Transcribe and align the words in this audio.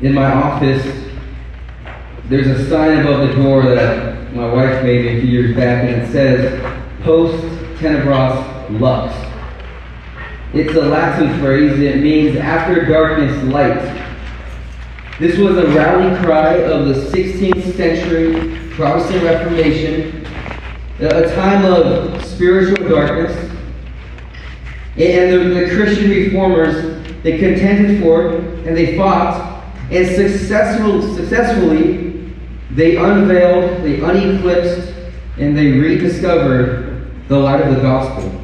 in 0.00 0.12
my 0.14 0.32
office, 0.32 0.84
there's 2.28 2.46
a 2.46 2.68
sign 2.68 3.00
above 3.00 3.28
the 3.28 3.34
door 3.34 3.62
that 3.62 4.32
my 4.34 4.52
wife 4.52 4.82
made 4.82 5.04
me 5.04 5.18
a 5.18 5.20
few 5.20 5.30
years 5.30 5.56
back, 5.56 5.84
and 5.84 6.02
it 6.02 6.10
says, 6.10 6.60
Post 7.02 7.44
tenebras 7.78 8.80
lux. 8.80 9.14
It's 10.52 10.74
a 10.74 10.82
Latin 10.82 11.38
phrase, 11.40 11.78
it 11.80 12.00
means 12.00 12.36
after 12.36 12.84
darkness, 12.86 13.42
light. 13.44 13.80
This 15.20 15.38
was 15.38 15.56
a 15.58 15.66
rally 15.68 16.16
cry 16.24 16.54
of 16.54 16.86
the 16.86 16.94
16th 16.94 17.76
century 17.76 18.58
Protestant 18.70 19.22
Reformation, 19.22 20.26
a 20.98 21.34
time 21.34 21.64
of 21.64 22.24
spiritual 22.24 22.88
darkness. 22.88 23.36
And 24.96 25.32
the, 25.32 25.60
the 25.60 25.74
Christian 25.74 26.10
reformers, 26.10 27.22
they 27.22 27.38
contended 27.38 28.02
for 28.02 28.36
and 28.36 28.76
they 28.76 28.96
fought, 28.96 29.53
and 29.90 30.06
successful, 30.06 31.02
successfully 31.14 32.32
they 32.70 32.96
unveiled, 32.96 33.82
they 33.84 34.02
uneclipsed, 34.02 34.92
and 35.38 35.56
they 35.56 35.72
rediscovered 35.72 37.28
the 37.28 37.38
light 37.38 37.60
of 37.60 37.74
the 37.74 37.80
gospel. 37.80 38.40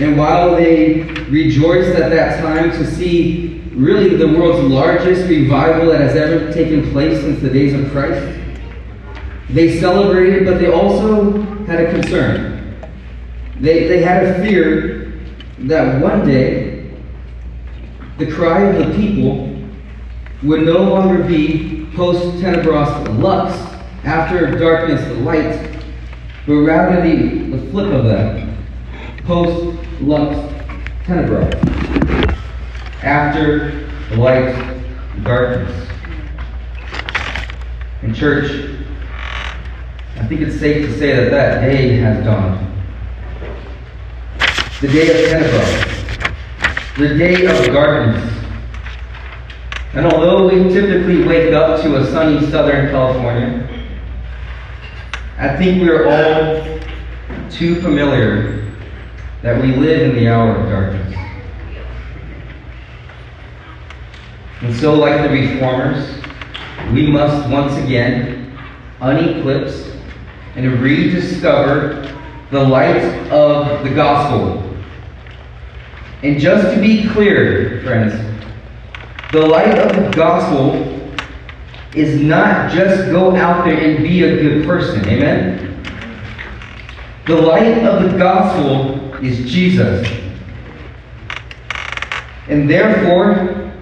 And 0.00 0.16
while 0.16 0.56
they 0.56 1.02
rejoiced 1.28 1.96
at 1.98 2.10
that 2.10 2.40
time 2.40 2.70
to 2.72 2.90
see 2.90 3.62
really 3.72 4.16
the 4.16 4.26
world's 4.26 4.66
largest 4.68 5.28
revival 5.28 5.90
that 5.90 6.00
has 6.00 6.16
ever 6.16 6.52
taken 6.52 6.90
place 6.90 7.20
since 7.20 7.40
the 7.40 7.50
days 7.50 7.72
of 7.74 7.90
Christ, 7.92 8.38
they 9.50 9.78
celebrated, 9.78 10.44
but 10.44 10.58
they 10.58 10.72
also 10.72 11.42
had 11.66 11.80
a 11.80 11.90
concern. 11.92 12.76
They, 13.60 13.88
they 13.88 14.02
had 14.02 14.24
a 14.24 14.42
fear 14.42 15.20
that 15.60 16.00
one 16.00 16.26
day 16.26 16.90
the 18.18 18.30
cry 18.30 18.62
of 18.62 18.86
the 18.86 18.94
people 18.96 19.49
would 20.42 20.62
no 20.62 20.82
longer 20.82 21.22
be 21.22 21.86
post 21.94 22.20
tenebras 22.42 23.20
lux, 23.20 23.54
after 24.04 24.58
darkness 24.58 25.06
the 25.08 25.14
light, 25.14 25.78
but 26.46 26.54
rather 26.54 27.02
the, 27.02 27.56
the 27.56 27.70
flip 27.70 27.92
of 27.92 28.04
that, 28.06 28.48
post 29.24 29.78
lux 30.00 30.36
tenebras, 31.04 31.52
after 33.02 33.86
the 34.08 34.16
light 34.16 34.54
darkness. 35.22 35.88
In 38.02 38.14
church, 38.14 38.78
I 40.16 40.26
think 40.26 40.40
it's 40.40 40.58
safe 40.58 40.86
to 40.86 40.98
say 40.98 41.14
that 41.16 41.30
that 41.30 41.60
day 41.60 41.98
has 41.98 42.24
dawned. 42.24 42.66
The 44.80 44.88
day 44.88 45.10
of 45.10 45.30
Pentecost. 45.30 46.96
The 46.96 47.18
day 47.18 47.44
of 47.44 47.66
darkness. 47.74 48.39
And 49.92 50.06
although 50.06 50.48
we 50.48 50.72
typically 50.72 51.24
wake 51.26 51.52
up 51.52 51.82
to 51.82 51.96
a 51.96 52.06
sunny 52.12 52.48
Southern 52.50 52.90
California, 52.90 53.68
I 55.36 55.56
think 55.56 55.82
we 55.82 55.88
are 55.88 56.06
all 56.06 56.80
too 57.50 57.80
familiar 57.82 58.70
that 59.42 59.60
we 59.60 59.74
live 59.74 60.10
in 60.10 60.16
the 60.16 60.28
hour 60.28 60.54
of 60.54 60.68
darkness. 60.68 61.14
And 64.60 64.76
so, 64.76 64.94
like 64.94 65.22
the 65.22 65.30
reformers, 65.30 66.20
we 66.92 67.06
must 67.06 67.50
once 67.50 67.74
again 67.82 68.56
uneclipse 69.00 69.90
and 70.54 70.80
rediscover 70.80 72.16
the 72.50 72.62
light 72.62 73.02
of 73.30 73.82
the 73.82 73.90
gospel. 73.90 74.62
And 76.22 76.38
just 76.38 76.74
to 76.74 76.80
be 76.80 77.08
clear, 77.08 77.80
friends, 77.82 78.29
the 79.32 79.46
light 79.46 79.78
of 79.78 79.94
the 79.94 80.10
gospel 80.10 80.74
is 81.94 82.20
not 82.20 82.70
just 82.72 83.10
go 83.10 83.36
out 83.36 83.64
there 83.64 83.78
and 83.78 84.02
be 84.02 84.24
a 84.24 84.36
good 84.36 84.64
person. 84.64 85.06
Amen? 85.08 85.82
The 87.26 87.36
light 87.36 87.84
of 87.84 88.10
the 88.10 88.18
gospel 88.18 89.14
is 89.22 89.50
Jesus. 89.50 90.08
And 92.48 92.68
therefore, 92.68 93.72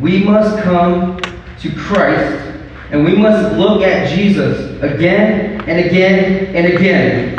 we 0.00 0.24
must 0.24 0.60
come 0.62 1.20
to 1.60 1.76
Christ 1.76 2.50
and 2.90 3.04
we 3.04 3.14
must 3.14 3.56
look 3.56 3.82
at 3.82 4.08
Jesus 4.08 4.82
again 4.82 5.60
and 5.68 5.86
again 5.86 6.56
and 6.56 6.66
again 6.72 7.36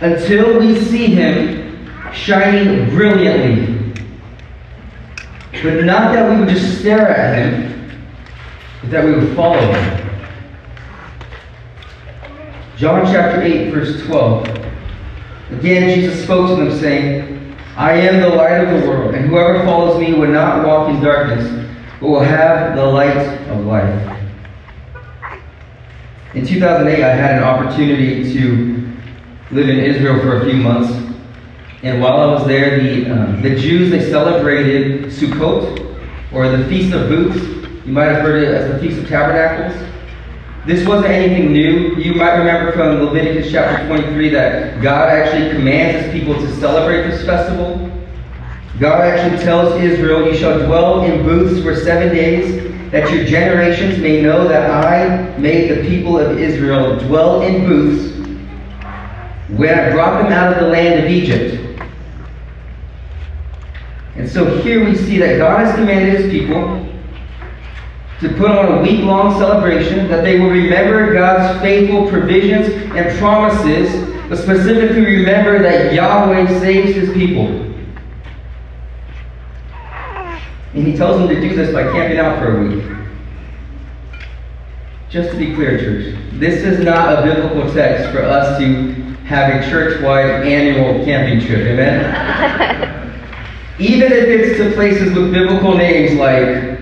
until 0.00 0.58
we 0.58 0.80
see 0.80 1.08
him 1.08 1.90
shining 2.14 2.88
brilliantly. 2.88 3.69
But 5.52 5.84
not 5.84 6.12
that 6.12 6.30
we 6.30 6.36
would 6.38 6.48
just 6.48 6.80
stare 6.80 7.08
at 7.08 7.36
him, 7.36 8.00
but 8.80 8.90
that 8.90 9.04
we 9.04 9.12
would 9.12 9.36
follow 9.36 9.60
him. 9.60 10.10
John 12.76 13.04
chapter 13.04 13.42
8, 13.42 13.70
verse 13.70 14.02
12. 14.06 14.46
Again, 15.52 15.94
Jesus 15.94 16.22
spoke 16.22 16.48
to 16.48 16.64
them, 16.64 16.78
saying, 16.78 17.56
I 17.76 17.92
am 17.92 18.20
the 18.20 18.28
light 18.28 18.64
of 18.64 18.80
the 18.80 18.88
world, 18.88 19.14
and 19.14 19.26
whoever 19.26 19.64
follows 19.64 20.00
me 20.00 20.14
will 20.14 20.28
not 20.28 20.66
walk 20.66 20.88
in 20.88 21.02
darkness, 21.02 21.46
but 22.00 22.08
will 22.08 22.20
have 22.20 22.76
the 22.76 22.84
light 22.84 23.16
of 23.48 23.66
life. 23.66 24.18
In 26.34 26.46
2008, 26.46 27.02
I 27.02 27.14
had 27.14 27.38
an 27.38 27.42
opportunity 27.42 28.32
to 28.32 28.90
live 29.50 29.68
in 29.68 29.80
Israel 29.80 30.20
for 30.20 30.40
a 30.40 30.44
few 30.44 30.54
months. 30.54 31.09
And 31.82 32.02
while 32.02 32.20
I 32.20 32.26
was 32.26 32.46
there, 32.46 32.78
the, 32.78 33.10
uh, 33.10 33.40
the 33.40 33.56
Jews, 33.56 33.90
they 33.90 34.10
celebrated 34.10 35.06
Sukkot, 35.06 35.80
or 36.30 36.54
the 36.54 36.64
Feast 36.66 36.94
of 36.94 37.08
Booths. 37.08 37.42
You 37.86 37.92
might 37.92 38.06
have 38.06 38.22
heard 38.22 38.42
it 38.42 38.54
as 38.54 38.70
the 38.70 38.78
Feast 38.78 39.02
of 39.02 39.08
Tabernacles. 39.08 39.88
This 40.66 40.86
wasn't 40.86 41.10
anything 41.10 41.52
new. 41.52 41.96
You 41.96 42.14
might 42.14 42.36
remember 42.36 42.72
from 42.72 43.02
Leviticus 43.02 43.50
chapter 43.50 43.86
23 43.86 44.28
that 44.28 44.82
God 44.82 45.08
actually 45.08 45.50
commands 45.52 46.04
his 46.04 46.12
people 46.12 46.34
to 46.34 46.54
celebrate 46.56 47.10
this 47.10 47.24
festival. 47.24 47.90
God 48.78 49.00
actually 49.00 49.42
tells 49.42 49.80
Israel, 49.80 50.26
You 50.26 50.36
shall 50.36 50.58
dwell 50.66 51.02
in 51.04 51.22
booths 51.22 51.62
for 51.62 51.74
seven 51.74 52.14
days, 52.14 52.90
that 52.90 53.10
your 53.10 53.24
generations 53.24 53.98
may 53.98 54.20
know 54.20 54.46
that 54.46 54.70
I 54.70 55.36
made 55.38 55.70
the 55.70 55.88
people 55.88 56.18
of 56.18 56.38
Israel 56.38 56.98
dwell 57.00 57.40
in 57.40 57.66
booths 57.66 58.10
when 59.48 59.78
I 59.78 59.90
brought 59.92 60.22
them 60.22 60.32
out 60.32 60.52
of 60.52 60.60
the 60.62 60.68
land 60.68 61.04
of 61.04 61.10
Egypt. 61.10 61.59
And 64.20 64.28
so 64.28 64.60
here 64.60 64.84
we 64.84 64.94
see 64.96 65.16
that 65.16 65.38
God 65.38 65.64
has 65.64 65.74
commanded 65.74 66.20
his 66.20 66.30
people 66.30 66.86
to 68.20 68.28
put 68.36 68.50
on 68.50 68.78
a 68.78 68.82
week 68.82 69.00
long 69.00 69.38
celebration, 69.38 70.08
that 70.08 70.22
they 70.22 70.38
will 70.38 70.50
remember 70.50 71.14
God's 71.14 71.58
faithful 71.62 72.06
provisions 72.06 72.68
and 72.94 73.18
promises, 73.18 73.90
but 74.28 74.36
specifically 74.36 75.06
remember 75.06 75.62
that 75.62 75.94
Yahweh 75.94 76.60
saves 76.60 76.94
his 76.94 77.10
people. 77.14 77.46
And 80.74 80.86
he 80.86 80.94
tells 80.94 81.18
them 81.18 81.28
to 81.28 81.40
do 81.40 81.56
this 81.56 81.72
by 81.72 81.84
camping 81.84 82.18
out 82.18 82.38
for 82.40 82.58
a 82.58 82.68
week. 82.68 82.84
Just 85.08 85.30
to 85.30 85.38
be 85.38 85.54
clear, 85.54 85.78
church, 85.78 86.14
this 86.32 86.62
is 86.62 86.84
not 86.84 87.18
a 87.18 87.22
biblical 87.22 87.72
text 87.72 88.12
for 88.12 88.22
us 88.22 88.58
to 88.58 88.92
have 89.24 89.62
a 89.64 89.70
church 89.70 90.02
wide 90.02 90.46
annual 90.46 91.02
camping 91.06 91.40
trip. 91.40 91.66
Amen? 91.68 92.96
Even 93.80 94.12
if 94.12 94.28
it's 94.28 94.58
to 94.58 94.70
places 94.72 95.14
with 95.16 95.32
biblical 95.32 95.74
names 95.74 96.18
like 96.18 96.78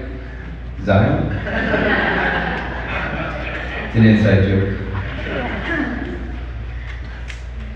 Zion. 0.84 1.32
It's 3.86 3.94
an 3.96 4.04
inside 4.04 4.42
joke. 4.44 4.78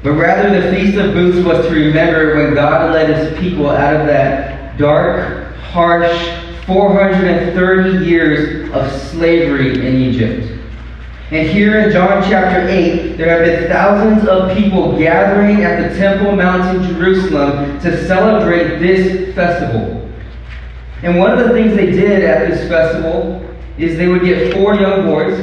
But 0.02 0.12
rather, 0.14 0.60
the 0.60 0.76
Feast 0.76 0.98
of 0.98 1.14
Booths 1.14 1.46
was 1.46 1.64
to 1.68 1.72
remember 1.72 2.34
when 2.34 2.54
God 2.54 2.92
led 2.92 3.16
his 3.16 3.38
people 3.38 3.70
out 3.70 3.94
of 3.94 4.08
that 4.08 4.76
dark, 4.76 5.54
harsh, 5.58 6.12
430 6.66 8.04
years 8.04 8.70
of 8.72 8.90
slavery 8.90 9.86
in 9.86 9.94
Egypt. 9.94 10.61
And 11.32 11.48
here 11.48 11.78
in 11.80 11.90
John 11.90 12.22
chapter 12.28 12.68
8, 12.68 13.16
there 13.16 13.30
have 13.30 13.46
been 13.46 13.66
thousands 13.66 14.28
of 14.28 14.54
people 14.54 14.98
gathering 14.98 15.64
at 15.64 15.88
the 15.88 15.98
Temple 15.98 16.36
Mount 16.36 16.76
in 16.76 16.92
Jerusalem 16.92 17.80
to 17.80 18.06
celebrate 18.06 18.80
this 18.80 19.34
festival. 19.34 20.12
And 21.02 21.18
one 21.18 21.30
of 21.30 21.38
the 21.38 21.54
things 21.54 21.74
they 21.74 21.90
did 21.90 22.22
at 22.22 22.50
this 22.50 22.68
festival 22.68 23.42
is 23.78 23.96
they 23.96 24.08
would 24.08 24.24
get 24.24 24.52
four 24.52 24.74
young 24.74 25.06
boys, 25.06 25.38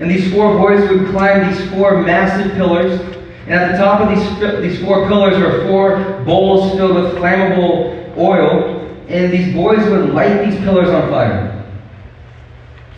and 0.00 0.10
these 0.10 0.28
four 0.32 0.58
boys 0.58 0.80
would 0.90 1.10
climb 1.10 1.48
these 1.48 1.70
four 1.70 2.02
massive 2.02 2.54
pillars. 2.54 3.00
And 3.46 3.54
at 3.54 3.70
the 3.70 3.78
top 3.78 4.00
of 4.00 4.08
these, 4.08 4.60
these 4.60 4.84
four 4.84 5.06
pillars 5.06 5.38
were 5.38 5.68
four 5.68 6.24
bowls 6.24 6.72
filled 6.72 6.96
with 6.96 7.14
flammable 7.14 8.16
oil, 8.18 9.06
and 9.06 9.32
these 9.32 9.54
boys 9.54 9.88
would 9.88 10.12
light 10.12 10.50
these 10.50 10.58
pillars 10.62 10.88
on 10.88 11.08
fire. 11.10 11.64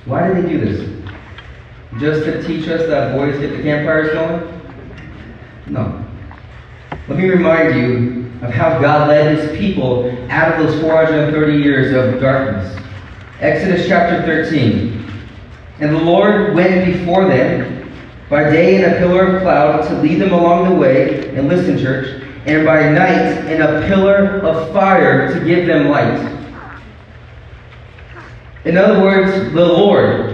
Why 0.06 0.27
did 0.27 0.43
they 0.43 0.49
do 0.49 0.65
this? 0.65 0.94
Just 1.99 2.25
to 2.25 2.43
teach 2.43 2.67
us 2.69 2.87
that 2.88 3.17
boys 3.17 3.38
get 3.38 3.56
the 3.56 3.62
campfires 3.62 4.12
going? 4.12 4.62
No. 5.69 6.05
Let 7.08 7.19
me 7.19 7.29
remind 7.29 7.75
you 7.75 8.32
of 8.43 8.52
how 8.52 8.81
God 8.81 9.08
led 9.08 9.37
his 9.37 9.56
people 9.56 10.11
out 10.29 10.52
of 10.52 10.67
those 10.67 10.81
430 10.81 11.62
years 11.62 11.94
of 11.94 12.20
darkness. 12.20 12.76
Exodus 13.41 13.87
chapter 13.87 14.23
13. 14.23 15.08
And 15.81 15.94
the 15.94 16.00
Lord 16.00 16.55
went 16.55 16.85
before 16.85 17.26
them 17.26 17.93
by 18.29 18.44
day 18.50 18.76
in 18.76 18.91
a 18.91 18.99
pillar 18.99 19.37
of 19.37 19.43
cloud 19.43 19.87
to 19.88 19.94
lead 20.00 20.20
them 20.20 20.32
along 20.32 20.69
the 20.69 20.75
way, 20.75 21.29
and 21.37 21.46
listen, 21.46 21.79
church, 21.79 22.23
and 22.46 22.67
by 22.67 22.88
night 22.91 23.46
in 23.50 23.62
a 23.62 23.87
pillar 23.87 24.41
of 24.41 24.73
fire 24.73 25.32
to 25.32 25.44
give 25.44 25.67
them 25.67 25.88
light. 25.88 26.32
In 28.64 28.76
other 28.79 29.02
words, 29.02 29.52
the 29.52 29.64
Lord, 29.64 30.33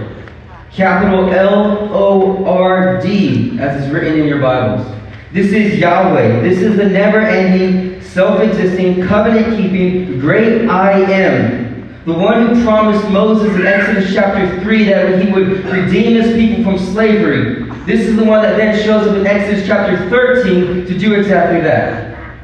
capital 0.73 1.29
L 1.33 1.93
O 1.93 2.45
R 2.45 3.01
D, 3.01 3.59
as 3.59 3.83
is 3.83 3.91
written 3.91 4.19
in 4.19 4.27
your 4.27 4.39
Bibles. 4.39 4.87
This 5.33 5.51
is 5.51 5.79
Yahweh. 5.79 6.41
This 6.41 6.59
is 6.59 6.77
the 6.77 6.85
never 6.85 7.19
ending, 7.19 8.01
self 8.01 8.41
existing, 8.41 9.05
covenant 9.05 9.57
keeping, 9.57 10.19
great 10.19 10.67
I 10.69 10.99
am. 11.11 11.71
The 12.05 12.13
one 12.13 12.47
who 12.47 12.63
promised 12.63 13.07
Moses 13.09 13.53
in 13.55 13.67
Exodus 13.67 14.13
chapter 14.13 14.59
3 14.61 14.83
that 14.85 15.23
he 15.23 15.31
would 15.31 15.65
redeem 15.65 16.19
his 16.19 16.33
people 16.33 16.63
from 16.63 16.79
slavery. 16.93 17.69
This 17.85 18.07
is 18.07 18.15
the 18.15 18.23
one 18.23 18.41
that 18.41 18.57
then 18.57 18.75
shows 18.83 19.07
up 19.07 19.15
in 19.15 19.27
Exodus 19.27 19.67
chapter 19.67 20.09
13 20.09 20.85
to 20.87 20.97
do 20.97 21.13
exactly 21.13 21.61
that. 21.61 22.37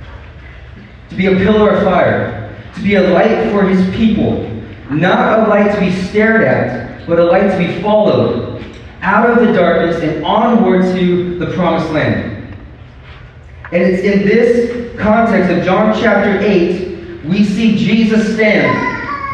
To 1.10 1.16
be 1.16 1.26
a 1.28 1.36
pillar 1.36 1.72
of 1.72 1.84
fire, 1.84 2.56
to 2.76 2.82
be 2.82 2.96
a 2.96 3.10
light 3.10 3.52
for 3.52 3.68
his 3.68 3.84
people. 3.96 4.44
Not 4.92 5.40
a 5.40 5.50
light 5.50 5.74
to 5.74 5.80
be 5.80 5.92
stared 5.92 6.44
at, 6.44 6.87
but 7.07 7.19
a 7.19 7.24
light 7.24 7.50
to 7.50 7.57
be 7.57 7.81
followed 7.81 8.63
out 9.01 9.30
of 9.30 9.45
the 9.45 9.54
darkness 9.54 10.01
and 10.04 10.24
onward 10.25 10.81
to 10.95 11.39
the 11.39 11.48
promised 11.54 11.92
land. 11.92 12.56
And 13.71 13.83
it's 13.83 14.04
in 14.04 14.25
this 14.25 15.00
context 15.00 15.51
of 15.51 15.63
John 15.63 15.98
chapter 16.00 16.39
8, 16.39 17.25
we 17.25 17.44
see 17.44 17.77
Jesus 17.77 18.36
stand 18.36 18.75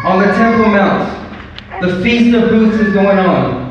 on 0.06 0.20
the 0.20 0.34
Temple 0.34 0.72
Mount, 0.72 1.82
the 1.82 2.02
Feast 2.02 2.36
of 2.36 2.50
Booths 2.50 2.78
is 2.78 2.94
going 2.94 3.18
on. 3.18 3.64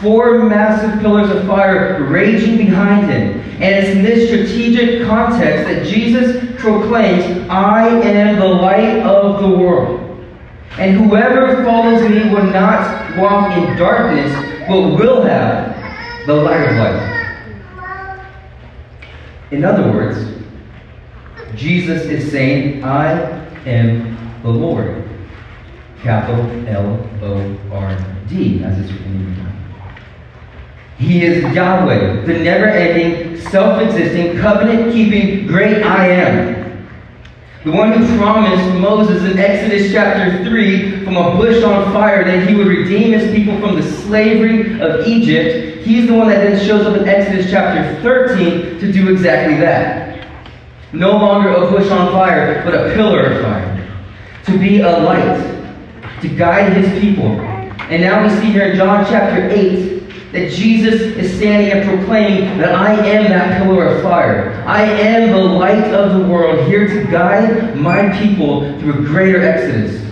Four 0.00 0.44
massive 0.44 1.00
pillars 1.00 1.30
of 1.30 1.46
fire 1.46 2.02
raging 2.04 2.56
behind 2.56 3.08
him. 3.08 3.40
And 3.62 3.62
it's 3.62 3.96
in 3.96 4.02
this 4.02 4.28
strategic 4.28 5.06
context 5.06 5.68
that 5.68 5.86
Jesus 5.86 6.60
proclaims, 6.60 7.48
I 7.48 7.88
am 7.88 8.40
the 8.40 8.48
light 8.48 8.98
of 9.00 9.40
the 9.40 9.48
world. 9.48 10.01
And 10.78 10.96
whoever 10.96 11.62
follows 11.64 12.08
me 12.08 12.30
will 12.30 12.44
not 12.44 13.16
walk 13.18 13.56
in 13.56 13.76
darkness, 13.76 14.32
but 14.66 14.80
will 14.80 15.22
have 15.22 16.26
the 16.26 16.34
light 16.34 16.68
of 16.68 16.76
life. 16.76 17.12
In 19.50 19.64
other 19.64 19.92
words, 19.92 20.18
Jesus 21.54 22.02
is 22.02 22.30
saying, 22.30 22.82
I 22.84 23.20
am 23.66 24.16
the 24.42 24.48
Lord 24.48 25.08
capital 26.02 26.66
L 26.66 27.08
O 27.22 27.58
R 27.70 27.96
D, 28.28 28.64
as 28.64 28.78
it's 28.78 28.90
written 28.90 29.14
in 29.14 29.34
the 29.36 31.04
He 31.04 31.24
is 31.24 31.54
Yahweh, 31.54 32.24
the 32.24 32.38
never 32.38 32.66
ending, 32.66 33.38
self 33.40 33.80
existing, 33.82 34.38
covenant 34.38 34.92
keeping, 34.92 35.46
great 35.46 35.82
I 35.82 36.06
am. 36.08 36.61
The 37.64 37.70
one 37.70 37.92
who 37.92 38.18
promised 38.18 38.80
Moses 38.80 39.22
in 39.22 39.38
Exodus 39.38 39.92
chapter 39.92 40.44
3 40.44 41.04
from 41.04 41.16
a 41.16 41.36
bush 41.36 41.62
on 41.62 41.92
fire 41.92 42.24
that 42.24 42.48
he 42.48 42.56
would 42.56 42.66
redeem 42.66 43.12
his 43.12 43.32
people 43.32 43.56
from 43.60 43.76
the 43.76 43.84
slavery 43.84 44.80
of 44.80 45.06
Egypt, 45.06 45.86
he's 45.86 46.08
the 46.08 46.14
one 46.14 46.28
that 46.28 46.38
then 46.38 46.66
shows 46.66 46.84
up 46.84 46.96
in 46.96 47.06
Exodus 47.06 47.48
chapter 47.48 48.02
13 48.02 48.80
to 48.80 48.92
do 48.92 49.12
exactly 49.12 49.56
that. 49.58 50.26
No 50.92 51.12
longer 51.12 51.50
a 51.50 51.70
bush 51.70 51.88
on 51.88 52.10
fire, 52.10 52.64
but 52.64 52.74
a 52.74 52.94
pillar 52.94 53.26
of 53.26 53.42
fire. 53.42 53.88
To 54.46 54.58
be 54.58 54.80
a 54.80 54.98
light 54.98 56.20
to 56.20 56.28
guide 56.28 56.72
his 56.72 57.00
people. 57.00 57.30
And 57.90 58.02
now 58.02 58.24
we 58.24 58.30
see 58.40 58.50
here 58.50 58.64
in 58.64 58.76
John 58.76 59.04
chapter 59.04 59.48
8 59.48 60.01
that 60.32 60.50
Jesus 60.50 61.00
is 61.00 61.36
standing 61.36 61.70
and 61.70 61.88
proclaiming 61.88 62.58
that 62.58 62.74
I 62.74 62.94
am 63.06 63.24
that 63.24 63.62
pillar 63.62 63.86
of 63.86 64.02
fire. 64.02 64.52
I 64.66 64.82
am 64.82 65.30
the 65.30 65.38
light 65.38 65.92
of 65.92 66.18
the 66.18 66.26
world, 66.26 66.66
here 66.66 66.88
to 66.88 67.10
guide 67.10 67.76
my 67.76 68.18
people 68.20 68.78
through 68.80 68.94
a 68.94 69.02
greater 69.06 69.42
exodus, 69.42 70.02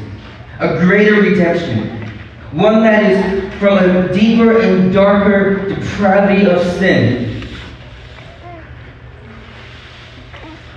a 0.58 0.78
greater 0.80 1.14
redemption. 1.20 2.06
One 2.52 2.82
that 2.82 3.02
is 3.02 3.58
from 3.58 3.78
a 3.78 4.12
deeper 4.12 4.60
and 4.60 4.92
darker 4.92 5.68
depravity 5.68 6.46
of 6.50 6.62
sin. 6.78 7.46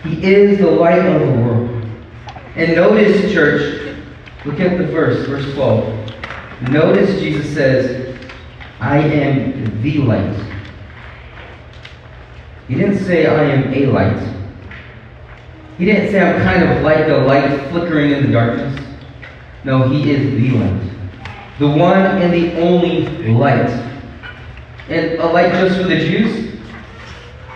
He 0.03 0.23
is 0.23 0.59
the 0.59 0.69
light 0.69 1.05
of 1.05 1.21
the 1.21 1.41
world. 1.41 1.69
And 2.55 2.75
notice, 2.75 3.31
church, 3.31 3.83
Look 4.45 4.59
at 4.59 4.77
the 4.77 4.85
verse, 4.87 5.25
verse 5.25 5.53
12. 5.53 6.69
Notice 6.69 7.17
Jesus 7.21 7.53
says, 7.53 8.02
I 8.83 8.97
am 8.97 9.81
the 9.81 9.97
light. 9.99 10.35
He 12.67 12.75
didn't 12.75 12.99
say, 12.99 13.27
I 13.27 13.43
am 13.45 13.73
a 13.73 13.85
light. 13.85 14.21
He 15.77 15.85
didn't 15.85 16.11
say, 16.11 16.19
I'm 16.19 16.41
kind 16.41 16.69
of 16.69 16.83
like 16.83 17.07
a 17.07 17.19
light 17.25 17.69
flickering 17.69 18.11
in 18.11 18.25
the 18.25 18.33
darkness. 18.33 18.77
No, 19.63 19.87
He 19.87 20.11
is 20.11 20.31
the 20.33 20.57
light. 20.57 20.81
The 21.59 21.67
one 21.69 21.97
and 21.97 22.33
the 22.33 22.61
only 22.61 23.07
light. 23.31 23.69
And 24.89 25.17
a 25.17 25.27
light 25.27 25.53
just 25.53 25.77
for 25.77 25.87
the 25.87 25.99
Jews? 25.99 26.59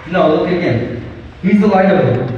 No, 0.10 0.34
look 0.34 0.48
again. 0.48 1.04
He's 1.42 1.60
the 1.60 1.68
light 1.68 1.92
of 1.94 2.32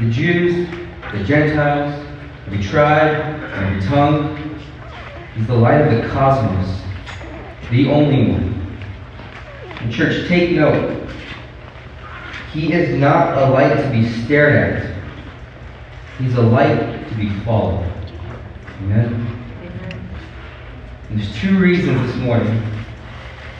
the 0.00 0.10
Jews, 0.10 0.68
the 1.12 1.24
Gentiles, 1.24 2.06
every 2.46 2.62
tribe, 2.62 3.42
every 3.54 3.80
tongue. 3.88 4.47
He's 5.38 5.46
the 5.46 5.54
light 5.54 5.82
of 5.82 6.02
the 6.02 6.08
cosmos, 6.08 6.82
the 7.70 7.88
only 7.90 8.32
one. 8.32 8.76
And 9.78 9.92
church, 9.92 10.26
take 10.26 10.50
note. 10.50 11.08
He 12.52 12.72
is 12.72 12.98
not 12.98 13.38
a 13.38 13.48
light 13.48 13.80
to 13.80 13.88
be 13.90 14.08
stared 14.08 14.56
at. 14.56 14.96
He's 16.18 16.34
a 16.34 16.42
light 16.42 17.08
to 17.08 17.14
be 17.14 17.30
followed. 17.44 17.88
Amen? 18.82 19.26
And 21.08 21.20
there's 21.20 21.32
two 21.36 21.56
reasons 21.60 22.10
this 22.10 22.16
morning 22.16 22.60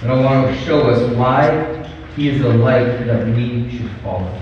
that 0.00 0.10
I 0.10 0.20
want 0.20 0.52
to 0.52 0.60
show 0.64 0.90
us 0.90 1.14
why 1.14 1.88
he 2.16 2.28
is 2.28 2.40
a 2.40 2.48
light 2.48 3.06
that 3.06 3.24
we 3.28 3.70
should 3.70 3.90
follow. 4.02 4.36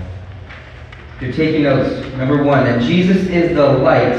If 1.17 1.21
you're 1.21 1.33
taking 1.33 1.63
notes, 1.63 2.03
number 2.15 2.41
one, 2.41 2.65
that 2.65 2.81
Jesus 2.81 3.27
is 3.27 3.55
the 3.55 3.73
light 3.73 4.17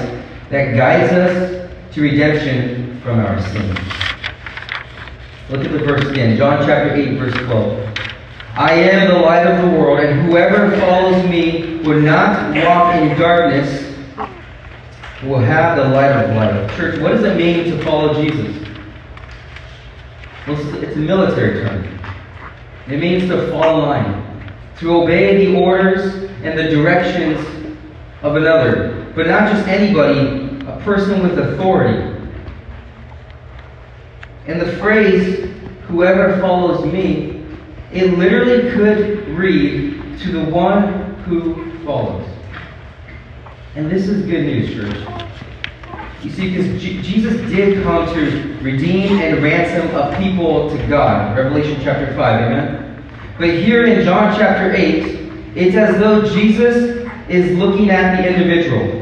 that 0.50 0.76
guides 0.76 1.12
us 1.12 1.57
to 1.99 2.02
redemption 2.02 3.00
from 3.00 3.19
our 3.19 3.40
sins. 3.43 3.78
Look 5.50 5.64
at 5.64 5.73
the 5.73 5.78
verse 5.81 6.07
again, 6.07 6.37
John 6.37 6.64
chapter 6.64 6.95
8, 6.95 7.19
verse 7.19 7.35
12. 7.35 7.99
I 8.55 8.73
am 8.73 9.09
the 9.09 9.19
light 9.19 9.47
of 9.47 9.62
the 9.62 9.76
world, 9.76 10.00
and 10.00 10.21
whoever 10.28 10.76
follows 10.78 11.28
me 11.28 11.78
will 11.78 12.00
not 12.00 12.55
walk 12.64 12.95
in 12.95 13.19
darkness, 13.19 13.97
will 15.25 15.40
have 15.40 15.76
the 15.76 15.88
light 15.88 16.12
of 16.12 16.37
life. 16.37 16.76
Church, 16.76 17.00
what 17.00 17.12
does 17.12 17.25
it 17.25 17.37
mean 17.37 17.64
to 17.64 17.83
follow 17.83 18.14
Jesus? 18.23 18.69
Well, 20.47 20.83
it's 20.83 20.97
a 20.97 21.00
military 21.00 21.64
term. 21.64 21.99
It 22.87 23.00
means 23.00 23.28
to 23.28 23.50
fall 23.50 23.83
in 23.83 23.88
line, 23.88 24.52
to 24.78 25.02
obey 25.02 25.47
the 25.47 25.57
orders 25.57 26.31
and 26.45 26.57
the 26.57 26.69
directions 26.71 27.38
of 28.23 28.37
another 28.37 28.99
but 29.19 29.26
not 29.26 29.50
just 29.50 29.67
anybody, 29.67 30.48
person 30.85 31.23
with 31.23 31.38
authority. 31.38 32.16
And 34.47 34.61
the 34.61 34.76
phrase, 34.78 35.50
whoever 35.87 36.40
follows 36.40 36.85
me, 36.90 37.44
it 37.92 38.18
literally 38.18 38.70
could 38.70 39.28
read, 39.28 40.18
to 40.20 40.32
the 40.32 40.50
one 40.50 41.14
who 41.25 41.78
follows. 41.85 42.28
And 43.76 43.90
this 43.90 44.08
is 44.08 44.25
good 44.26 44.42
news, 44.42 44.75
church. 44.75 45.25
You 46.23 46.30
see, 46.30 46.56
because 46.56 46.82
Jesus 46.82 47.35
did 47.49 47.85
come 47.85 48.12
to 48.12 48.58
redeem 48.61 49.18
and 49.18 49.40
ransom 49.40 49.94
a 49.94 50.16
people 50.18 50.68
to 50.70 50.87
God. 50.88 51.37
Revelation 51.37 51.80
chapter 51.82 52.08
5, 52.16 52.18
amen? 52.18 53.04
But 53.38 53.50
here 53.50 53.87
in 53.87 54.04
John 54.04 54.37
chapter 54.37 54.75
8, 54.75 55.30
it's 55.54 55.76
as 55.76 55.99
though 56.00 56.28
Jesus 56.28 57.08
is 57.28 57.56
looking 57.56 57.90
at 57.90 58.16
the 58.16 58.28
individual. 58.28 58.98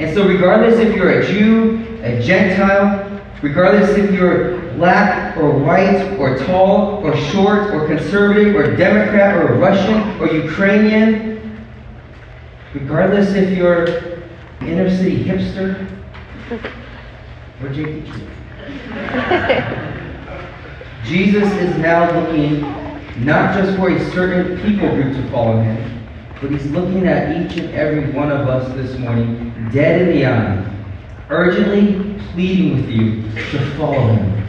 And 0.00 0.14
so, 0.14 0.26
regardless 0.26 0.80
if 0.80 0.96
you're 0.96 1.20
a 1.20 1.26
Jew, 1.26 2.00
a 2.02 2.22
Gentile, 2.22 3.20
regardless 3.42 3.90
if 3.98 4.10
you're 4.12 4.58
black 4.72 5.36
or 5.36 5.58
white 5.58 6.16
or 6.18 6.38
tall 6.38 7.04
or 7.04 7.14
short 7.14 7.74
or 7.74 7.86
conservative 7.86 8.56
or 8.56 8.74
Democrat 8.76 9.36
or 9.36 9.56
Russian 9.56 10.18
or 10.18 10.32
Ukrainian, 10.32 11.62
regardless 12.72 13.34
if 13.34 13.58
you're 13.58 13.84
an 14.60 14.68
inner 14.68 14.88
city 14.88 15.22
hipster 15.22 15.86
or 17.60 17.68
JP 17.68 18.06
Jesus 21.04 21.52
is 21.52 21.76
now 21.76 22.10
looking 22.18 22.62
not 23.22 23.54
just 23.54 23.76
for 23.76 23.90
a 23.90 24.10
certain 24.12 24.56
people 24.62 24.88
group 24.88 25.14
to 25.14 25.30
follow 25.30 25.60
him, 25.60 26.08
but 26.40 26.50
he's 26.50 26.64
looking 26.70 27.06
at 27.06 27.36
each 27.36 27.58
and 27.58 27.68
every 27.74 28.10
one 28.12 28.32
of 28.32 28.48
us 28.48 28.66
this 28.76 28.98
morning 28.98 29.49
dead 29.72 30.02
in 30.02 30.08
the 30.16 30.26
eye 30.26 30.70
urgently 31.30 32.18
pleading 32.32 32.76
with 32.76 32.88
you 32.90 33.22
to 33.22 33.76
follow 33.76 34.12
him. 34.12 34.46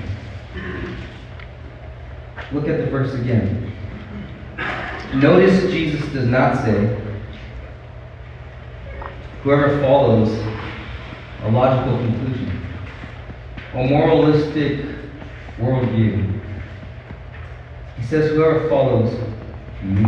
Look 2.52 2.68
at 2.68 2.78
the 2.78 2.88
verse 2.88 3.14
again. 3.14 3.72
Notice 5.16 5.72
Jesus 5.72 6.02
does 6.12 6.26
not 6.26 6.64
say, 6.64 7.00
whoever 9.44 9.80
follows 9.82 10.30
a 11.44 11.52
logical 11.52 11.98
conclusion, 11.98 12.62
a 13.74 13.88
moralistic 13.88 14.86
worldview. 15.58 16.40
He 17.98 18.04
says, 18.06 18.32
whoever 18.32 18.68
follows 18.70 19.14
me. 19.84 20.06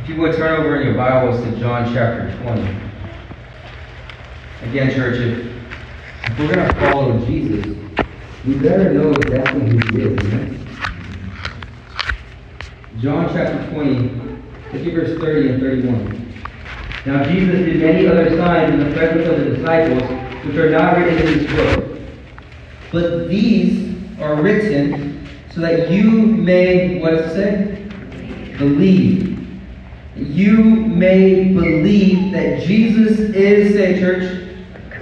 If 0.00 0.08
you 0.08 0.20
would 0.20 0.34
turn 0.34 0.60
over 0.60 0.80
in 0.80 0.88
your 0.88 0.96
Bibles 0.96 1.42
to 1.44 1.60
John 1.60 1.92
chapter 1.94 2.36
20. 2.42 2.91
Again, 4.62 4.94
church, 4.94 5.16
if, 5.18 6.30
if 6.30 6.38
we're 6.38 6.54
going 6.54 6.68
to 6.68 6.74
follow 6.80 7.18
Jesus, 7.26 7.66
we 8.46 8.54
better 8.54 8.92
know 8.94 9.10
exactly 9.10 9.60
who 9.60 9.78
he 9.78 10.02
is. 10.02 10.18
Amen? 10.20 10.66
John 13.00 13.28
chapter 13.34 13.70
20, 13.72 13.98
look 13.98 14.86
at 14.86 14.94
verse 14.94 15.20
30 15.20 15.48
and 15.48 15.60
31. 15.60 16.34
Now 17.04 17.24
Jesus 17.24 17.66
did 17.66 17.80
many 17.80 18.06
other 18.06 18.36
signs 18.36 18.74
in 18.74 18.88
the 18.88 18.94
presence 18.94 19.28
of 19.28 19.40
the 19.40 19.56
disciples, 19.56 20.02
which 20.46 20.56
are 20.56 20.70
not 20.70 20.96
written 20.96 21.18
in 21.18 21.38
this 21.38 21.52
book. 21.52 22.00
But 22.92 23.28
these 23.28 23.96
are 24.20 24.40
written 24.40 25.26
so 25.52 25.60
that 25.62 25.90
you 25.90 26.10
may, 26.10 27.00
what 27.00 27.14
it 27.14 27.30
say? 27.32 27.88
Believe. 28.58 29.48
You 30.14 30.58
may 30.62 31.52
believe 31.52 32.32
that 32.32 32.62
Jesus 32.62 33.18
is, 33.18 33.74
say 33.74 33.98
church, 33.98 34.41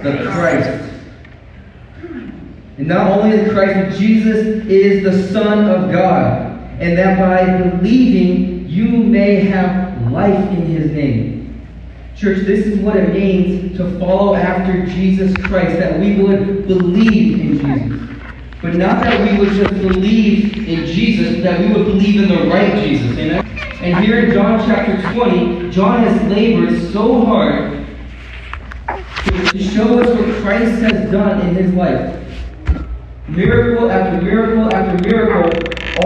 the 0.03 0.29
Christ. 0.31 0.91
And 2.77 2.87
not 2.87 3.11
only 3.11 3.37
the 3.37 3.53
Christ, 3.53 3.73
but 3.75 3.99
Jesus 3.99 4.65
is 4.65 5.03
the 5.03 5.31
Son 5.31 5.69
of 5.69 5.91
God. 5.91 6.59
And 6.79 6.97
that 6.97 7.19
by 7.19 7.69
believing, 7.69 8.67
you 8.67 8.89
may 8.89 9.41
have 9.41 10.11
life 10.11 10.49
in 10.49 10.65
his 10.65 10.91
name. 10.91 11.67
Church, 12.15 12.45
this 12.45 12.65
is 12.65 12.79
what 12.79 12.95
it 12.95 13.13
means 13.13 13.77
to 13.77 13.99
follow 13.99 14.35
after 14.35 14.85
Jesus 14.85 15.35
Christ, 15.45 15.77
that 15.79 15.99
we 15.99 16.21
would 16.21 16.67
believe 16.67 17.39
in 17.39 17.59
Jesus. 17.59 18.17
But 18.61 18.75
not 18.75 19.03
that 19.03 19.31
we 19.31 19.39
would 19.39 19.53
just 19.53 19.73
believe 19.73 20.55
in 20.67 20.85
Jesus, 20.85 21.43
that 21.43 21.59
we 21.59 21.73
would 21.73 21.85
believe 21.85 22.21
in 22.21 22.29
the 22.29 22.49
right 22.49 22.75
Jesus. 22.83 23.17
Amen? 23.17 23.45
And 23.81 24.05
here 24.05 24.25
in 24.25 24.33
John 24.33 24.59
chapter 24.67 25.01
20, 25.13 25.71
John 25.71 26.03
has 26.03 26.31
labored 26.31 26.91
so 26.91 27.25
hard 27.25 27.80
to 29.51 29.63
show 29.63 29.99
us 29.99 30.07
what 30.07 30.41
Christ 30.41 30.81
has 30.81 31.11
done 31.11 31.47
in 31.47 31.55
his 31.55 31.73
life. 31.73 32.17
Miracle 33.27 33.89
after 33.89 34.21
miracle 34.21 34.73
after 34.73 35.09
miracle, 35.09 35.49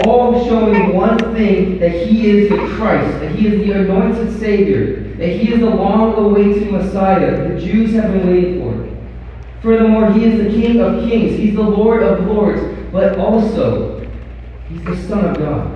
all 0.06 0.46
showing 0.48 0.94
one 0.94 1.18
thing 1.34 1.80
that 1.80 1.92
he 1.92 2.28
is 2.28 2.50
the 2.50 2.58
Christ, 2.76 3.20
that 3.20 3.32
he 3.32 3.48
is 3.48 3.66
the 3.66 3.72
anointed 3.72 4.40
Savior, 4.40 5.14
that 5.18 5.30
he 5.30 5.54
is 5.54 5.60
the 5.60 5.70
long 5.70 6.14
awaited 6.16 6.72
Messiah 6.72 7.20
that 7.32 7.54
the 7.54 7.60
Jews 7.60 7.94
have 7.94 8.12
been 8.12 8.28
waiting 8.28 8.60
for. 8.60 8.86
Furthermore, 9.62 10.12
he 10.12 10.26
is 10.26 10.44
the 10.44 10.62
King 10.62 10.80
of 10.82 11.08
kings, 11.10 11.38
he's 11.38 11.56
the 11.56 11.64
Lord 11.64 12.04
of 12.04 12.28
lords, 12.28 12.62
but 12.92 13.18
also, 13.18 14.08
he's 14.70 14.84
the 14.84 14.96
Son 15.08 15.26
of 15.26 15.38
God. 15.38 15.75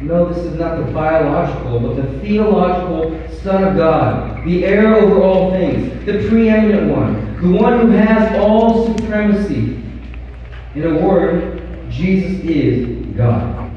No, 0.00 0.32
this 0.32 0.44
is 0.44 0.58
not 0.58 0.78
the 0.78 0.92
biological, 0.92 1.78
but 1.80 1.96
the 1.96 2.20
theological 2.20 3.20
Son 3.42 3.64
of 3.64 3.76
God, 3.76 4.46
the 4.46 4.64
heir 4.64 4.94
over 4.94 5.22
all 5.22 5.50
things, 5.50 6.06
the 6.06 6.26
preeminent 6.28 6.90
one, 6.90 7.40
the 7.42 7.58
one 7.58 7.80
who 7.80 7.90
has 7.90 8.38
all 8.38 8.86
supremacy. 8.86 9.82
In 10.74 10.84
a 10.84 11.06
word, 11.06 11.62
Jesus 11.90 12.42
is 12.44 13.06
God. 13.14 13.70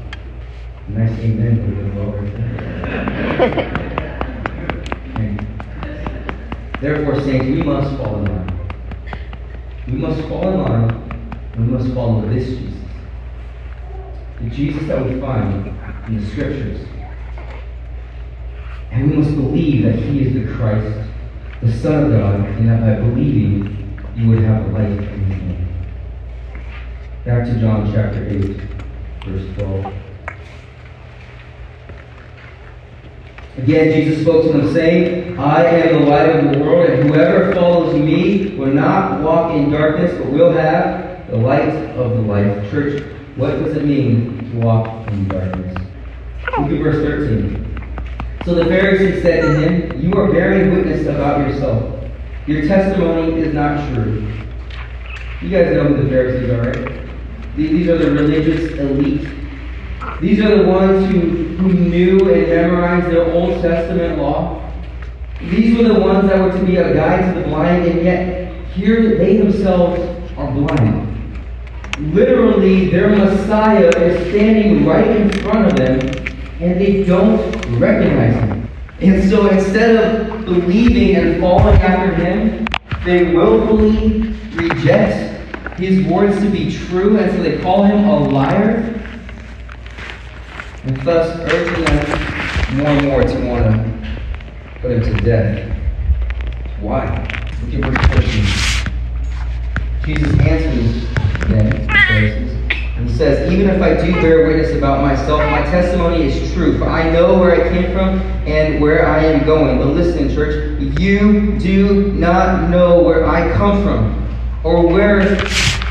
Nice 0.87 1.11
amen 1.19 1.73
Therefore, 6.83 7.21
saints, 7.21 7.45
we 7.45 7.63
must 7.63 7.95
fall 7.95 8.17
in 8.17 8.25
line. 8.25 8.59
We 9.87 9.93
must 9.93 10.21
fall 10.27 10.49
in 10.49 10.61
line. 10.61 11.51
We 11.57 11.63
must 11.63 11.93
follow 11.93 12.27
this 12.27 12.45
Jesus. 12.45 12.73
The 14.41 14.49
Jesus 14.49 14.87
that 14.87 15.05
we 15.05 15.19
find 15.21 15.72
in 16.07 16.19
the 16.19 16.25
scriptures. 16.27 16.87
And 18.91 19.09
we 19.09 19.17
must 19.17 19.35
believe 19.35 19.83
that 19.83 19.95
He 19.95 20.21
is 20.21 20.33
the 20.33 20.53
Christ, 20.55 21.09
the 21.61 21.71
Son 21.71 22.05
of 22.05 22.11
God, 22.11 22.39
and 22.41 22.69
that 22.69 22.81
by 22.81 22.95
believing, 23.07 23.99
you 24.15 24.29
would 24.29 24.43
have 24.43 24.71
life 24.71 24.87
in 24.87 25.25
His 25.25 25.41
name. 25.41 25.85
Back 27.25 27.45
to 27.45 27.59
John 27.59 27.91
chapter 27.91 28.27
8, 28.27 28.39
verse 29.25 29.57
12. 29.57 29.93
Again, 33.57 33.93
Jesus 33.93 34.23
spoke 34.23 34.43
to 34.43 34.57
them, 34.57 34.73
saying, 34.73 35.39
I 35.39 35.63
am 35.63 36.01
the 36.01 36.09
light 36.09 36.35
of 36.35 36.51
the 36.51 36.59
world, 36.59 36.89
and 36.89 37.07
whoever 37.07 37.53
follows 37.53 37.93
me 37.93 38.55
will 38.57 38.73
not 38.73 39.21
walk 39.21 39.53
in 39.53 39.69
darkness, 39.69 40.11
but 40.17 40.31
will 40.31 40.51
have 40.51 41.29
the 41.29 41.37
light 41.37 41.69
of 41.95 42.11
the 42.11 42.21
life. 42.21 42.69
Church, 42.71 43.03
what 43.35 43.51
does 43.63 43.77
it 43.77 43.85
mean 43.85 44.51
to 44.51 44.57
walk 44.57 45.07
in 45.07 45.27
darkness? 45.27 45.62
Look 46.59 46.71
at 46.71 46.83
verse 46.83 47.03
13. 47.03 47.81
So 48.45 48.53
the 48.53 48.65
Pharisees 48.65 49.23
said 49.23 49.41
to 49.41 49.59
him, 49.59 50.01
You 50.01 50.13
are 50.19 50.31
bearing 50.31 50.71
witness 50.71 51.07
about 51.07 51.47
yourself. 51.47 51.99
Your 52.45 52.67
testimony 52.67 53.39
is 53.41 53.53
not 53.53 53.89
true. 53.89 54.31
You 55.41 55.49
guys 55.49 55.73
know 55.73 55.85
who 55.85 56.03
the 56.03 56.09
Pharisees 56.09 56.49
are, 56.51 56.71
right? 56.71 57.09
These 57.55 57.87
are 57.89 57.97
the 57.97 58.11
religious 58.11 58.71
elite. 58.79 59.27
These 60.21 60.41
are 60.41 60.57
the 60.57 60.69
ones 60.69 61.09
who, 61.11 61.19
who 61.57 61.73
knew 61.73 62.19
and 62.31 62.47
memorized 62.47 63.07
their 63.07 63.31
Old 63.31 63.61
Testament 63.61 64.19
law. 64.19 64.71
These 65.41 65.77
were 65.77 65.85
the 65.85 65.99
ones 65.99 66.29
that 66.29 66.39
were 66.39 66.57
to 66.57 66.65
be 66.65 66.77
a 66.77 66.93
guide 66.93 67.33
to 67.33 67.39
the 67.39 67.47
blind, 67.47 67.85
and 67.85 68.03
yet 68.03 68.53
here 68.73 69.17
they 69.17 69.37
themselves 69.37 69.99
are 70.37 70.51
blind. 70.51 71.09
Literally, 72.13 72.89
their 72.89 73.09
Messiah 73.09 73.89
is 73.97 74.29
standing 74.29 74.85
right 74.85 75.07
in 75.07 75.29
front 75.41 75.67
of 75.67 75.77
them, 75.77 76.22
and 76.63 76.79
they 76.79 77.03
don't 77.03 77.39
recognize 77.77 78.35
him. 78.35 78.69
And 79.01 79.29
so 79.29 79.49
instead 79.49 79.97
of 79.97 80.45
believing 80.45 81.17
and 81.17 81.41
following 81.41 81.75
after 81.81 82.15
him, 82.15 82.65
they 83.03 83.33
willfully 83.35 84.33
reject 84.53 85.33
his 85.77 86.07
words 86.07 86.39
to 86.39 86.49
be 86.49 86.71
true, 86.71 87.17
and 87.17 87.29
so 87.31 87.43
they 87.43 87.61
call 87.61 87.83
him 87.83 88.05
a 88.07 88.19
liar, 88.29 88.97
and 90.85 90.97
thus 91.01 91.37
urging 91.51 91.83
them 91.83 92.77
more 92.77 92.87
and 92.87 93.07
more 93.07 93.23
to 93.23 93.47
want 93.49 93.65
to 93.65 94.79
put 94.79 94.91
him 94.91 95.01
to 95.03 95.13
death. 95.21 95.69
Why? 96.79 97.03
Look 97.63 97.83
at 97.83 97.91
verse 97.91 98.07
14. 98.23 100.05
Jesus 100.05 100.39
answers 100.39 101.07
them, 101.49 102.62
and 102.95 103.09
says, 103.09 103.51
Even 103.51 103.69
if 103.69 103.81
I 103.81 103.95
do 104.05 104.11
bear 104.13 104.47
witness 104.47 104.75
about 104.75 105.01
myself, 105.01 105.39
my 105.39 105.61
testimony 105.63 106.23
is 106.23 106.53
true, 106.53 106.77
for 106.77 106.85
I 106.85 107.09
know 107.11 107.37
where 107.39 107.65
I 107.65 107.69
came 107.69 107.91
from 107.91 108.19
and 108.47 108.81
where 108.81 109.07
I 109.07 109.23
am 109.23 109.45
going. 109.45 109.77
But 109.79 109.87
listen, 109.87 110.33
church, 110.33 110.79
you 110.99 111.57
do 111.59 112.11
not 112.13 112.69
know 112.69 113.01
where 113.01 113.27
I 113.27 113.51
come 113.53 113.83
from 113.83 114.23
or 114.63 114.85
where 114.85 115.21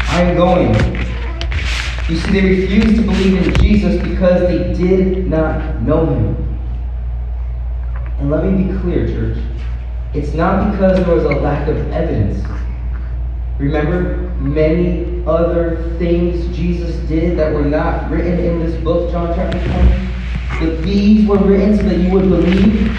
I'm 0.08 0.36
going. 0.36 0.72
You 2.08 2.18
see, 2.18 2.30
they 2.32 2.60
refused 2.60 2.96
to 2.96 3.02
believe 3.02 3.46
in 3.46 3.54
Jesus 3.54 4.02
because 4.02 4.42
they 4.42 4.72
did 4.74 5.28
not 5.28 5.80
know 5.82 6.06
him. 6.06 6.58
And 8.18 8.30
let 8.30 8.44
me 8.44 8.64
be 8.64 8.78
clear, 8.80 9.06
church. 9.06 9.38
It's 10.14 10.34
not 10.34 10.70
because 10.70 10.98
there 10.98 11.14
was 11.14 11.24
a 11.24 11.40
lack 11.40 11.68
of 11.68 11.76
evidence. 11.90 12.44
Remember 13.62 14.16
many 14.40 15.22
other 15.24 15.94
things 15.96 16.44
Jesus 16.56 16.96
did 17.08 17.38
that 17.38 17.54
were 17.54 17.64
not 17.64 18.10
written 18.10 18.40
in 18.40 18.58
this 18.58 18.74
book, 18.82 19.12
John 19.12 19.32
chapter 19.36 19.56
20? 19.56 20.08
But 20.58 20.82
these 20.82 21.28
were 21.28 21.38
written 21.38 21.76
so 21.76 21.84
that 21.84 21.96
you 21.96 22.10
would 22.10 22.28
believe. 22.28 22.90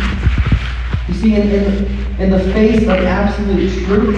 You 1.10 1.14
see, 1.16 1.36
in, 1.36 1.50
in, 1.50 2.22
in 2.22 2.30
the 2.30 2.40
face 2.54 2.84
of 2.84 2.92
absolute 2.92 3.86
truth, 3.86 4.18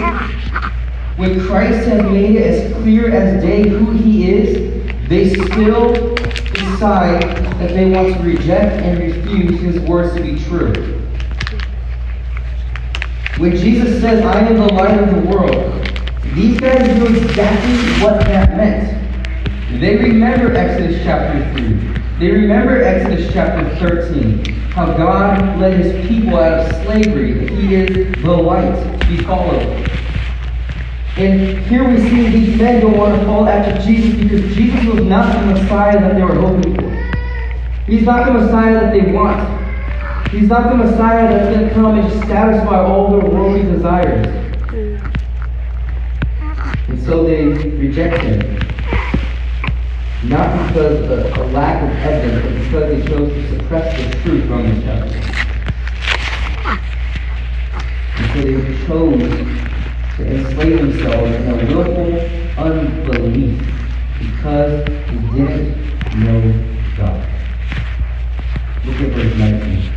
when 1.18 1.44
Christ 1.48 1.88
has 1.88 2.04
made 2.04 2.36
it 2.36 2.44
as 2.44 2.74
clear 2.76 3.12
as 3.12 3.42
day 3.42 3.68
who 3.68 3.94
he 3.94 4.32
is, 4.32 5.10
they 5.10 5.34
still 5.34 6.14
decide 6.14 7.24
that 7.58 7.70
they 7.70 7.90
want 7.90 8.14
to 8.14 8.20
reject 8.22 8.84
and 8.84 9.00
refuse 9.00 9.60
his 9.62 9.80
words 9.80 10.14
to 10.14 10.22
be 10.22 10.38
true. 10.44 10.72
When 13.40 13.58
Jesus 13.58 14.00
says, 14.00 14.24
I 14.24 14.42
am 14.42 14.58
the 14.58 14.74
light 14.74 15.00
of 15.00 15.10
the 15.10 15.28
world, 15.28 15.86
these 16.36 16.60
guys 16.60 16.86
knew 16.98 17.06
exactly 17.16 18.04
what 18.04 18.20
that 18.26 18.58
meant. 18.58 19.80
They 19.80 19.96
remember 19.96 20.54
Exodus 20.54 21.02
chapter 21.02 21.50
3. 21.54 21.96
They 22.20 22.30
remember 22.30 22.84
Exodus 22.84 23.32
chapter 23.32 23.74
13, 23.78 24.44
how 24.72 24.98
God 24.98 25.58
led 25.60 25.80
his 25.80 26.08
people 26.10 26.36
out 26.36 26.60
of 26.60 26.84
slavery. 26.84 27.48
He 27.48 27.76
is 27.76 28.22
the 28.22 28.32
light 28.32 29.00
be 29.08 29.24
followed. 29.24 29.90
And 31.16 31.58
here 31.68 31.88
we 31.90 32.02
see 32.02 32.28
these 32.28 32.58
men 32.58 32.82
don't 32.82 32.98
want 32.98 33.18
to 33.18 33.26
follow 33.26 33.48
after 33.48 33.82
Jesus 33.82 34.22
because 34.22 34.54
Jesus 34.56 34.86
was 34.88 35.06
not 35.06 35.34
the 35.40 35.54
Messiah 35.54 36.02
that 36.02 36.16
they 36.16 36.24
were 36.24 36.36
hoping 36.36 36.76
for. 36.76 36.92
He's 37.90 38.04
not 38.04 38.26
the 38.26 38.34
Messiah 38.34 38.74
that 38.74 38.92
they 38.92 39.10
want. 39.14 40.30
He's 40.32 40.50
not 40.50 40.70
the 40.70 40.76
Messiah 40.76 41.30
that's 41.30 41.56
going 41.56 41.70
to 41.70 41.74
come 41.74 41.98
and 41.98 42.28
satisfy 42.28 42.78
all 42.78 43.18
their 43.18 43.30
worldly 43.30 43.64
desires. 43.64 44.46
And 46.88 47.02
so 47.04 47.24
they 47.24 47.46
reject 47.46 48.22
him. 48.22 48.40
Not 50.30 50.68
because 50.68 51.02
of 51.10 51.38
a, 51.38 51.44
lack 51.52 51.82
of 51.84 51.90
evidence, 51.98 52.72
but 52.72 52.90
because 52.90 53.04
they 53.04 53.10
chose 53.10 53.32
to 53.32 53.58
suppress 53.58 53.98
the 53.98 54.22
truth, 54.22 54.50
Romans 54.50 54.84
chapter. 54.84 55.20
And 58.18 58.26
so 58.34 58.40
they 58.42 58.58
chose 58.86 59.66
to 60.18 60.22
enslave 60.28 60.78
themselves 60.78 61.32
in 61.32 61.44
a 61.50 61.52
willful 61.76 62.12
unbelief 62.64 63.60
because 64.20 64.86
they 64.86 65.20
didn't 65.34 66.20
know 66.20 66.42
God. 66.98 67.28
Look 68.86 69.02
at 69.02 69.10
verse 69.10 69.36
19. 69.38 69.92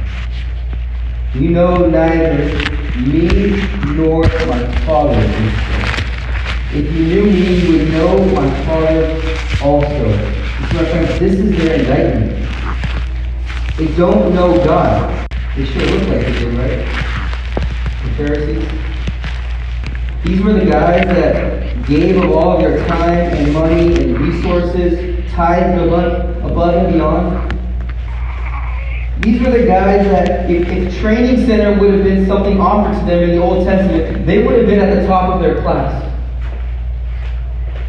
You 1.35 1.51
know 1.51 1.87
neither 1.89 2.79
me 2.99 3.63
nor 3.95 4.23
my 4.23 4.61
Father 4.87 5.78
If 6.71 6.85
you 6.93 7.07
knew 7.07 7.25
me, 7.25 7.61
you 7.63 7.79
would 7.79 7.89
know 7.93 8.19
my 8.35 8.65
Father 8.67 9.15
also. 9.65 9.89
So 9.89 10.75
my 10.75 10.85
friends, 10.85 11.19
this 11.19 11.33
is 11.33 11.57
their 11.57 11.81
indictment. 11.81 12.47
They 13.79 13.87
don't 13.97 14.35
know 14.35 14.63
God. 14.63 15.27
They 15.57 15.65
sure 15.65 15.83
look 15.83 16.09
like 16.09 16.27
they 16.27 16.39
do, 16.39 16.51
right? 16.59 16.85
The 18.05 18.11
Pharisees. 18.19 18.69
These 20.25 20.43
were 20.43 20.53
the 20.53 20.67
guys 20.67 21.07
that 21.07 21.87
gave 21.87 22.23
of 22.23 22.33
all 22.33 22.59
of 22.59 22.61
their 22.61 22.87
time 22.87 23.15
and 23.15 23.55
money 23.55 23.97
and 24.03 24.21
resources, 24.21 25.25
tithed 25.33 25.81
above, 25.81 26.45
above 26.45 26.85
and 26.85 26.93
beyond. 26.93 27.51
These 29.23 29.41
were 29.41 29.53
the 29.53 29.65
guys 29.67 30.05
that, 30.09 30.51
if, 30.51 30.69
if 30.69 31.01
training 31.01 31.47
center 31.47 31.81
would 31.81 31.95
have 31.95 32.05
been 32.05 32.27
something 32.27 32.61
offered 32.61 33.01
to 33.01 33.07
them 33.07 33.23
in 33.23 33.31
the 33.31 33.43
Old 33.43 33.65
Testament, 33.65 34.27
they 34.27 34.43
would 34.43 34.59
have 34.59 34.67
been 34.67 34.81
at 34.81 35.01
the 35.01 35.07
top 35.07 35.35
of 35.35 35.41
their 35.41 35.63
class. 35.63 36.08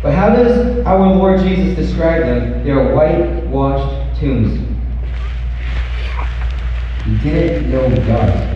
But 0.01 0.13
how 0.13 0.29
does 0.29 0.85
our 0.85 1.13
Lord 1.13 1.41
Jesus 1.41 1.75
describe 1.75 2.21
them? 2.21 2.63
They 2.63 2.71
are 2.71 2.95
whitewashed 2.95 4.19
tombs. 4.19 4.65
He 7.03 7.17
didn't 7.17 7.69
know 7.69 7.89
God. 8.07 8.55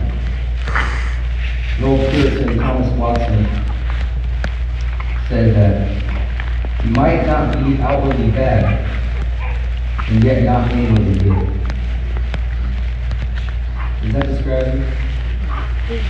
Old 1.82 2.08
Puritan, 2.10 2.56
Thomas 2.58 2.90
Watson, 2.98 3.46
said 5.28 5.54
that 5.54 6.82
he 6.82 6.90
might 6.90 7.26
not 7.26 7.62
be 7.62 7.76
outwardly 7.82 8.30
bad, 8.30 8.88
and 10.08 10.24
yet 10.24 10.44
not 10.44 10.72
inwardly 10.72 11.18
good. 11.18 11.60
Does 14.02 14.12
that 14.12 14.26
describe 14.28 14.74
you? 15.90 16.00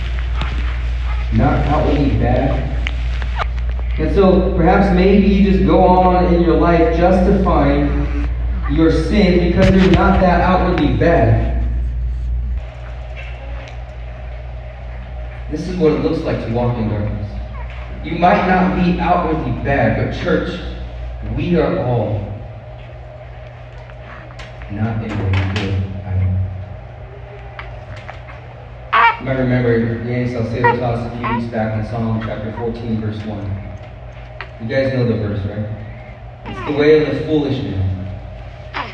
Not 1.37 1.65
outwardly 1.65 2.19
bad. 2.19 2.74
And 3.97 4.13
so 4.13 4.53
perhaps 4.57 4.93
maybe 4.93 5.25
you 5.25 5.51
just 5.51 5.65
go 5.65 5.79
on 5.79 6.33
in 6.33 6.41
your 6.41 6.59
life 6.59 6.97
justifying 6.97 8.27
your 8.69 8.91
sin 8.91 9.47
because 9.47 9.69
you're 9.71 9.93
not 9.93 10.19
that 10.19 10.41
outwardly 10.41 10.97
bad. 10.97 11.63
This 15.49 15.69
is 15.69 15.77
what 15.77 15.93
it 15.93 16.03
looks 16.03 16.21
like 16.23 16.45
to 16.45 16.53
walk 16.53 16.77
in 16.77 16.89
darkness. 16.89 17.31
You 18.03 18.19
might 18.19 18.45
not 18.47 18.75
be 18.83 18.99
outwardly 18.99 19.51
bad, 19.63 19.95
but 19.97 20.21
church, 20.21 20.59
we 21.37 21.55
are 21.55 21.79
all 21.79 22.19
not 24.71 25.03
inwardly 25.03 25.61
good. 25.61 25.83
You 29.19 29.31
might 29.31 29.39
remember 29.39 30.03
Danny 30.03 30.31
Salcedo 30.31 30.75
taught 30.77 30.95
us 30.95 31.11
a 31.11 31.17
few 31.17 31.35
weeks 31.35 31.51
back 31.51 31.79
in 31.79 31.89
Psalm 31.89 32.21
chapter 32.23 32.51
14, 32.57 33.01
verse 33.01 33.25
1. 33.25 33.74
You 34.61 34.67
guys 34.69 34.93
know 34.93 35.05
the 35.05 35.17
verse, 35.17 35.45
right? 35.47 35.69
It's 36.45 36.71
the 36.71 36.77
way 36.77 37.03
of 37.03 37.13
the 37.13 37.25
foolish 37.25 37.61
man. 37.61 38.21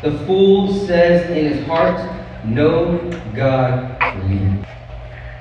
The 0.02 0.18
fool 0.26 0.72
says 0.86 1.30
in 1.30 1.52
his 1.52 1.64
heart, 1.66 2.00
No 2.44 2.98
God 3.32 3.96
for 4.00 4.26
me. 4.26 4.64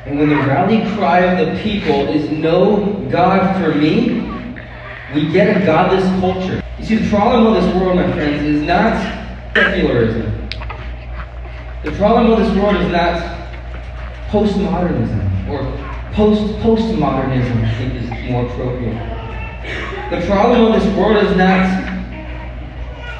And 0.06 0.20
when 0.20 0.30
the 0.30 0.36
rally 0.36 0.82
cry 0.96 1.22
of 1.22 1.48
the 1.48 1.60
people 1.64 2.08
is 2.10 2.30
no 2.30 3.08
God 3.10 3.60
for 3.60 3.74
me, 3.74 4.22
we 5.16 5.32
get 5.32 5.60
a 5.60 5.66
godless 5.66 6.06
culture. 6.20 6.62
You 6.78 6.86
see, 6.86 6.96
the 6.98 7.10
problem 7.10 7.48
of 7.48 7.64
this 7.64 7.76
world, 7.76 7.96
my 7.96 8.12
friends, 8.14 8.44
is 8.44 8.62
not 8.62 9.02
secularism. 9.56 10.50
The 11.84 11.92
problem 11.94 12.32
of 12.32 12.38
this 12.38 12.56
world 12.56 12.76
is 12.76 12.92
not 12.92 13.40
postmodernism 14.30 15.50
or 15.50 15.64
post 16.14 16.44
postmodernism, 16.62 17.64
I 17.64 17.76
think 17.76 17.96
is 17.96 18.30
more 18.30 18.46
appropriate. 18.46 19.21
The 20.12 20.19
problem 20.26 20.74
of 20.74 20.82
this 20.82 20.97
world 20.97 21.24
is 21.26 21.38
not 21.38 21.65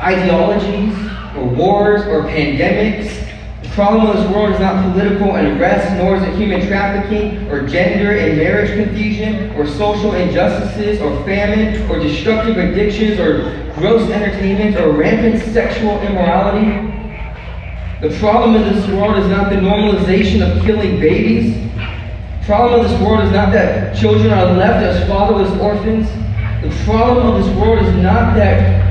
ideologies 0.02 0.94
or 1.38 1.46
wars 1.46 2.02
or 2.02 2.24
pandemics. 2.24 3.32
The 3.64 3.70
problem 3.70 4.08
of 4.08 4.18
this 4.18 4.36
world 4.36 4.52
is 4.54 4.60
not 4.60 4.92
political 4.92 5.34
unrest, 5.36 5.90
nor 5.96 6.18
is 6.18 6.24
it 6.24 6.36
human 6.36 6.68
trafficking 6.68 7.50
or 7.50 7.66
gender 7.66 8.12
and 8.12 8.38
marriage 8.38 8.72
confusion 8.72 9.52
or 9.52 9.66
social 9.66 10.16
injustices 10.16 11.00
or 11.00 11.16
famine 11.24 11.90
or 11.90 11.98
destructive 11.98 12.58
addictions 12.58 13.22
or 13.22 13.72
gross 13.76 14.10
entertainment 14.12 14.76
or 14.76 14.92
rampant 14.92 15.42
sexual 15.54 15.98
immorality. 16.02 16.92
The 18.02 18.14
problem 18.20 18.56
in 18.56 18.64
this 18.64 18.86
world 18.90 19.18
is 19.18 19.30
not 19.30 19.50
the 19.50 19.56
normalization 19.56 20.42
of 20.42 20.62
killing 20.66 21.00
babies. 21.00 21.56
The 21.56 22.46
problem 22.48 22.82
of 22.82 22.92
this 22.92 23.00
world 23.00 23.24
is 23.24 23.32
not 23.32 23.54
that 23.54 23.96
children 23.96 24.34
are 24.34 24.52
left 24.58 24.84
as 24.84 25.08
fatherless 25.08 25.58
orphans. 25.62 26.10
The 26.62 26.70
problem 26.86 27.26
of 27.26 27.44
this 27.44 27.56
world 27.56 27.84
is 27.84 27.96
not 27.96 28.36
that 28.36 28.82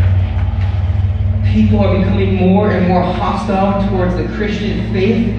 people 1.53 1.79
are 1.81 1.97
becoming 1.99 2.35
more 2.35 2.71
and 2.71 2.89
more 2.89 3.03
hostile 3.03 3.89
towards 3.89 4.17
the 4.17 4.25
Christian 4.37 4.93
faith. 4.93 5.37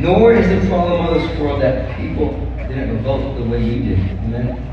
Nor 0.00 0.34
is 0.34 0.48
the 0.48 0.68
problem 0.68 1.06
of 1.06 1.14
this 1.22 1.38
world 1.38 1.62
that 1.62 1.96
people 1.96 2.32
didn't 2.68 3.02
vote 3.02 3.38
the 3.38 3.44
way 3.44 3.62
you 3.62 3.96
did. 3.96 4.10
Amen? 4.24 4.66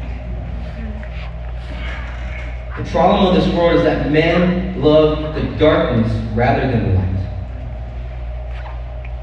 The 2.77 2.91
problem 2.91 3.27
of 3.27 3.43
this 3.43 3.53
world 3.55 3.77
is 3.77 3.83
that 3.83 4.11
men 4.11 4.81
love 4.81 5.35
the 5.35 5.41
darkness 5.57 6.11
rather 6.35 6.69
than 6.69 6.89
the 6.89 6.99
light. 6.99 7.16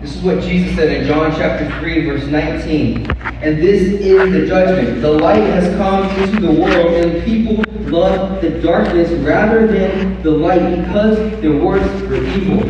This 0.05 0.17
is 0.17 0.23
what 0.23 0.43
Jesus 0.43 0.77
said 0.77 0.93
in 0.93 1.07
John 1.07 1.33
chapter 1.35 1.67
3, 1.81 2.05
verse 2.05 2.27
19. 2.27 3.11
And 3.40 3.57
this 3.57 3.81
is 3.81 4.33
the 4.33 4.47
judgment. 4.47 5.01
The 5.01 5.11
light 5.11 5.43
has 5.45 5.75
come 5.79 6.11
into 6.21 6.40
the 6.43 6.53
world, 6.61 6.93
and 6.93 7.25
people 7.25 7.64
love 7.90 8.43
the 8.43 8.51
darkness 8.61 9.11
rather 9.12 9.67
than 9.67 10.23
the 10.23 10.31
light 10.31 10.77
because 10.77 11.17
their 11.40 11.57
works 11.57 11.88
were 12.03 12.23
evil. 12.23 12.61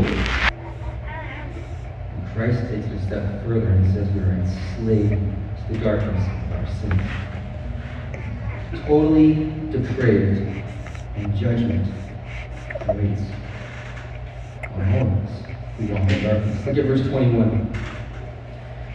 Christ 2.37 2.69
takes 2.69 2.87
it 2.87 2.93
a 2.93 3.03
step 3.03 3.45
further 3.45 3.67
and 3.67 3.93
says 3.93 4.09
we 4.11 4.21
are 4.21 4.31
enslaved 4.31 5.21
to 5.67 5.73
the 5.73 5.79
darkness 5.81 6.25
of 6.29 6.53
our 6.53 6.67
sin. 6.79 7.03
Totally 8.87 9.51
depraved 9.73 10.63
and 11.17 11.35
judgment 11.35 11.93
awaits 12.87 13.23
on 14.73 14.93
all 14.95 15.44
Look 15.81 16.79
at 16.79 16.85
verse 16.85 17.07
21. 17.07 17.77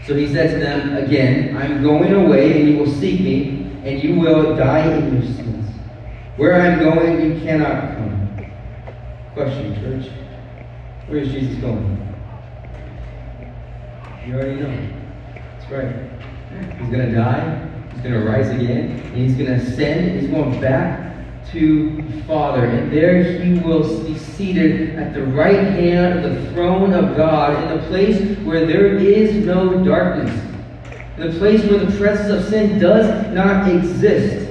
So 0.06 0.16
he 0.16 0.32
said 0.32 0.52
to 0.52 0.60
them 0.60 0.96
again, 0.98 1.56
I'm 1.58 1.84
going 1.84 2.14
away, 2.14 2.60
and 2.60 2.70
you 2.70 2.78
will 2.78 2.92
seek 2.92 3.20
me, 3.20 3.70
and 3.84 4.02
you 4.04 4.16
will 4.16 4.56
die 4.56 4.92
in 4.92 5.14
your 5.14 5.24
sins. 5.36 5.70
Where 6.38 6.62
I'm 6.62 6.80
going, 6.80 7.22
you 7.22 7.40
cannot 7.42 7.96
come. 7.96 8.46
Question, 9.34 9.76
church. 9.76 10.12
Where 11.08 11.20
is 11.20 11.32
Jesus 11.32 11.60
going? 11.60 11.98
You 14.26 14.36
already 14.36 14.56
know. 14.62 14.90
That's 15.34 15.72
right. 15.72 15.96
He's 16.80 16.90
going 16.90 17.10
to 17.10 17.16
die. 17.16 17.70
He's 17.94 18.02
going 18.02 18.14
to 18.14 18.26
rise 18.26 18.50
again. 18.50 18.92
And 18.92 19.18
he's 19.18 19.36
going 19.36 19.48
to 19.48 19.56
ascend. 19.56 20.20
He's 20.22 20.30
going 20.30 20.60
back 20.62 21.09
to 21.52 22.02
the 22.02 22.24
Father, 22.24 22.66
and 22.66 22.92
there 22.92 23.24
he 23.42 23.60
will 23.60 24.04
be 24.04 24.18
seated 24.18 24.96
at 24.96 25.14
the 25.14 25.24
right 25.24 25.60
hand 25.60 26.26
of 26.26 26.36
the 26.36 26.52
throne 26.52 26.94
of 26.94 27.18
God 27.18 27.64
in 27.64 27.78
the 27.78 27.88
place 27.88 28.38
where 28.40 28.66
there 28.66 28.96
is 28.96 29.46
no 29.46 29.84
darkness, 29.84 30.32
in 31.18 31.32
the 31.32 31.40
place 31.40 31.64
where 31.64 31.80
the 31.80 31.98
presence 31.98 32.30
of 32.30 32.50
sin 32.50 32.80
does 32.80 33.34
not 33.34 33.68
exist. 33.70 34.48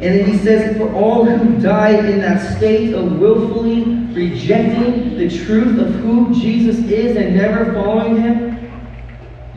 And 0.00 0.14
then 0.14 0.30
he 0.30 0.38
says, 0.38 0.76
For 0.76 0.92
all 0.94 1.24
who 1.24 1.60
die 1.60 1.98
in 2.06 2.20
that 2.20 2.56
state 2.56 2.94
of 2.94 3.18
willfully 3.18 3.82
rejecting 4.12 5.18
the 5.18 5.28
truth 5.28 5.78
of 5.78 5.92
who 5.96 6.32
Jesus 6.40 6.78
is 6.78 7.16
and 7.16 7.36
never 7.36 7.72
following 7.74 8.22
him, 8.22 8.70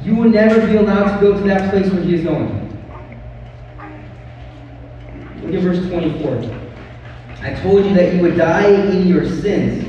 you 0.03 0.15
will 0.15 0.29
never 0.29 0.65
be 0.65 0.77
allowed 0.77 1.15
to 1.15 1.21
go 1.21 1.33
to 1.33 1.43
that 1.47 1.69
place 1.69 1.91
where 1.91 2.01
he 2.01 2.15
is 2.15 2.23
going. 2.23 2.60
Look 5.51 5.63
at 5.65 5.65
verse 5.65 5.89
24. 5.89 6.61
I 7.41 7.53
told 7.61 7.83
you 7.83 7.93
that 7.95 8.13
you 8.13 8.21
would 8.21 8.37
die 8.37 8.69
in 8.69 9.05
your 9.05 9.25
sins. 9.25 9.85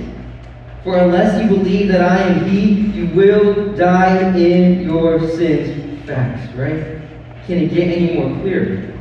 For 0.82 0.98
unless 0.98 1.40
you 1.40 1.56
believe 1.56 1.86
that 1.86 2.00
I 2.00 2.18
am 2.18 2.50
He, 2.50 2.80
you 2.90 3.06
will 3.14 3.72
die 3.76 4.36
in 4.36 4.82
your 4.82 5.20
sins. 5.20 6.04
Facts, 6.04 6.52
right? 6.56 7.00
Can 7.46 7.58
it 7.58 7.72
get 7.72 7.96
any 7.96 8.14
more 8.18 8.36
clear? 8.40 8.92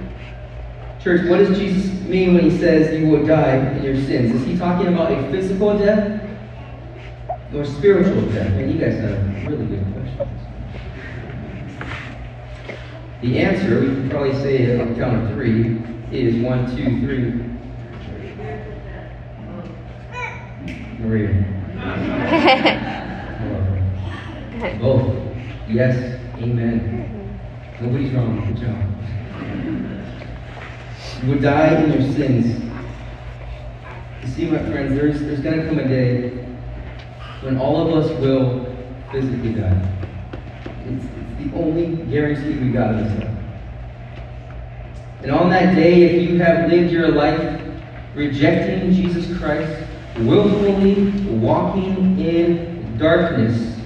Church, 1.02 1.28
what 1.28 1.38
does 1.38 1.58
Jesus 1.58 2.00
mean 2.02 2.36
when 2.36 2.44
he 2.48 2.56
says 2.56 2.96
you 3.00 3.08
will 3.08 3.26
die 3.26 3.56
in 3.56 3.82
your 3.82 3.96
sins? 3.96 4.36
Is 4.36 4.46
he 4.46 4.56
talking 4.56 4.94
about 4.94 5.12
a 5.12 5.32
physical 5.32 5.76
death 5.80 6.22
or 7.56 7.66
spiritual 7.66 8.22
death? 8.30 8.52
And 8.52 8.72
you 8.72 8.78
guys 8.78 9.00
have 9.00 9.48
really 9.48 9.66
good 9.66 9.84
questions. 9.94 10.42
The 13.22 13.40
answer, 13.40 13.80
we 13.80 13.88
can 13.88 14.10
probably 14.12 14.34
say 14.34 14.58
it 14.58 14.80
on 14.80 14.96
count 14.96 15.24
of 15.24 15.34
three, 15.34 15.82
is 16.12 16.36
one, 16.44 16.76
two, 16.76 17.00
three. 17.02 17.48
Maria. 21.00 21.46
Both. 24.80 25.16
Yes. 25.68 26.20
Amen. 26.38 27.40
Nobody's 27.80 28.12
wrong. 28.12 28.46
Good 28.48 28.58
job. 28.58 28.78
You 31.24 31.30
would 31.30 31.42
die 31.42 31.84
in 31.84 31.92
your 31.92 32.02
sins. 32.14 32.62
You 34.22 34.28
see, 34.28 34.46
my 34.46 34.60
friends, 34.70 34.96
there's, 34.96 35.20
there's 35.22 35.40
going 35.40 35.62
to 35.62 35.68
come 35.68 35.80
a 35.80 35.88
day 35.88 36.30
when 37.42 37.58
all 37.58 37.88
of 37.88 38.04
us 38.04 38.12
will 38.20 38.66
physically 39.12 39.54
die. 39.54 39.90
It's, 40.86 41.06
it's 41.06 41.52
the 41.52 41.58
only 41.58 41.96
guarantee 42.12 42.60
we 42.60 42.72
got 42.72 42.96
in 42.96 43.04
this 43.04 43.24
life. 43.24 43.41
And 45.24 45.32
on 45.32 45.50
that 45.52 45.76
day, 45.76 46.04
if 46.04 46.30
you 46.30 46.40
have 46.40 46.70
lived 46.70 46.92
your 46.92 47.10
life 47.10 47.62
rejecting 48.16 48.92
Jesus 48.92 49.38
Christ, 49.38 49.88
willfully 50.18 51.12
walking 51.30 52.20
in 52.20 52.98
darkness, 52.98 53.80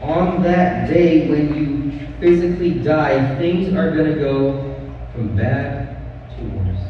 on 0.00 0.42
that 0.42 0.88
day 0.88 1.28
when 1.28 1.54
you 1.54 2.08
physically 2.18 2.80
die, 2.80 3.36
things 3.38 3.72
are 3.74 3.92
going 3.92 4.12
to 4.12 4.18
go 4.18 4.76
from 5.12 5.36
bad 5.36 5.96
to 6.36 6.44
worse. 6.58 6.80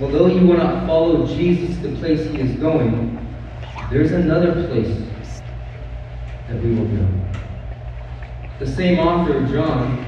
Although 0.00 0.26
you 0.28 0.46
will 0.46 0.58
not 0.58 0.86
follow 0.86 1.26
Jesus 1.26 1.76
the 1.78 1.94
place 1.96 2.24
he 2.30 2.40
is 2.40 2.56
going, 2.58 3.18
there's 3.90 4.12
another 4.12 4.66
place 4.68 4.96
that 6.48 6.62
we 6.62 6.74
will 6.74 6.86
go. 6.86 7.08
The 8.58 8.66
same 8.66 8.98
author, 8.98 9.44
John, 9.46 10.06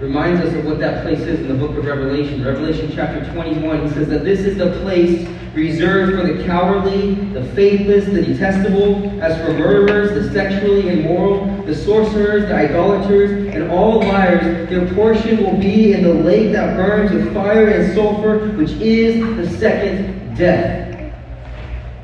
reminds 0.00 0.40
us 0.40 0.54
of 0.54 0.64
what 0.64 0.78
that 0.80 1.02
place 1.02 1.20
is 1.20 1.40
in 1.40 1.48
the 1.48 1.54
book 1.54 1.76
of 1.76 1.84
Revelation. 1.84 2.44
Revelation 2.44 2.90
chapter 2.94 3.24
21, 3.32 3.88
he 3.88 3.94
says 3.94 4.08
that 4.08 4.24
this 4.24 4.40
is 4.40 4.56
the 4.56 4.72
place 4.80 5.28
reserved 5.54 6.18
for 6.18 6.26
the 6.26 6.44
cowardly, 6.44 7.14
the 7.32 7.44
faithless, 7.54 8.06
the 8.06 8.22
detestable, 8.22 9.22
as 9.22 9.40
for 9.40 9.52
murderers, 9.52 10.10
the 10.12 10.32
sexually 10.32 10.88
immoral, 10.88 11.46
the 11.64 11.74
sorcerers, 11.74 12.48
the 12.48 12.54
idolaters, 12.54 13.54
and 13.54 13.70
all 13.70 14.00
liars. 14.00 14.68
Their 14.68 14.92
portion 14.94 15.44
will 15.44 15.56
be 15.56 15.92
in 15.92 16.02
the 16.02 16.12
lake 16.12 16.52
that 16.52 16.76
burns 16.76 17.12
with 17.12 17.32
fire 17.32 17.68
and 17.68 17.94
sulfur, 17.94 18.48
which 18.52 18.72
is 18.72 19.20
the 19.36 19.58
second 19.58 20.36
death. 20.36 20.83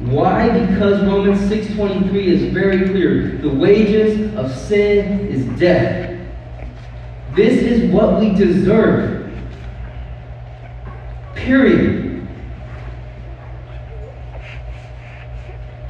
Why? 0.01 0.49
Because 0.67 1.03
Romans 1.05 1.41
6.23 1.51 2.15
is 2.25 2.53
very 2.53 2.89
clear. 2.89 3.37
The 3.39 3.51
wages 3.51 4.35
of 4.35 4.51
sin 4.51 5.27
is 5.29 5.45
death. 5.59 6.19
This 7.37 7.63
is 7.63 7.93
what 7.93 8.19
we 8.19 8.31
deserve. 8.31 9.31
Period. 11.35 12.27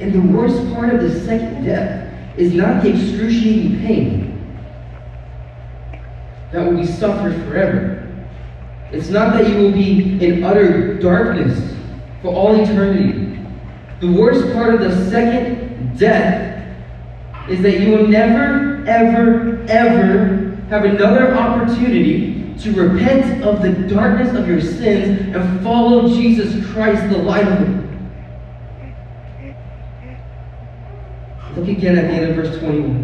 And 0.01 0.13
the 0.13 0.37
worst 0.37 0.73
part 0.73 0.93
of 0.93 1.01
the 1.01 1.19
second 1.21 1.63
death 1.63 2.13
is 2.37 2.53
not 2.53 2.83
the 2.83 2.89
excruciating 2.89 3.79
pain 3.79 4.31
that 6.51 6.65
will 6.65 6.77
be 6.77 6.85
suffered 6.85 7.35
forever. 7.45 7.97
It's 8.91 9.09
not 9.09 9.33
that 9.33 9.47
you 9.47 9.55
will 9.57 9.71
be 9.71 10.23
in 10.25 10.43
utter 10.43 10.95
darkness 10.95 11.75
for 12.21 12.33
all 12.33 12.59
eternity. 12.59 13.20
The 14.01 14.11
worst 14.11 14.51
part 14.53 14.73
of 14.73 14.81
the 14.81 15.09
second 15.11 15.99
death 15.99 16.67
is 17.47 17.61
that 17.61 17.79
you 17.79 17.91
will 17.91 18.07
never, 18.07 18.83
ever, 18.87 19.63
ever 19.69 20.57
have 20.69 20.85
another 20.85 21.35
opportunity 21.35 22.55
to 22.61 22.73
repent 22.73 23.43
of 23.43 23.61
the 23.61 23.69
darkness 23.87 24.35
of 24.35 24.47
your 24.47 24.59
sins 24.59 25.35
and 25.35 25.63
follow 25.63 26.09
Jesus 26.09 26.65
Christ, 26.71 27.11
the 27.11 27.19
light 27.19 27.47
of 27.47 27.61
it. 27.61 27.81
Look 31.55 31.67
again 31.67 31.95
at 31.95 32.07
the 32.07 32.13
end 32.13 32.29
of 32.31 32.35
verse 32.37 32.57
21. 32.57 33.03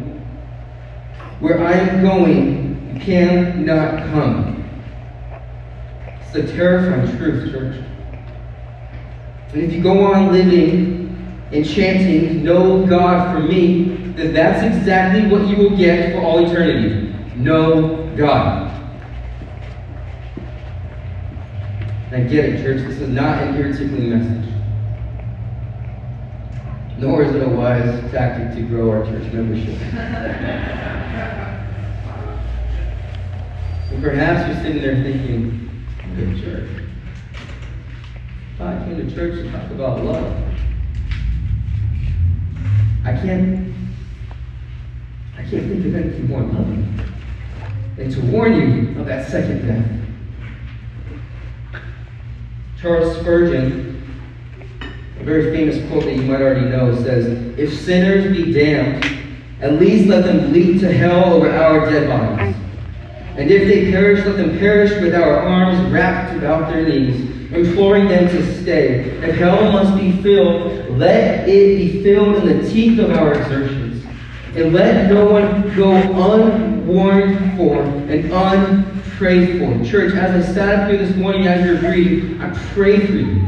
Where 1.42 1.64
I 1.64 1.74
am 1.74 2.02
going, 2.02 2.96
you 2.96 3.02
cannot 3.02 4.10
come. 4.10 4.68
It's 6.22 6.36
a 6.36 6.56
terrifying 6.56 7.18
truth, 7.18 7.52
church. 7.52 7.84
And 9.54 9.64
if 9.64 9.74
you 9.74 9.82
go 9.82 10.14
on 10.14 10.32
living 10.32 11.16
and 11.52 11.68
chanting, 11.68 12.44
No 12.44 12.86
God 12.86 13.34
for 13.34 13.42
me, 13.42 13.96
then 14.16 14.34
that's 14.34 14.64
exactly 14.64 15.28
what 15.28 15.48
you 15.48 15.58
will 15.58 15.78
get 15.78 16.14
for 16.14 16.22
all 16.22 16.46
eternity 16.46 17.08
no 17.38 18.08
God. 18.18 18.72
Now 22.12 22.24
get 22.28 22.46
it, 22.46 22.64
church. 22.64 22.88
This 22.88 23.00
is 23.00 23.10
not 23.10 23.44
an 23.44 23.54
tickling 23.74 24.10
message. 24.10 24.54
Nor 26.98 27.24
is 27.24 27.36
it 27.36 27.44
a 27.44 27.50
wise 27.50 28.12
tactic 28.12 28.56
to 28.56 28.62
grow 28.68 28.90
our 28.90 29.06
church 29.06 29.32
membership. 29.32 29.80
and 33.92 34.02
perhaps 34.02 34.48
you're 34.48 34.64
sitting 34.64 34.82
there 34.82 35.04
thinking, 35.04 35.86
good 36.16 36.42
church. 36.42 36.87
I 38.60 38.84
came 38.86 38.98
to 38.98 39.16
church 39.16 39.36
to 39.36 39.52
talk 39.52 39.70
about 39.70 40.04
love. 40.04 40.44
I 43.06 43.14
can't 43.14 43.74
I 45.38 45.42
can't 45.42 45.68
think 45.68 45.86
of 45.86 45.96
anything 45.96 46.28
more 46.28 46.42
loving 46.42 47.00
than 47.96 48.10
to 48.12 48.22
warn 48.32 48.54
you 48.60 49.00
of 49.00 49.06
that 49.06 49.30
second 49.30 49.68
death. 49.68 49.88
Charles 52.82 53.18
Spurgeon, 53.18 54.04
a 55.20 55.24
very 55.24 55.56
famous 55.56 55.88
quote 55.90 56.06
that 56.06 56.16
you 56.16 56.24
might 56.24 56.42
already 56.42 56.68
know, 56.68 56.96
says, 56.96 57.28
If 57.58 57.74
sinners 57.74 58.36
be 58.36 58.52
damned, 58.52 59.06
at 59.62 59.74
least 59.74 60.08
let 60.08 60.26
them 60.26 60.50
bleed 60.50 60.80
to 60.82 60.92
hell 60.92 61.34
over 61.34 61.50
our 61.50 61.90
dead 61.90 62.08
bodies. 62.08 62.56
And 63.38 63.52
if 63.52 63.68
they 63.68 63.92
perish, 63.92 64.26
let 64.26 64.38
them 64.38 64.58
perish 64.58 64.92
with 65.00 65.14
our 65.14 65.40
arms 65.40 65.92
wrapped 65.92 66.36
about 66.36 66.72
their 66.72 66.88
knees, 66.88 67.37
imploring 67.60 68.08
them 68.08 68.28
to 68.28 68.62
stay. 68.62 69.02
If 69.22 69.36
hell 69.36 69.72
must 69.72 70.00
be 70.00 70.12
filled, 70.22 70.98
let 70.98 71.48
it 71.48 71.78
be 71.78 72.04
filled 72.04 72.36
in 72.38 72.58
the 72.58 72.70
teeth 72.70 73.00
of 73.00 73.12
our 73.12 73.34
exertions. 73.34 74.06
And 74.56 74.74
let 74.74 75.10
no 75.12 75.26
one 75.26 75.76
go 75.76 75.94
unwarned 75.94 77.58
for 77.58 77.82
and 77.82 78.32
unprayed 78.32 79.60
for. 79.60 79.86
Church, 79.86 80.14
as 80.16 80.50
I 80.50 80.54
sat 80.54 80.80
up 80.80 80.90
here 80.90 80.98
this 80.98 81.16
morning 81.16 81.48
as 81.48 81.66
you're 81.66 81.92
reading, 81.92 82.42
I 82.42 82.54
pray 82.74 83.06
for 83.06 83.14
you. 83.14 83.48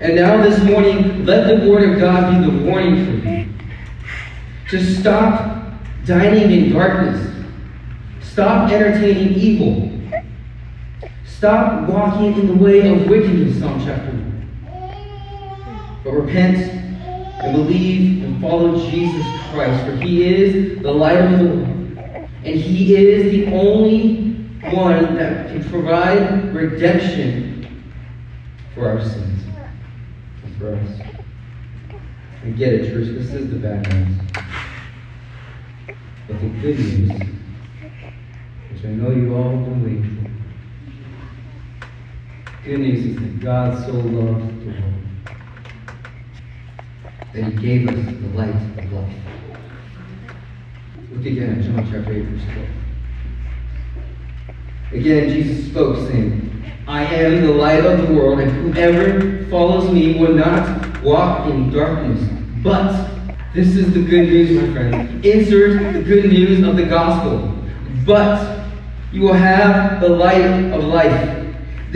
And 0.00 0.14
now 0.14 0.42
this 0.42 0.62
morning, 0.62 1.24
let 1.24 1.46
the 1.48 1.68
Word 1.68 1.90
of 1.90 1.98
God 1.98 2.44
be 2.44 2.50
the 2.50 2.64
warning 2.64 3.04
for 3.04 3.28
you. 3.28 3.48
To 4.70 4.94
stop 4.94 5.72
dining 6.04 6.50
in 6.50 6.72
darkness. 6.72 7.34
Stop 8.20 8.70
entertaining 8.70 9.34
evil. 9.34 9.95
Stop 11.36 11.86
walking 11.86 12.32
in 12.32 12.46
the 12.46 12.54
way 12.54 12.88
of 12.88 13.10
wickedness, 13.10 13.58
Psalm 13.58 13.78
chapter 13.84 14.10
1. 14.10 16.00
But 16.02 16.12
repent 16.12 16.56
and 16.56 17.54
believe 17.54 18.24
and 18.24 18.40
follow 18.40 18.80
Jesus 18.88 19.22
Christ, 19.52 19.84
for 19.84 19.96
he 19.96 20.24
is 20.24 20.80
the 20.80 20.90
light 20.90 21.18
of 21.18 21.38
the 21.38 21.44
world. 21.44 21.68
And 22.42 22.54
he 22.54 22.96
is 22.96 23.30
the 23.32 23.52
only 23.54 24.32
one 24.72 25.16
that 25.16 25.48
can 25.48 25.62
provide 25.68 26.54
redemption 26.54 27.84
for 28.74 28.88
our 28.88 29.04
sins 29.04 29.42
and 30.42 30.56
for 30.56 30.74
us. 30.74 31.00
And 32.44 32.56
get 32.56 32.72
it, 32.72 32.90
church, 32.90 33.08
this 33.08 33.34
is 33.34 33.50
the 33.50 33.58
bad 33.58 33.86
news. 33.92 34.16
But 36.28 36.40
the 36.40 36.48
good 36.62 36.78
news 36.78 37.10
which 38.72 38.84
I 38.84 38.88
know 38.88 39.10
you 39.10 39.34
all 39.34 39.62
for. 39.66 39.76
Good 42.66 42.80
news 42.80 43.06
is 43.06 43.14
that 43.14 43.38
God 43.38 43.86
so 43.86 43.92
loved 43.92 44.60
the 44.60 44.70
world 44.72 44.94
that 47.32 47.44
he 47.44 47.52
gave 47.52 47.88
us 47.88 47.94
the 47.94 48.28
light 48.36 48.48
of 48.50 48.92
life. 48.92 49.14
Look 51.12 51.26
again 51.26 51.60
at 51.60 51.64
John 51.64 51.88
chapter 51.88 52.12
8, 52.12 52.22
verse 52.22 52.42
12. 54.90 55.00
Again, 55.00 55.28
Jesus 55.28 55.70
spoke, 55.70 56.08
saying, 56.08 56.64
I 56.88 57.04
am 57.04 57.46
the 57.46 57.52
light 57.52 57.86
of 57.86 58.04
the 58.04 58.12
world, 58.12 58.40
and 58.40 58.50
whoever 58.50 59.44
follows 59.44 59.88
me 59.92 60.18
will 60.18 60.34
not 60.34 61.04
walk 61.04 61.48
in 61.48 61.70
darkness, 61.70 62.28
but 62.64 63.10
this 63.54 63.76
is 63.76 63.94
the 63.94 64.02
good 64.02 64.28
news, 64.28 64.60
my 64.60 64.72
friends. 64.72 65.24
Insert 65.24 65.92
the 65.92 66.02
good 66.02 66.32
news 66.32 66.66
of 66.66 66.74
the 66.74 66.86
gospel. 66.86 67.48
But 68.04 68.66
you 69.12 69.20
will 69.20 69.34
have 69.34 70.00
the 70.00 70.08
light 70.08 70.72
of 70.72 70.82
life. 70.82 71.35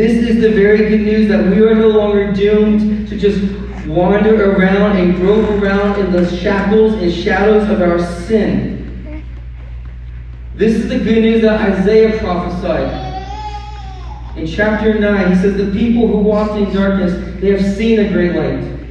This 0.00 0.30
is 0.30 0.40
the 0.40 0.50
very 0.52 0.88
good 0.88 1.02
news 1.02 1.28
that 1.28 1.44
we 1.44 1.60
are 1.60 1.74
no 1.74 1.88
longer 1.88 2.32
doomed 2.32 3.06
to 3.08 3.18
just 3.18 3.38
wander 3.86 4.50
around 4.50 4.96
and 4.96 5.14
grope 5.14 5.50
around 5.50 6.00
in 6.00 6.10
the 6.10 6.26
shackles 6.38 6.94
and 6.94 7.12
shadows 7.12 7.68
of 7.68 7.82
our 7.82 7.98
sin. 7.98 9.22
This 10.54 10.72
is 10.76 10.88
the 10.88 11.00
good 11.00 11.20
news 11.22 11.42
that 11.42 11.60
Isaiah 11.60 12.18
prophesied. 12.18 12.88
In 14.38 14.46
chapter 14.46 14.98
9, 14.98 15.32
he 15.34 15.38
says, 15.38 15.58
The 15.58 15.70
people 15.70 16.08
who 16.08 16.16
walked 16.16 16.54
in 16.54 16.72
darkness, 16.72 17.12
they 17.42 17.50
have 17.50 17.76
seen 17.76 18.00
a 18.00 18.10
great 18.10 18.34
light. 18.34 18.88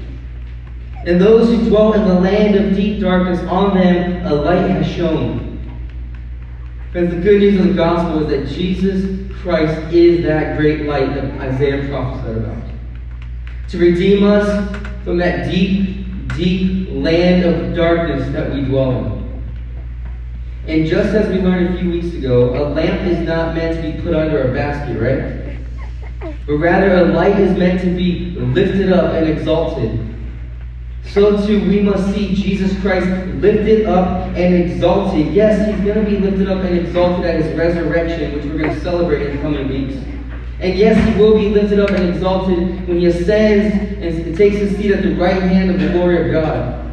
And 1.07 1.19
those 1.19 1.49
who 1.49 1.67
dwell 1.71 1.93
in 1.93 2.07
the 2.07 2.19
land 2.19 2.53
of 2.53 2.75
deep 2.75 3.01
darkness, 3.01 3.39
on 3.49 3.75
them 3.75 4.27
a 4.27 4.35
light 4.35 4.69
has 4.69 4.85
shone. 4.85 5.48
Because 6.91 7.13
the 7.13 7.21
good 7.21 7.39
news 7.39 7.59
of 7.59 7.67
the 7.67 7.73
gospel 7.73 8.23
is 8.23 8.29
that 8.29 8.55
Jesus 8.55 9.31
Christ 9.41 9.93
is 9.93 10.23
that 10.23 10.57
great 10.57 10.87
light 10.87 11.13
that 11.13 11.39
Isaiah 11.39 11.87
prophesied 11.87 12.37
about. 12.37 12.63
To 13.69 13.77
redeem 13.77 14.23
us 14.23 14.75
from 15.03 15.19
that 15.19 15.51
deep, 15.51 16.33
deep 16.35 16.89
land 16.91 17.45
of 17.45 17.75
darkness 17.75 18.27
that 18.33 18.51
we 18.51 18.61
dwell 18.65 18.91
in. 18.91 19.19
And 20.65 20.87
just 20.87 21.09
as 21.09 21.29
we 21.29 21.41
learned 21.41 21.75
a 21.75 21.79
few 21.79 21.91
weeks 21.91 22.15
ago, 22.15 22.55
a 22.55 22.73
lamp 22.73 23.01
is 23.07 23.19
not 23.19 23.55
meant 23.55 23.75
to 23.75 23.91
be 23.91 24.01
put 24.01 24.15
under 24.15 24.49
a 24.49 24.53
basket, 24.53 24.99
right? 24.99 26.35
But 26.47 26.53
rather, 26.53 26.95
a 26.95 27.05
light 27.05 27.39
is 27.39 27.55
meant 27.55 27.81
to 27.81 27.95
be 27.95 28.31
lifted 28.31 28.91
up 28.91 29.13
and 29.13 29.27
exalted 29.29 30.08
so 31.05 31.45
too 31.45 31.67
we 31.67 31.81
must 31.81 32.13
see 32.13 32.35
Jesus 32.35 32.79
Christ 32.81 33.07
lifted 33.35 33.87
up 33.87 34.27
and 34.35 34.53
exalted. 34.53 35.33
Yes, 35.33 35.67
he's 35.67 35.83
going 35.85 36.05
to 36.05 36.09
be 36.09 36.17
lifted 36.17 36.49
up 36.49 36.63
and 36.63 36.77
exalted 36.77 37.25
at 37.25 37.41
his 37.41 37.57
resurrection, 37.57 38.35
which 38.35 38.45
we're 38.45 38.57
going 38.57 38.73
to 38.73 38.81
celebrate 38.81 39.27
in 39.27 39.35
the 39.35 39.41
coming 39.41 39.67
weeks. 39.67 39.95
And 40.59 40.77
yes, 40.77 40.97
he 41.07 41.19
will 41.19 41.35
be 41.35 41.49
lifted 41.49 41.79
up 41.79 41.89
and 41.91 42.09
exalted 42.09 42.87
when 42.87 42.99
he 42.99 43.05
ascends 43.05 43.75
and 44.01 44.37
takes 44.37 44.57
his 44.57 44.75
seat 44.77 44.91
at 44.91 45.03
the 45.03 45.15
right 45.15 45.41
hand 45.41 45.71
of 45.71 45.79
the 45.79 45.89
glory 45.89 46.25
of 46.25 46.31
God. 46.31 46.91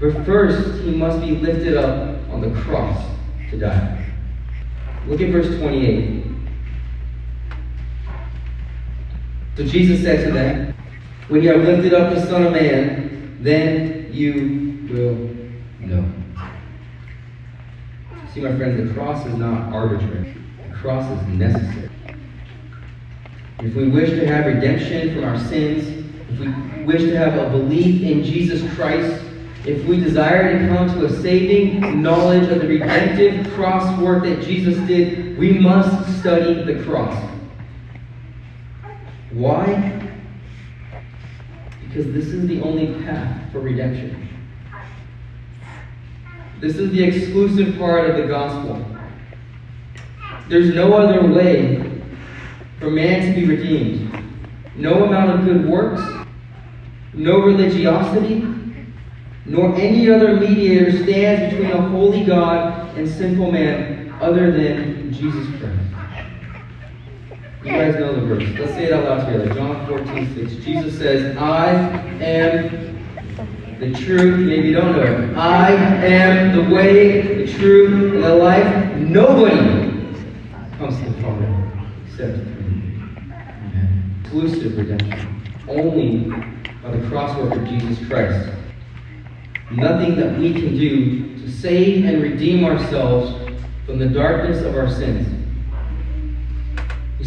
But 0.00 0.24
first, 0.24 0.82
he 0.82 0.90
must 0.92 1.20
be 1.20 1.32
lifted 1.32 1.76
up 1.76 2.18
on 2.30 2.40
the 2.40 2.50
cross 2.62 3.04
to 3.50 3.58
die. 3.58 4.06
Look 5.06 5.20
at 5.20 5.30
verse 5.30 5.58
28. 5.58 6.24
So 9.56 9.64
Jesus 9.64 10.02
said 10.02 10.24
to 10.26 10.32
them, 10.32 10.74
When 11.28 11.42
you 11.42 11.50
have 11.50 11.62
lifted 11.62 11.94
up 11.94 12.14
the 12.14 12.26
Son 12.26 12.46
of 12.46 12.52
Man, 12.52 13.05
then 13.46 14.08
you 14.12 14.88
will 14.90 15.86
know. 15.86 16.10
See, 18.34 18.40
my 18.40 18.56
friends, 18.56 18.88
the 18.88 18.92
cross 18.94 19.24
is 19.26 19.34
not 19.34 19.72
arbitrary. 19.72 20.36
The 20.68 20.74
cross 20.74 21.10
is 21.10 21.28
necessary. 21.28 21.90
If 23.60 23.74
we 23.74 23.88
wish 23.88 24.10
to 24.10 24.26
have 24.26 24.46
redemption 24.46 25.14
from 25.14 25.24
our 25.24 25.38
sins, 25.38 26.04
if 26.28 26.38
we 26.38 26.84
wish 26.84 27.02
to 27.02 27.16
have 27.16 27.34
a 27.38 27.50
belief 27.50 28.02
in 28.02 28.22
Jesus 28.22 28.62
Christ, 28.74 29.22
if 29.64 29.84
we 29.86 29.98
desire 29.98 30.58
to 30.58 30.68
come 30.68 30.88
to 30.98 31.06
a 31.06 31.22
saving 31.22 32.02
knowledge 32.02 32.48
of 32.50 32.60
the 32.60 32.68
redemptive 32.68 33.52
cross 33.54 33.98
work 33.98 34.24
that 34.24 34.42
Jesus 34.42 34.76
did, 34.86 35.38
we 35.38 35.52
must 35.52 36.20
study 36.20 36.62
the 36.62 36.82
cross. 36.84 37.16
Why? 39.32 40.05
Because 41.96 42.12
this 42.12 42.26
is 42.26 42.46
the 42.46 42.60
only 42.60 43.02
path 43.04 43.50
for 43.50 43.60
redemption. 43.60 44.28
This 46.60 46.76
is 46.76 46.90
the 46.90 47.02
exclusive 47.02 47.78
part 47.78 48.10
of 48.10 48.16
the 48.18 48.26
gospel. 48.26 48.84
There's 50.50 50.74
no 50.74 50.92
other 50.92 51.26
way 51.26 52.02
for 52.80 52.90
man 52.90 53.26
to 53.26 53.40
be 53.40 53.46
redeemed. 53.46 54.14
No 54.76 55.04
amount 55.04 55.38
of 55.38 55.46
good 55.46 55.66
works, 55.66 56.02
no 57.14 57.40
religiosity, 57.40 58.46
nor 59.46 59.74
any 59.76 60.10
other 60.10 60.36
mediator 60.36 61.02
stands 61.02 61.54
between 61.54 61.70
a 61.70 61.88
holy 61.88 62.26
God 62.26 62.94
and 62.98 63.08
sinful 63.08 63.52
man 63.52 64.14
other 64.20 64.52
than 64.52 65.14
Jesus 65.14 65.48
Christ. 65.58 66.05
You 67.66 67.72
guys 67.72 67.96
know 67.96 68.14
the 68.14 68.20
verse. 68.20 68.48
Let's 68.60 68.74
say 68.74 68.84
it 68.84 68.92
out 68.92 69.04
loud 69.06 69.26
together. 69.26 69.52
John 69.52 69.88
14, 69.88 70.36
6. 70.36 70.64
Jesus 70.64 70.96
says, 70.96 71.36
I 71.36 71.72
am 72.22 72.96
the 73.80 73.92
truth. 73.92 74.46
Maybe 74.46 74.68
you 74.68 74.74
don't 74.74 74.92
know. 74.92 75.34
I 75.36 75.72
am 75.72 76.54
the 76.54 76.72
way, 76.72 77.44
the 77.44 77.52
truth, 77.52 78.14
and 78.14 78.22
the 78.22 78.36
life. 78.36 78.94
Nobody 78.98 79.56
comes 80.78 80.96
to 80.96 81.10
the 81.10 81.20
Father 81.20 81.72
except 82.06 82.34
through 82.34 82.54
me. 82.54 83.02
Exclusive 84.20 84.78
redemption. 84.78 85.42
Only 85.68 86.18
by 86.84 86.96
the 86.96 87.08
cross 87.08 87.36
work 87.36 87.52
of 87.52 87.66
Jesus 87.66 88.06
Christ. 88.06 88.48
Nothing 89.72 90.14
that 90.14 90.38
we 90.38 90.52
can 90.52 90.78
do 90.78 91.36
to 91.42 91.50
save 91.50 92.04
and 92.04 92.22
redeem 92.22 92.64
ourselves 92.64 93.34
from 93.86 93.98
the 93.98 94.06
darkness 94.06 94.62
of 94.62 94.76
our 94.76 94.88
sins. 94.88 95.35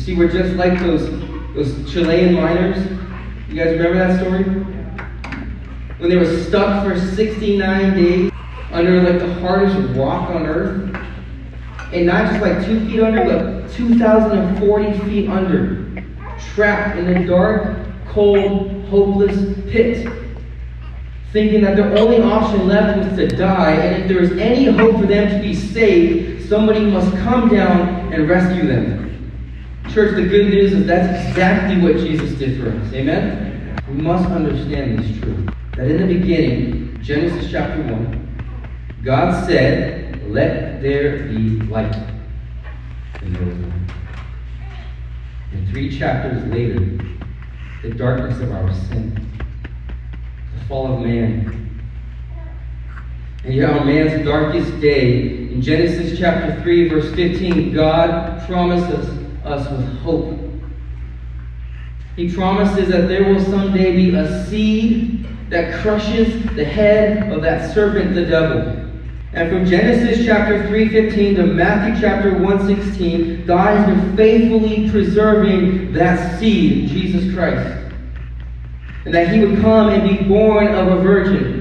See, 0.10 0.16
we're 0.16 0.28
just 0.28 0.56
like 0.56 0.80
those, 0.80 1.08
those 1.54 1.94
Chilean 1.94 2.34
miners. 2.34 2.78
You 3.48 3.56
guys 3.56 3.78
remember 3.78 4.00
that 4.00 4.20
story? 4.20 4.44
When 6.00 6.10
they 6.10 6.16
were 6.16 6.42
stuck 6.46 6.84
for 6.84 7.00
69 7.00 7.94
days 7.94 8.32
under 8.72 9.04
like 9.04 9.20
the 9.20 9.32
hardest 9.36 9.78
rock 9.96 10.32
on 10.32 10.48
earth. 10.48 10.96
And 11.94 12.08
not 12.08 12.32
just 12.32 12.42
like 12.42 12.66
two 12.66 12.88
feet 12.88 13.02
under, 13.02 13.24
but 13.24 13.72
2,040 13.74 15.00
feet 15.02 15.30
under. 15.30 16.04
Trapped 16.56 16.98
in 16.98 17.16
a 17.16 17.28
dark, 17.28 17.78
cold, 18.08 18.86
hopeless 18.86 19.38
pit. 19.70 20.12
Thinking 21.32 21.62
that 21.62 21.76
their 21.76 21.96
only 22.00 22.20
option 22.20 22.68
left 22.68 22.98
was 22.98 23.16
to 23.16 23.28
die, 23.28 23.74
and 23.74 24.02
if 24.02 24.08
there 24.08 24.22
was 24.22 24.32
any 24.40 24.66
hope 24.76 25.00
for 25.00 25.06
them 25.06 25.30
to 25.30 25.48
be 25.48 25.54
saved, 25.54 26.50
somebody 26.50 26.80
must 26.80 27.16
come 27.18 27.50
down 27.50 28.12
and 28.12 28.28
rescue 28.28 28.68
them. 28.68 29.09
Church, 29.94 30.16
the 30.16 30.28
good 30.28 30.50
news 30.50 30.72
is 30.72 30.86
that's 30.86 31.30
exactly 31.30 31.82
what 31.82 31.98
Jesus 31.98 32.38
did 32.38 32.62
for 32.62 32.70
us. 32.70 32.94
Amen? 32.94 33.76
We 33.90 33.96
must 33.96 34.30
understand 34.30 35.00
this 35.00 35.20
truth. 35.20 35.50
That 35.78 35.88
in 35.88 36.08
the 36.08 36.20
beginning, 36.20 37.02
Genesis 37.02 37.50
chapter 37.50 37.82
1, 37.82 39.00
God 39.04 39.48
said, 39.48 40.30
Let 40.30 40.84
there 40.84 41.24
be 41.24 41.62
light. 41.62 41.96
And 43.22 43.36
there 43.36 43.46
was 43.46 43.58
light. 43.58 43.92
And 45.54 45.68
three 45.70 45.98
chapters 45.98 46.44
later, 46.54 46.80
the 47.82 47.90
darkness 47.90 48.40
of 48.42 48.52
our 48.52 48.72
sin, 48.72 49.28
the 50.54 50.66
fall 50.68 50.94
of 50.94 51.02
man. 51.02 51.82
And 53.44 53.56
yet, 53.56 53.72
on 53.72 53.88
man's 53.88 54.24
darkest 54.24 54.80
day, 54.80 55.50
in 55.52 55.64
Genesis 55.64 56.20
chapter 56.20 56.62
3, 56.62 56.90
verse 56.90 57.12
15, 57.16 57.74
God 57.74 58.46
promised 58.46 58.86
us 58.92 59.19
us 59.50 59.70
with 59.70 60.00
hope. 60.00 60.38
He 62.16 62.34
promises 62.34 62.90
that 62.90 63.08
there 63.08 63.24
will 63.24 63.40
someday 63.40 63.96
be 63.96 64.16
a 64.16 64.46
seed 64.46 65.28
that 65.50 65.82
crushes 65.82 66.44
the 66.56 66.66
head 66.66 67.32
of 67.32 67.42
that 67.42 67.74
serpent, 67.74 68.14
the 68.14 68.26
devil. 68.26 68.76
And 69.34 69.50
from 69.50 69.66
Genesis 69.66 70.26
chapter 70.26 70.68
3:15 70.68 71.36
to 71.36 71.46
Matthew 71.46 72.02
chapter 72.02 72.32
1:16, 72.32 73.46
God 73.46 73.78
has 73.78 73.86
been 73.88 74.18
faithfully 74.18 74.90
preserving 74.90 75.94
that 75.94 76.40
seed, 76.40 76.90
Jesus 76.90 77.34
Christ. 77.34 77.78
And 79.06 79.14
that 79.14 79.30
he 79.30 79.40
would 79.46 79.62
come 79.62 79.90
and 79.90 80.04
be 80.04 80.26
born 80.26 80.68
of 80.68 80.88
a 80.88 81.02
virgin 81.02 81.59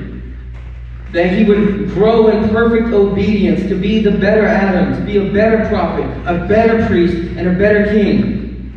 that 1.12 1.32
he 1.32 1.44
would 1.44 1.88
grow 1.88 2.28
in 2.28 2.50
perfect 2.50 2.88
obedience 2.88 3.62
to 3.68 3.74
be 3.74 4.00
the 4.00 4.10
better 4.10 4.44
Adam, 4.44 4.94
to 4.94 5.04
be 5.04 5.16
a 5.16 5.32
better 5.32 5.66
prophet, 5.68 6.04
a 6.26 6.46
better 6.46 6.86
priest, 6.86 7.14
and 7.36 7.48
a 7.48 7.52
better 7.52 7.86
king. 7.86 8.72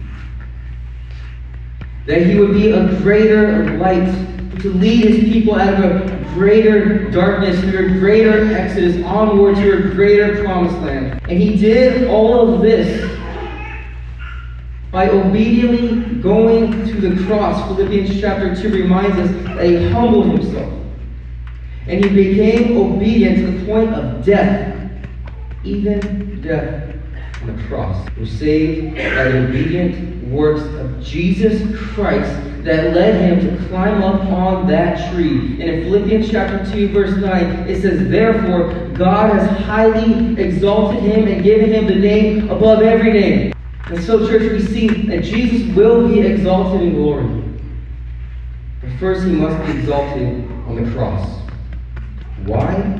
That 2.08 2.26
he 2.26 2.39
would 2.39 2.54
be 2.54 2.72
a 2.72 2.88
greater 2.98 3.78
light 3.78 4.06
to 4.62 4.74
lead 4.74 5.06
his 5.06 5.20
people 5.32 5.56
out 5.56 5.74
of 5.74 5.84
a 5.84 6.22
greater 6.34 7.10
darkness, 7.12 7.60
through 7.60 7.88
a 7.88 8.00
greater 8.00 8.54
exodus, 8.54 9.04
onward 9.06 9.56
to 9.56 9.74
a 9.74 9.82
greater 9.94 10.41
promised 10.44 10.78
land. 10.80 11.22
And 11.28 11.41
he 11.41 11.58
did 11.58 12.08
all 12.08 12.54
of 12.54 12.62
this 12.62 13.20
by 14.91 15.10
obediently 15.10 16.22
going 16.22 16.72
to 16.86 17.10
the 17.10 17.26
cross. 17.26 17.67
Philippians 17.67 18.20
chapter 18.20 18.56
2 18.56 18.70
reminds 18.70 19.17
us 19.17 19.32
that 19.56 19.65
he 19.65 19.89
humbled 19.89 20.28
himself. 20.28 20.81
And 21.88 22.04
he 22.04 22.10
became 22.10 22.78
obedient 22.78 23.38
to 23.38 23.52
the 23.52 23.65
point 23.65 23.94
of 23.94 24.24
death, 24.24 24.91
even 25.63 26.41
death 26.41 26.96
on 27.41 27.58
the 27.58 27.63
cross. 27.63 28.08
We're 28.17 28.26
saved 28.26 28.96
by 28.96 29.24
the 29.24 29.48
obedient 29.48 30.28
works 30.32 30.62
of 30.62 31.04
Jesus 31.04 31.62
Christ 31.94 32.32
that 32.63 32.94
led 32.94 33.15
him 33.20 33.58
to 33.58 33.67
climb 33.67 34.04
up 34.04 34.22
on 34.26 34.67
that 34.67 35.12
tree. 35.12 35.60
And 35.60 35.70
in 35.70 35.84
Philippians 35.84 36.30
chapter 36.30 36.72
2, 36.72 36.89
verse 36.89 37.17
9, 37.17 37.67
it 37.67 37.82
says, 37.82 38.08
Therefore, 38.10 38.89
God 38.89 39.34
has 39.34 39.50
highly 39.62 40.39
exalted 40.39 41.02
him 41.02 41.28
and 41.28 41.44
given 41.44 41.72
him 41.72 41.88
the 41.88 41.96
name 41.96 42.50
above 42.50 42.82
every 42.82 43.12
name. 43.12 43.54
And 43.86 44.02
so, 44.04 44.28
church, 44.28 44.52
we 44.52 44.62
see 44.62 44.88
that 45.08 45.24
Jesus 45.24 45.76
will 45.76 46.08
be 46.08 46.20
exalted 46.22 46.82
in 46.82 46.94
glory. 46.94 47.44
But 48.82 48.91
first, 49.00 49.26
he 49.26 49.32
must 49.32 49.65
be 49.65 49.80
exalted 49.80 50.50
on 50.67 50.84
the 50.84 50.91
cross. 50.91 51.41
Why? 52.45 52.97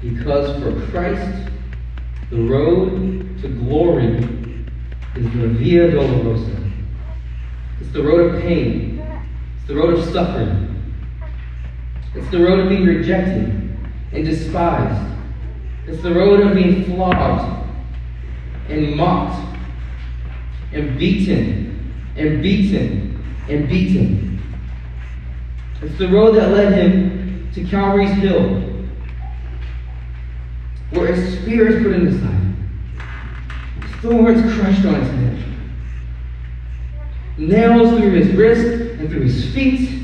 Because 0.00 0.62
for 0.62 0.86
Christ, 0.90 1.50
the 2.30 2.40
road 2.42 3.40
to 3.42 3.48
glory 3.48 4.16
is 5.16 5.24
the 5.34 5.48
Via 5.48 5.90
Dolorosa. 5.90 6.72
It's 7.80 7.90
the 7.92 8.02
road 8.02 8.34
of 8.34 8.42
pain. 8.42 9.04
It's 9.56 9.66
the 9.66 9.74
road 9.74 9.98
of 9.98 10.04
suffering. 10.12 10.92
It's 12.14 12.30
the 12.30 12.38
road 12.38 12.60
of 12.60 12.68
being 12.68 12.86
rejected 12.86 13.76
and 14.12 14.24
despised. 14.24 15.16
It's 15.88 16.02
the 16.02 16.14
road 16.14 16.40
of 16.46 16.54
being 16.54 16.84
flogged 16.84 17.66
and 18.68 18.94
mocked 18.94 19.58
and 20.72 20.96
beaten 20.96 21.92
and 22.16 22.42
beaten 22.42 23.24
and 23.48 23.68
beaten. 23.68 24.42
It's 25.82 25.98
the 25.98 26.08
road 26.08 26.36
that 26.36 26.50
led 26.50 26.72
him 26.74 27.19
to 27.54 27.64
Calvary's 27.64 28.12
Hill, 28.12 28.62
where 30.90 31.14
his 31.14 31.40
spear 31.40 31.68
is 31.68 31.82
put 31.82 31.92
in 31.92 32.06
his 32.06 32.20
side, 32.20 32.54
thorns 34.00 34.54
crushed 34.54 34.84
on 34.84 34.94
his 34.94 35.08
head 35.10 35.30
nails 37.40 37.98
through 37.98 38.10
his 38.10 38.34
wrist 38.36 39.00
and 39.00 39.08
through 39.08 39.22
his 39.22 39.52
feet. 39.54 40.02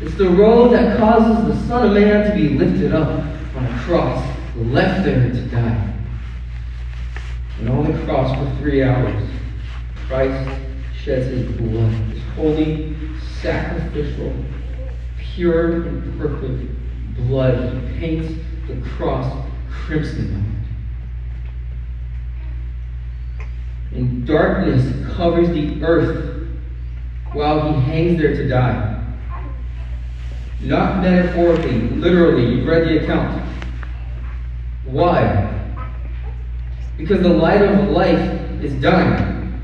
It's 0.00 0.14
the 0.14 0.28
road 0.28 0.72
that 0.72 0.98
causes 0.98 1.46
the 1.46 1.66
Son 1.66 1.88
of 1.88 1.94
Man 1.94 2.30
to 2.30 2.36
be 2.36 2.50
lifted 2.50 2.92
up 2.92 3.08
on 3.56 3.66
a 3.66 3.78
cross, 3.80 4.24
left 4.56 5.04
there 5.04 5.28
to 5.28 5.40
die. 5.46 5.94
And 7.58 7.68
on 7.70 7.90
the 7.90 8.04
cross 8.04 8.36
for 8.38 8.60
three 8.60 8.82
hours, 8.82 9.28
Christ 10.06 10.60
sheds 11.02 11.26
his 11.26 11.50
blood, 11.56 11.92
his 11.92 12.22
holy, 12.36 12.96
sacrificial, 13.40 14.32
pure, 15.38 15.86
and 15.86 16.18
perfect 16.18 16.68
blood. 17.16 17.72
He 17.72 17.98
paints 18.00 18.34
the 18.66 18.74
cross 18.96 19.46
crimson 19.70 20.48
and 23.92 24.26
darkness 24.26 24.84
covers 25.14 25.48
the 25.50 25.82
earth 25.82 26.48
while 27.32 27.72
he 27.72 27.80
hangs 27.82 28.18
there 28.18 28.34
to 28.34 28.48
die. 28.48 28.94
Not 30.60 31.02
metaphorically, 31.02 31.78
literally. 31.90 32.54
You've 32.54 32.66
read 32.66 32.88
the 32.88 33.04
account. 33.04 33.44
Why? 34.84 35.54
Because 36.96 37.22
the 37.22 37.28
light 37.28 37.62
of 37.62 37.90
life 37.90 38.40
is 38.60 38.72
dying. 38.82 39.62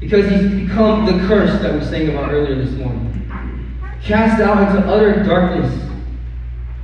Because 0.00 0.28
he's 0.28 0.66
become 0.66 1.06
the 1.06 1.26
curse 1.28 1.60
that 1.62 1.72
we 1.72 1.84
sang 1.84 2.08
about 2.08 2.32
earlier 2.32 2.56
this 2.56 2.74
morning. 2.74 3.19
Cast 4.02 4.40
out 4.40 4.68
into 4.68 4.86
utter 4.88 5.22
darkness. 5.22 5.90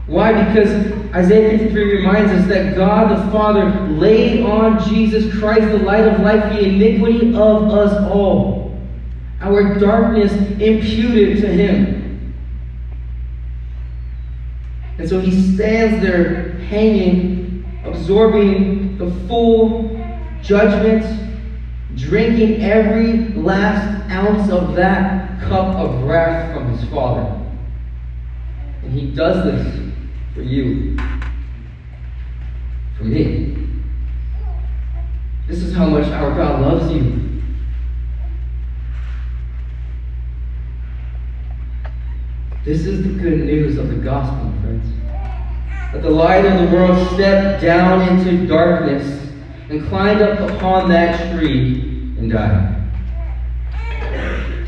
Why? 0.07 0.33
Because 0.33 0.71
Isaiah 1.13 1.59
53 1.59 1.97
reminds 1.97 2.31
us 2.31 2.47
that 2.49 2.77
God 2.77 3.11
the 3.11 3.33
Father 3.33 3.69
laid 3.89 4.45
on 4.45 4.87
Jesus 4.89 5.37
Christ, 5.39 5.63
the 5.63 5.79
light 5.79 6.07
of 6.07 6.21
life, 6.21 6.53
the 6.53 6.61
iniquity 6.61 7.35
of 7.35 7.71
us 7.73 7.93
all. 8.13 8.79
Our 9.41 9.79
darkness 9.79 10.33
imputed 10.61 11.41
to 11.43 11.49
him. 11.49 12.35
And 14.99 15.09
so 15.09 15.21
he 15.21 15.55
stands 15.55 16.03
there 16.03 16.53
hanging, 16.69 17.65
absorbing 17.85 18.97
the 18.99 19.11
full 19.27 20.01
judgment, 20.43 21.05
drinking 21.97 22.63
every 22.63 23.29
last 23.35 24.11
ounce 24.11 24.51
of 24.51 24.75
that 24.77 25.41
cup 25.43 25.77
of 25.77 26.03
wrath 26.05 26.56
his 26.77 26.89
Father. 26.91 27.43
And 28.83 28.93
he 28.93 29.11
does 29.11 29.45
this 29.45 29.93
for 30.35 30.43
you, 30.43 30.97
for 32.97 33.05
me. 33.05 33.57
This 35.49 35.63
is 35.63 35.75
how 35.75 35.87
much 35.87 36.07
our 36.09 36.35
God 36.35 36.61
loves 36.61 36.93
you. 36.93 37.27
This 42.65 42.85
is 42.85 43.05
the 43.05 43.11
good 43.11 43.45
news 43.45 43.79
of 43.79 43.89
the 43.89 43.95
gospel, 43.95 44.53
friends. 44.61 44.87
That 45.93 46.03
the 46.03 46.11
light 46.11 46.45
of 46.45 46.59
the 46.69 46.77
world 46.77 47.15
stepped 47.15 47.63
down 47.63 48.09
into 48.09 48.47
darkness 48.47 49.31
and 49.69 49.87
climbed 49.89 50.21
up 50.21 50.51
upon 50.51 50.89
that 50.89 51.33
tree 51.33 51.81
and 52.19 52.31
died. 52.31 52.86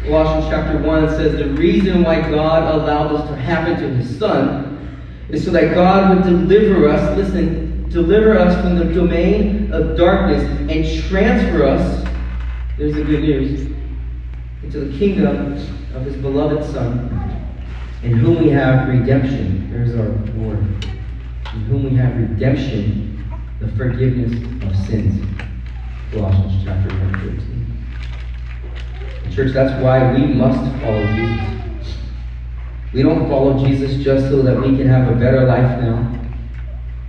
Colossians 0.09 0.47
chapter 0.49 0.79
1 0.79 1.09
says 1.11 1.37
the 1.37 1.51
reason 1.51 2.03
why 2.03 2.23
God 2.23 2.75
allowed 2.75 3.09
this 3.09 3.29
to 3.29 3.37
happen 3.37 3.79
to 3.79 3.94
his 3.94 4.18
son 4.18 4.99
is 5.29 5.44
so 5.44 5.51
that 5.51 5.75
God 5.75 6.16
would 6.16 6.25
deliver 6.25 6.88
us, 6.88 7.14
listen, 7.18 7.87
deliver 7.90 8.38
us 8.38 8.59
from 8.62 8.79
the 8.79 8.87
domain 8.87 9.71
of 9.71 9.99
darkness 9.99 10.42
and 10.42 11.09
transfer 11.11 11.66
us, 11.66 12.09
there's 12.79 12.94
the 12.94 13.05
good 13.05 13.21
news, 13.21 13.71
into 14.62 14.81
the 14.81 14.99
kingdom 14.99 15.53
of 15.94 16.07
his 16.07 16.16
beloved 16.16 16.64
Son, 16.73 17.11
in 18.03 18.12
whom 18.12 18.42
we 18.42 18.49
have 18.49 18.88
redemption. 18.88 19.71
There's 19.71 19.94
our 19.94 20.09
word. 20.42 20.61
In 21.53 21.61
whom 21.64 21.85
we 21.85 21.97
have 21.97 22.16
redemption, 22.16 23.31
the 23.61 23.68
forgiveness 23.73 24.33
of 24.62 24.87
sins. 24.87 25.23
Colossians 26.12 26.64
chapter 26.64 26.94
1, 26.97 27.12
13. 27.12 27.58
Church, 29.35 29.53
that's 29.53 29.83
why 29.83 30.12
we 30.12 30.27
must 30.27 30.59
follow 30.81 31.07
Jesus. 31.14 31.97
We 32.93 33.03
don't 33.03 33.29
follow 33.29 33.64
Jesus 33.64 34.03
just 34.03 34.29
so 34.29 34.43
that 34.43 34.61
we 34.61 34.77
can 34.77 34.88
have 34.88 35.09
a 35.09 35.14
better 35.14 35.45
life 35.45 35.81
now. 35.81 36.19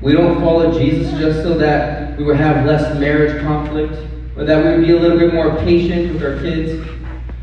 We 0.01 0.13
don't 0.13 0.39
follow 0.39 0.77
Jesus 0.77 1.12
just 1.19 1.41
so 1.41 1.58
that 1.58 2.17
we 2.17 2.23
will 2.23 2.36
have 2.36 2.65
less 2.65 2.97
marriage 2.99 3.41
conflict 3.41 3.93
or 4.38 4.43
that 4.45 4.63
we 4.63 4.71
would 4.71 4.88
be 4.88 4.93
a 4.93 4.99
little 4.99 5.17
bit 5.17 5.34
more 5.34 5.58
patient 5.58 6.13
with 6.13 6.23
our 6.23 6.39
kids. 6.41 6.88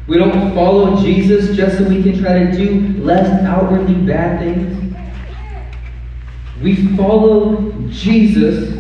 We 0.07 0.19
don't 0.19 0.55
follow 0.55 0.97
Jesus 1.03 1.57
just 1.57 1.79
so 1.79 1.89
we 1.89 2.03
can 2.03 2.19
try 2.19 2.45
to 2.45 2.53
do 2.53 3.03
less 3.03 3.29
outwardly 3.45 3.95
bad 4.07 4.41
things. 4.41 4.95
We 6.62 6.97
follow 6.97 7.73
Jesus 7.89 8.76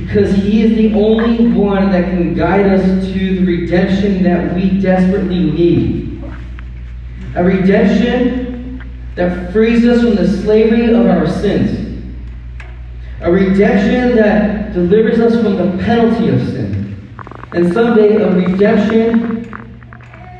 because 0.00 0.34
he 0.34 0.62
is 0.62 0.76
the 0.76 0.94
only 0.98 1.48
one 1.52 1.90
that 1.92 2.04
can 2.10 2.34
guide 2.34 2.66
us 2.66 2.82
to 3.12 3.40
the 3.40 3.44
redemption 3.44 4.22
that 4.22 4.54
we 4.54 4.80
desperately 4.80 5.50
need. 5.50 6.22
A 7.36 7.44
redemption 7.44 8.82
that 9.14 9.52
frees 9.52 9.84
us 9.86 10.02
from 10.02 10.16
the 10.16 10.26
slavery 10.26 10.92
of 10.92 11.06
our 11.06 11.28
sins. 11.28 12.04
A 13.20 13.30
redemption 13.30 14.16
that 14.16 14.72
delivers 14.72 15.20
us 15.20 15.34
from 15.42 15.56
the 15.56 15.84
penalty 15.84 16.28
of 16.30 16.40
sin. 16.48 16.96
And 17.52 17.72
someday 17.72 18.16
a 18.16 18.34
redemption 18.34 19.42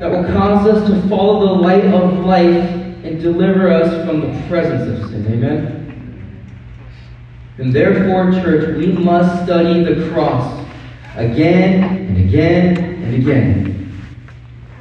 that 0.01 0.11
will 0.11 0.24
cause 0.32 0.66
us 0.66 0.89
to 0.89 1.09
follow 1.09 1.47
the 1.47 1.62
light 1.62 1.85
of 1.85 2.24
life 2.24 2.70
and 3.05 3.20
deliver 3.20 3.68
us 3.68 4.07
from 4.07 4.20
the 4.20 4.49
presence 4.49 5.01
of 5.01 5.11
sin. 5.11 5.26
Amen? 5.26 5.80
And 7.61 7.75
therefore, 7.75 8.33
church, 8.33 8.75
we 8.79 8.87
must 8.87 9.45
study 9.45 9.85
the 9.85 10.09
cross 10.11 10.67
again 11.15 11.85
and 11.85 12.17
again 12.17 12.79
and 13.03 13.15
again. 13.15 14.03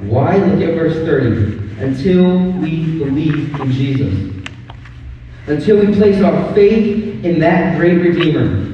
Why? 0.00 0.36
Look 0.36 0.66
at 0.66 0.74
verse 0.74 0.94
30 1.04 1.82
until 1.84 2.52
we 2.52 2.98
believe 2.98 3.60
in 3.60 3.70
Jesus. 3.70 4.46
Until 5.46 5.84
we 5.84 5.94
place 5.94 6.22
our 6.22 6.54
faith 6.54 7.22
in 7.22 7.38
that 7.40 7.76
great 7.76 7.98
Redeemer. 7.98 8.66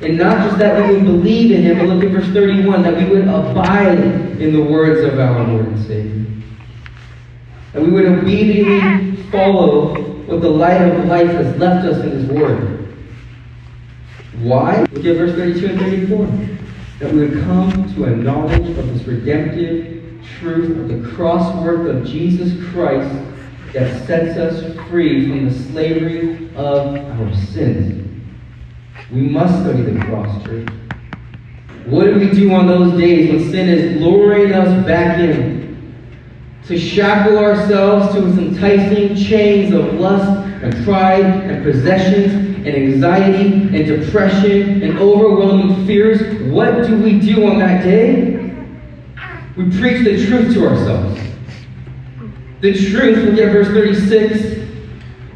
And 0.00 0.18
not 0.18 0.48
just 0.48 0.58
that 0.58 0.84
we 0.88 0.96
would 0.96 1.04
believe 1.04 1.52
in 1.52 1.62
him, 1.62 1.78
but 1.78 1.86
look 1.94 2.02
at 2.02 2.10
verse 2.10 2.26
31, 2.32 2.82
that 2.82 2.96
we 2.96 3.04
would 3.04 3.28
abide 3.28 4.00
in 4.40 4.52
the 4.52 4.64
words 4.64 5.00
of 5.04 5.20
our 5.20 5.46
Lord 5.46 5.68
and 5.68 5.86
Savior. 5.86 6.26
That 7.72 7.82
we 7.82 7.90
would 7.92 8.06
obediently 8.06 9.22
follow 9.30 9.94
what 10.26 10.40
the 10.40 10.50
light 10.50 10.82
of 10.82 11.04
life 11.04 11.30
has 11.30 11.56
left 11.56 11.86
us 11.86 12.02
in 12.02 12.10
His 12.10 12.26
Word. 12.26 12.71
Why? 14.42 14.80
Look 14.92 15.04
at 15.04 15.16
verse 15.16 15.36
32 15.36 15.66
and 15.66 15.78
34. 15.78 16.26
That 16.98 17.12
we 17.14 17.28
would 17.28 17.44
come 17.44 17.94
to 17.94 18.04
a 18.04 18.10
knowledge 18.10 18.76
of 18.76 18.92
this 18.92 19.06
redemptive 19.06 20.20
truth 20.40 20.76
of 20.78 20.88
the 20.88 21.08
cross 21.10 21.54
work 21.62 21.86
of 21.86 22.04
Jesus 22.04 22.52
Christ 22.72 23.14
that 23.72 24.04
sets 24.04 24.36
us 24.36 24.88
free 24.88 25.28
from 25.28 25.48
the 25.48 25.54
slavery 25.54 26.50
of 26.56 26.96
our 26.96 27.34
sins. 27.36 28.08
We 29.12 29.20
must 29.20 29.62
study 29.62 29.82
the 29.82 30.04
cross, 30.06 30.44
church. 30.44 30.68
What 31.86 32.04
do 32.06 32.18
we 32.18 32.30
do 32.30 32.52
on 32.52 32.66
those 32.66 32.98
days 32.98 33.30
when 33.30 33.50
sin 33.50 33.68
is 33.68 34.00
luring 34.00 34.52
us 34.52 34.84
back 34.84 35.20
in? 35.20 35.94
To 36.66 36.78
shackle 36.78 37.38
ourselves 37.38 38.14
to 38.14 38.26
its 38.26 38.38
enticing 38.38 39.14
chains 39.14 39.72
of 39.72 39.94
lust 39.94 40.28
and 40.62 40.84
pride 40.84 41.24
and 41.24 41.64
possessions 41.64 42.51
and 42.64 42.76
anxiety 42.76 43.76
and 43.76 43.86
depression 43.86 44.82
and 44.82 44.98
overwhelming 44.98 45.84
fears. 45.86 46.20
What 46.50 46.86
do 46.86 46.96
we 47.02 47.18
do 47.18 47.46
on 47.46 47.58
that 47.58 47.82
day? 47.82 48.54
We 49.56 49.64
preach 49.78 50.04
the 50.04 50.24
truth 50.26 50.54
to 50.54 50.68
ourselves. 50.68 51.20
The 52.60 52.72
truth, 52.72 53.28
look 53.28 53.38
at 53.40 53.52
verse 53.52 53.66
36, 53.66 54.60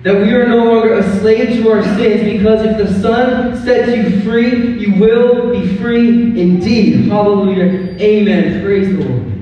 that 0.05 0.15
we 0.15 0.33
are 0.33 0.47
no 0.47 0.65
longer 0.65 0.95
a 0.95 1.19
slave 1.19 1.61
to 1.61 1.71
our 1.73 1.83
sins 1.83 2.33
because 2.33 2.65
if 2.65 2.79
the 2.79 3.01
Son 3.01 3.57
sets 3.65 3.89
you 3.89 4.21
free, 4.23 4.79
you 4.79 4.95
will 5.01 5.51
be 5.51 5.77
free 5.79 6.41
indeed. 6.41 7.09
Hallelujah. 7.09 7.97
Amen. 8.01 8.63
Praise 8.63 8.97
the 8.97 9.05
Lord. 9.05 9.33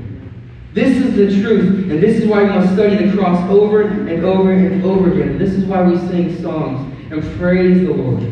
This 0.72 0.96
is 0.96 1.14
the 1.14 1.42
truth, 1.42 1.90
and 1.90 2.02
this 2.02 2.16
is 2.16 2.26
why 2.26 2.42
we 2.42 2.48
must 2.48 2.72
study 2.72 3.06
the 3.06 3.16
cross 3.16 3.38
over 3.50 3.82
and 3.82 4.24
over 4.24 4.52
and 4.52 4.82
over 4.84 5.12
again. 5.12 5.38
This 5.38 5.52
is 5.52 5.64
why 5.66 5.82
we 5.82 5.98
sing 6.08 6.42
songs 6.42 6.93
and 7.14 7.38
praise 7.38 7.80
the 7.80 7.92
Lord. 7.92 8.22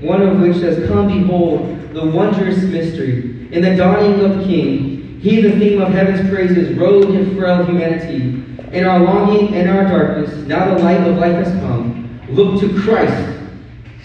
One 0.00 0.22
of 0.22 0.40
which 0.40 0.56
says, 0.56 0.88
Come 0.88 1.08
behold 1.08 1.92
the 1.92 2.06
wondrous 2.06 2.62
mystery. 2.62 3.48
In 3.52 3.62
the 3.62 3.76
dawning 3.76 4.20
of 4.20 4.44
King, 4.44 5.20
he, 5.20 5.42
the 5.42 5.52
theme 5.52 5.82
of 5.82 5.92
heaven's 5.92 6.28
praises, 6.30 6.76
rode 6.78 7.14
in 7.14 7.36
frail 7.36 7.64
humanity 7.64 8.44
in 8.72 8.84
our 8.84 9.00
longing 9.00 9.54
and 9.54 9.68
our 9.68 9.84
darkness, 9.84 10.32
now 10.46 10.74
the 10.74 10.82
light 10.82 11.00
of 11.06 11.18
life 11.18 11.44
has 11.44 11.52
come. 11.60 12.20
Look 12.30 12.60
to 12.60 12.80
Christ, 12.80 13.38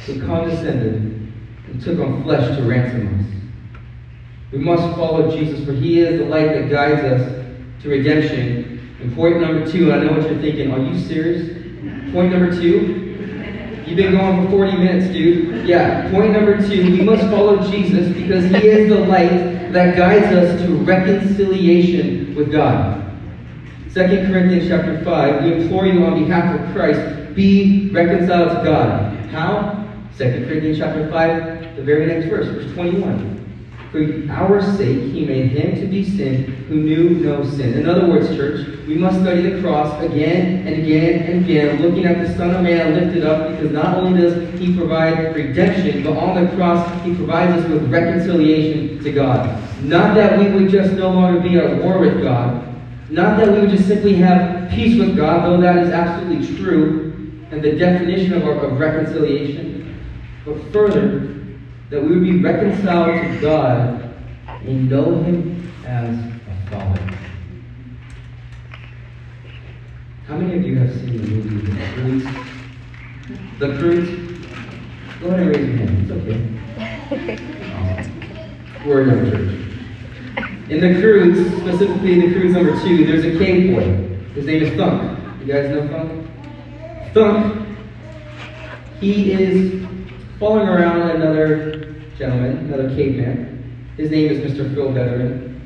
who 0.06 0.20
condescended 0.26 1.32
and 1.68 1.82
took 1.82 2.00
on 2.00 2.24
flesh 2.24 2.58
to 2.58 2.64
ransom 2.64 3.20
us. 3.20 3.26
We 4.52 4.60
must 4.60 4.82
follow 4.96 5.36
Jesus, 5.36 5.64
for 5.66 5.74
he 5.74 6.00
is 6.00 6.20
the 6.20 6.26
light 6.26 6.48
that 6.48 6.70
guides 6.70 7.02
us 7.02 7.46
to 7.84 7.90
redemption. 7.90 8.98
And 9.00 9.14
point 9.16 9.40
number 9.40 9.70
two, 9.70 9.94
I 9.94 10.00
know 10.00 10.14
what 10.14 10.30
you're 10.30 10.42
thinking. 10.42 10.72
Are 10.72 10.80
you 10.80 10.98
serious? 11.00 11.50
Point 12.12 12.32
number 12.32 12.52
two, 12.52 13.05
You've 13.86 13.98
been 13.98 14.14
going 14.14 14.46
for 14.46 14.66
40 14.66 14.78
minutes, 14.78 15.14
dude. 15.14 15.68
Yeah, 15.68 16.10
point 16.10 16.32
number 16.32 16.58
two, 16.58 16.92
we 16.92 17.02
must 17.02 17.22
follow 17.30 17.62
Jesus 17.70 18.12
because 18.16 18.46
he 18.46 18.68
is 18.68 18.90
the 18.90 19.00
light 19.06 19.72
that 19.74 19.96
guides 19.96 20.26
us 20.36 20.60
to 20.62 20.74
reconciliation 20.78 22.34
with 22.34 22.52
God. 22.52 23.04
2 23.94 24.02
Corinthians 24.02 24.68
chapter 24.68 25.04
5, 25.04 25.44
we 25.44 25.54
implore 25.54 25.86
you 25.86 26.04
on 26.04 26.24
behalf 26.24 26.60
of 26.60 26.74
Christ, 26.74 27.36
be 27.36 27.92
reconciled 27.92 28.58
to 28.58 28.64
God. 28.64 29.16
How? 29.30 29.86
2 30.18 30.46
Corinthians 30.48 30.80
chapter 30.80 31.08
5, 31.12 31.76
the 31.76 31.84
very 31.84 32.08
next 32.08 32.26
verse, 32.26 32.48
verse 32.48 32.74
21. 32.74 33.45
For 33.96 34.30
our 34.30 34.62
sake 34.76 35.14
he 35.14 35.26
made 35.26 35.52
him 35.52 35.80
to 35.80 35.88
be 35.88 36.04
sin 36.04 36.44
who 36.68 36.82
knew 36.82 37.12
no 37.12 37.46
sin. 37.46 37.76
In 37.76 37.88
other 37.88 38.10
words, 38.10 38.28
church, 38.36 38.68
we 38.88 38.96
must 38.96 39.22
study 39.22 39.50
the 39.50 39.62
cross 39.62 40.04
again 40.04 40.68
and 40.68 40.84
again 40.84 41.22
and 41.22 41.46
again, 41.46 41.82
looking 41.82 42.06
at 42.06 42.18
the 42.18 42.36
Son 42.36 42.54
of 42.54 42.62
Man 42.62 42.94
lifted 42.94 43.24
up, 43.24 43.52
because 43.52 43.72
not 43.72 43.96
only 43.96 44.20
does 44.20 44.60
he 44.60 44.76
provide 44.76 45.34
redemption, 45.34 46.04
but 46.04 46.18
on 46.18 46.44
the 46.44 46.54
cross 46.58 47.06
he 47.06 47.16
provides 47.16 47.64
us 47.64 47.70
with 47.70 47.90
reconciliation 47.90 49.02
to 49.02 49.14
God. 49.14 49.64
Not 49.82 50.14
that 50.16 50.40
we 50.40 50.52
would 50.52 50.70
just 50.70 50.92
no 50.96 51.12
longer 51.12 51.40
be 51.40 51.58
at 51.58 51.82
war 51.82 51.98
with 51.98 52.22
God, 52.22 52.68
not 53.10 53.38
that 53.38 53.50
we 53.50 53.62
would 53.62 53.70
just 53.70 53.88
simply 53.88 54.16
have 54.16 54.70
peace 54.72 55.00
with 55.00 55.16
God, 55.16 55.46
though 55.46 55.62
that 55.62 55.78
is 55.78 55.90
absolutely 55.90 56.58
true, 56.58 57.32
and 57.52 57.64
the 57.64 57.78
definition 57.78 58.34
of, 58.34 58.44
our, 58.44 58.56
of 58.56 58.78
reconciliation, 58.78 59.98
but 60.44 60.62
further, 60.74 61.35
that 61.90 62.02
we 62.02 62.10
would 62.10 62.24
be 62.24 62.42
reconciled 62.42 63.22
to 63.22 63.42
God 63.42 64.16
and 64.66 64.90
know 64.90 65.22
Him 65.24 65.72
as 65.86 66.18
a 66.18 66.70
Father. 66.72 67.18
How 70.28 70.38
many 70.38 70.58
of 70.58 70.64
you 70.66 70.80
have 70.80 70.92
seen 70.92 71.22
the 71.22 71.28
movie 71.28 71.72
The 71.72 71.86
Croods? 71.94 72.26
The 73.60 73.68
Croods? 73.78 74.10
Go 75.22 75.28
ahead 75.28 75.40
and 75.40 75.50
raise 75.56 75.68
your 75.68 75.78
hand. 75.78 75.94
It's 76.02 76.12
okay. 77.18 77.46
We're 78.86 79.02
in 79.04 79.10
our 79.10 79.26
church. 79.32 79.66
In 80.70 80.80
the 80.82 81.00
Croods, 81.00 81.40
specifically 81.62 82.14
in 82.14 82.20
the 82.22 82.34
Croods 82.34 82.54
number 82.56 82.74
two, 82.82 83.06
there's 83.06 83.24
a 83.24 83.38
cave 83.38 83.76
boy. 83.76 83.86
His 84.34 84.46
name 84.48 84.64
is 84.64 84.76
Thunk. 84.76 85.20
You 85.42 85.54
guys 85.54 85.70
know 85.70 85.88
Thunk? 85.88 86.28
Thunk, 87.14 87.68
he 89.00 89.32
is 89.32 89.86
following 90.46 90.68
around 90.68 91.10
another 91.10 91.96
gentleman, 92.20 92.72
another 92.72 92.96
caveman. 92.96 93.90
His 93.98 94.12
name 94.12 94.30
is 94.30 94.52
Mr. 94.52 94.72
Phil 94.76 94.90
Betterman. 94.90 95.60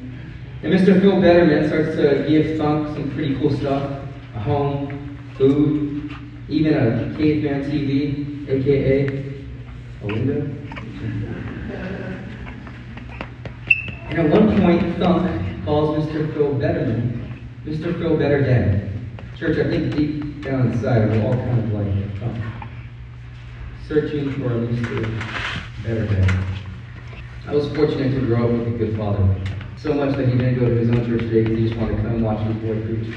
And 0.63 0.71
Mr. 0.71 1.01
Phil 1.01 1.15
Betterman 1.15 1.67
starts 1.67 1.97
to 1.97 2.25
give 2.29 2.57
Thunk 2.57 2.87
some 2.95 3.11
pretty 3.11 3.35
cool 3.41 3.51
stuff 3.57 4.07
a 4.35 4.39
home, 4.39 5.19
food, 5.37 6.15
even 6.47 6.75
a 6.75 7.13
caveman 7.17 7.69
TV, 7.69 8.47
aka 8.47 9.07
a 10.01 10.07
window. 10.07 10.49
And 14.07 14.17
at 14.17 14.29
one 14.29 14.61
point, 14.61 14.97
Thunk 14.97 15.65
calls 15.65 16.05
Mr. 16.05 16.33
Phil 16.33 16.53
Betterman 16.53 17.37
Mr. 17.65 17.99
Phil 17.99 18.15
Better 18.15 18.41
Dad. 18.41 18.89
Church, 19.37 19.57
I 19.57 19.69
think 19.69 19.93
deep 19.93 20.41
down 20.41 20.71
inside, 20.71 21.09
we're 21.09 21.25
all 21.25 21.33
kind 21.33 21.59
of 21.59 21.73
like 21.73 22.19
Thunk, 22.21 22.58
searching 23.89 24.31
for 24.33 24.53
a. 24.53 25.59
Better 25.83 26.05
Dad. 26.05 26.45
I 27.47 27.55
was 27.55 27.67
fortunate 27.75 28.11
to 28.11 28.25
grow 28.27 28.45
up 28.45 28.51
with 28.51 28.75
a 28.75 28.77
good 28.77 28.95
father. 28.95 29.35
So 29.77 29.95
much 29.95 30.15
that 30.15 30.27
he 30.27 30.37
didn't 30.37 30.59
go 30.59 30.69
to 30.69 30.75
his 30.75 30.89
own 30.89 31.07
church 31.07 31.21
today 31.21 31.43
because 31.43 31.57
he 31.57 31.67
just 31.69 31.79
wanted 31.79 31.97
to 31.97 32.03
come 32.03 32.21
watch 32.21 32.45
his 32.45 32.55
boy 32.57 32.79
preach. 32.85 33.15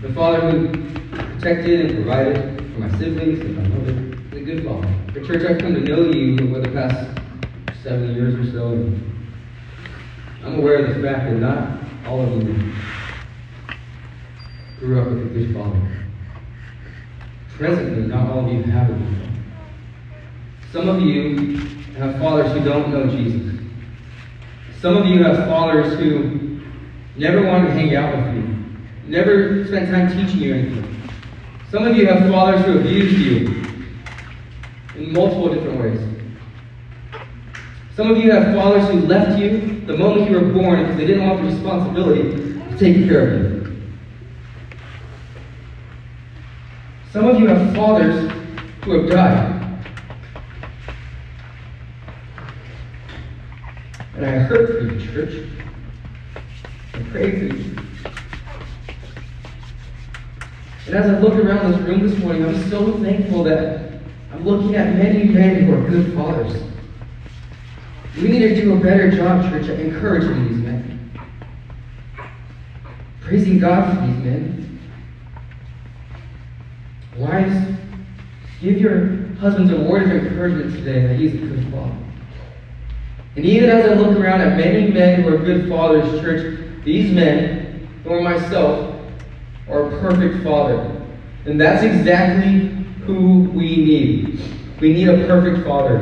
The 0.00 0.14
father 0.14 0.48
who 0.48 0.68
protected 1.10 1.90
and 1.90 1.94
provided 1.96 2.72
for 2.72 2.78
my 2.78 2.98
siblings 2.98 3.40
and 3.40 3.56
my 3.56 3.68
mother. 3.68 3.92
The 4.30 4.40
good 4.40 4.64
father. 4.64 4.94
The 5.12 5.26
church 5.26 5.44
I've 5.44 5.58
come 5.58 5.74
to 5.74 5.80
know 5.80 6.04
you 6.10 6.38
over 6.48 6.60
the 6.60 6.72
past 6.72 7.20
seven 7.82 8.14
years 8.14 8.48
or 8.48 8.50
so. 8.50 8.96
I'm 10.46 10.58
aware 10.58 10.86
of 10.86 10.96
the 10.96 11.02
fact 11.02 11.28
that 11.28 11.36
not 11.36 11.80
all 12.06 12.22
of 12.22 12.42
you 12.42 12.72
grew 14.78 15.02
up 15.02 15.08
with 15.08 15.26
a 15.26 15.28
good 15.34 15.52
father. 15.52 16.09
Presently, 17.60 18.06
not 18.06 18.30
all 18.30 18.46
of 18.46 18.50
you 18.50 18.62
have 18.62 18.88
good. 18.88 19.28
Some 20.72 20.88
of 20.88 21.02
you 21.02 21.58
have 21.98 22.18
fathers 22.18 22.50
who 22.52 22.64
don't 22.64 22.90
know 22.90 23.06
Jesus. 23.06 23.60
Some 24.80 24.96
of 24.96 25.04
you 25.04 25.22
have 25.22 25.46
fathers 25.46 25.92
who 25.98 26.62
never 27.16 27.46
wanted 27.46 27.66
to 27.66 27.74
hang 27.74 27.94
out 27.94 28.16
with 28.16 28.34
you, 28.34 28.56
never 29.08 29.66
spent 29.66 29.90
time 29.90 30.08
teaching 30.08 30.40
you 30.40 30.54
anything. 30.54 31.10
Some 31.70 31.86
of 31.86 31.94
you 31.98 32.06
have 32.06 32.30
fathers 32.30 32.64
who 32.64 32.78
abused 32.78 33.18
you 33.18 33.62
in 34.96 35.12
multiple 35.12 35.52
different 35.52 35.82
ways. 35.82 36.00
Some 37.94 38.10
of 38.10 38.16
you 38.16 38.32
have 38.32 38.54
fathers 38.54 38.88
who 38.88 39.00
left 39.06 39.38
you 39.38 39.82
the 39.84 39.98
moment 39.98 40.30
you 40.30 40.40
were 40.40 40.50
born 40.50 40.80
because 40.80 40.96
they 40.96 41.06
didn't 41.06 41.28
want 41.28 41.42
the 41.42 41.48
responsibility 41.48 42.22
to 42.22 42.78
take 42.78 43.06
care 43.06 43.34
of 43.34 43.42
you. 43.42 43.59
Some 47.12 47.26
of 47.26 47.40
you 47.40 47.48
have 47.48 47.74
fathers 47.74 48.30
who 48.84 49.00
have 49.00 49.10
died. 49.10 49.84
And 54.14 54.24
I 54.24 54.30
hurt 54.30 54.78
for 54.78 54.84
you, 54.84 55.12
church. 55.12 55.48
I 56.94 57.02
pray 57.10 57.30
for 57.32 57.54
you. 57.56 57.76
And 60.86 60.94
as 60.94 61.10
I 61.10 61.18
look 61.18 61.34
around 61.34 61.72
this 61.72 61.80
room 61.80 62.08
this 62.08 62.16
morning, 62.20 62.44
I'm 62.44 62.70
so 62.70 62.96
thankful 62.98 63.42
that 63.44 63.92
I'm 64.32 64.44
looking 64.44 64.76
at 64.76 64.94
many 64.94 65.24
men 65.24 65.64
who 65.64 65.74
are 65.74 65.90
good 65.90 66.14
fathers. 66.14 66.62
We 68.16 68.28
need 68.28 68.40
to 68.40 68.54
do 68.54 68.74
a 68.74 68.80
better 68.80 69.10
job, 69.10 69.50
church, 69.50 69.68
at 69.68 69.80
encouraging 69.80 70.48
these 70.48 70.58
men. 70.58 71.10
Praising 73.20 73.58
God 73.58 73.96
for 73.96 74.06
these 74.06 74.16
men. 74.16 74.69
Wives, 77.20 77.76
give 78.62 78.78
your 78.78 79.26
husbands 79.40 79.70
a 79.70 79.78
word 79.78 80.04
of 80.04 80.10
encouragement 80.10 80.74
today 80.74 81.06
that 81.06 81.16
he's 81.16 81.34
a 81.34 81.36
good 81.36 81.70
father. 81.70 81.94
And 83.36 83.44
even 83.44 83.68
as 83.68 83.90
I 83.90 83.94
look 83.94 84.18
around 84.18 84.40
at 84.40 84.56
many 84.56 84.90
men 84.90 85.22
who 85.22 85.34
are 85.34 85.36
good 85.36 85.68
fathers, 85.68 86.08
church, 86.22 86.58
these 86.82 87.12
men 87.12 87.88
nor 88.06 88.22
myself 88.22 88.96
are 89.68 89.92
a 89.92 90.00
perfect 90.00 90.42
father. 90.42 91.02
And 91.44 91.60
that's 91.60 91.82
exactly 91.82 92.68
who 93.04 93.50
we 93.50 93.76
need. 93.76 94.40
We 94.80 94.94
need 94.94 95.08
a 95.08 95.26
perfect 95.26 95.66
father. 95.66 96.00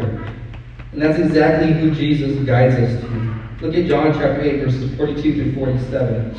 And 0.93 1.03
that's 1.03 1.19
exactly 1.19 1.73
who 1.73 1.91
Jesus 1.91 2.47
guides 2.47 2.77
us 2.77 3.01
to. 3.01 3.67
Look 3.67 3.75
at 3.75 3.87
John 3.87 4.13
chapter 4.13 4.41
8, 4.41 4.61
verses 4.63 4.97
42 4.97 5.35
through 5.35 5.55
47. 5.57 6.37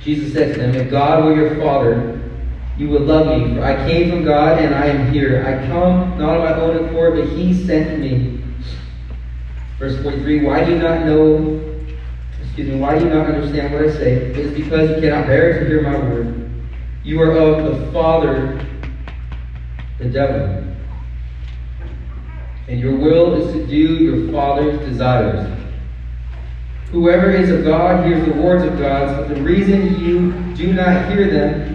Jesus 0.00 0.32
said 0.32 0.54
to 0.54 0.60
them, 0.60 0.74
If 0.74 0.90
God 0.90 1.24
were 1.24 1.36
your 1.36 1.54
father, 1.60 2.18
you 2.78 2.88
would 2.88 3.02
love 3.02 3.26
me, 3.26 3.54
for 3.54 3.64
I 3.64 3.76
came 3.86 4.10
from 4.10 4.24
God 4.24 4.58
and 4.58 4.74
I 4.74 4.86
am 4.86 5.12
here. 5.12 5.44
I 5.46 5.66
come 5.66 6.18
not 6.18 6.36
on 6.36 6.40
my 6.40 6.54
own 6.54 6.86
accord, 6.86 7.16
but 7.16 7.28
He 7.28 7.66
sent 7.66 8.00
me. 8.00 8.42
Verse 9.78 10.00
43 10.02 10.44
Why 10.44 10.64
do 10.64 10.72
you 10.72 10.78
not 10.78 11.04
know, 11.04 11.60
excuse 12.42 12.68
me, 12.68 12.78
why 12.78 12.98
do 12.98 13.04
you 13.04 13.10
not 13.10 13.26
understand 13.26 13.72
what 13.72 13.84
I 13.84 13.90
say? 13.90 14.12
It 14.12 14.38
is 14.38 14.54
because 14.54 14.90
you 14.90 15.00
cannot 15.02 15.26
bear 15.26 15.60
to 15.60 15.66
hear 15.66 15.82
my 15.82 15.98
word. 15.98 16.50
You 17.04 17.20
are 17.20 17.32
of 17.32 17.64
the 17.64 17.92
father, 17.92 18.66
the 19.98 20.06
devil. 20.06 20.64
And 22.68 22.80
your 22.80 22.96
will 22.96 23.34
is 23.34 23.52
to 23.54 23.66
do 23.66 23.76
your 23.76 24.32
father's 24.32 24.78
desires. 24.88 25.58
Whoever 26.90 27.30
is 27.30 27.50
of 27.50 27.64
God 27.64 28.06
hears 28.06 28.24
the 28.24 28.34
words 28.34 28.64
of 28.64 28.78
God, 28.78 29.16
but 29.16 29.34
the 29.34 29.42
reason 29.42 29.98
you 29.98 30.32
do 30.54 30.72
not 30.72 31.10
hear 31.10 31.30
them 31.30 31.71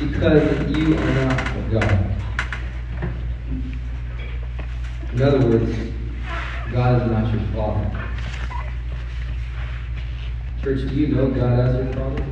because 0.00 0.76
you 0.76 0.96
are 0.96 1.14
not 1.24 1.70
God. 1.72 2.16
In 5.12 5.22
other 5.22 5.40
words, 5.40 5.76
God 6.70 7.02
is 7.02 7.10
not 7.10 7.34
your 7.34 7.42
father. 7.52 8.08
Church, 10.62 10.88
do 10.88 10.94
you 10.94 11.08
know 11.08 11.30
God 11.30 11.58
as 11.58 11.84
your 11.84 11.92
father? 11.94 12.26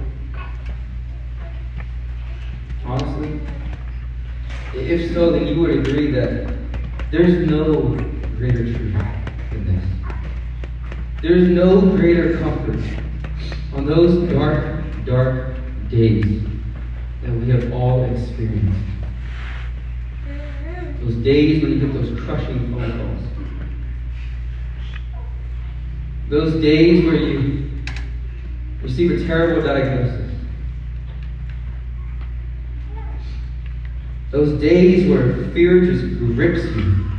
Honestly? 2.85 3.41
If 4.75 5.13
so, 5.13 5.33
then 5.33 5.49
you 5.49 5.61
would 5.61 5.71
agree 5.71 6.13
that 6.13 6.55
there's 7.11 7.51
no 7.51 7.97
greater 8.37 8.65
truth 8.65 8.95
than 9.51 9.67
this. 9.67 9.85
There's 11.21 11.49
no 11.49 11.81
greater 11.81 12.39
comfort 12.39 12.81
on 13.75 13.87
those 13.87 14.31
dark, 14.31 14.85
dark 15.05 15.57
days 15.89 16.47
that 17.27 17.35
we 17.35 17.51
have 17.51 17.73
all 17.73 18.05
experienced. 18.05 18.79
Those 21.01 21.17
days 21.17 21.63
when 21.63 21.73
you 21.73 21.81
get 21.81 21.93
those 21.93 22.21
crushing 22.21 22.73
phone 22.73 22.99
calls. 22.99 23.23
Those 26.29 26.63
days 26.63 27.05
where 27.05 27.17
you 27.17 27.71
receive 28.83 29.11
a 29.11 29.27
terrible 29.27 29.67
diagnosis. 29.67 30.33
Those 34.31 34.61
days 34.61 35.09
where 35.11 35.51
fear 35.51 35.85
just 35.85 36.19
grips 36.19 36.65
you. 36.65 37.11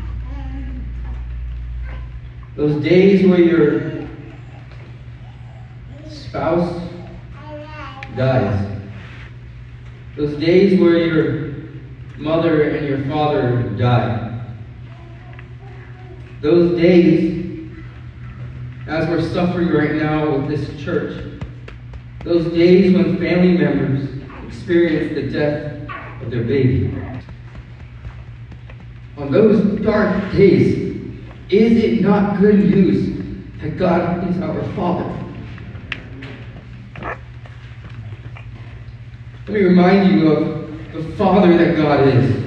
Those 2.55 2.82
days 2.82 3.28
where 3.28 3.39
your 3.39 4.08
spouse 6.10 6.82
dies. 8.16 8.77
Those 10.18 10.36
days 10.39 10.80
where 10.80 10.97
your 10.97 11.53
mother 12.18 12.72
and 12.72 12.88
your 12.88 13.05
father 13.05 13.70
died. 13.78 14.41
Those 16.41 16.76
days, 16.76 17.76
as 18.88 19.07
we're 19.07 19.22
suffering 19.22 19.70
right 19.70 19.93
now 19.93 20.36
with 20.36 20.47
this 20.47 20.84
church, 20.84 21.39
those 22.24 22.51
days 22.51 22.95
when 22.95 23.20
family 23.20 23.59
members 23.59 24.09
experience 24.47 25.13
the 25.13 25.30
death 25.30 25.88
of 26.24 26.32
their 26.32 26.45
baby. 26.45 26.99
On 29.18 29.32
those 29.32 29.80
dark 29.82 30.32
days, 30.32 30.99
is 31.49 31.84
it 31.84 32.01
not 32.01 32.39
good 32.39 32.57
news 32.57 33.59
that 33.61 33.78
God 33.78 34.28
is 34.28 34.41
our 34.41 34.63
Father? 34.74 35.16
Let 39.48 39.54
me 39.54 39.64
remind 39.64 40.12
you 40.12 40.30
of 40.30 40.91
the 40.91 41.04
Father 41.16 41.58
that 41.58 41.78
God 41.78 42.06
is. 42.06 42.43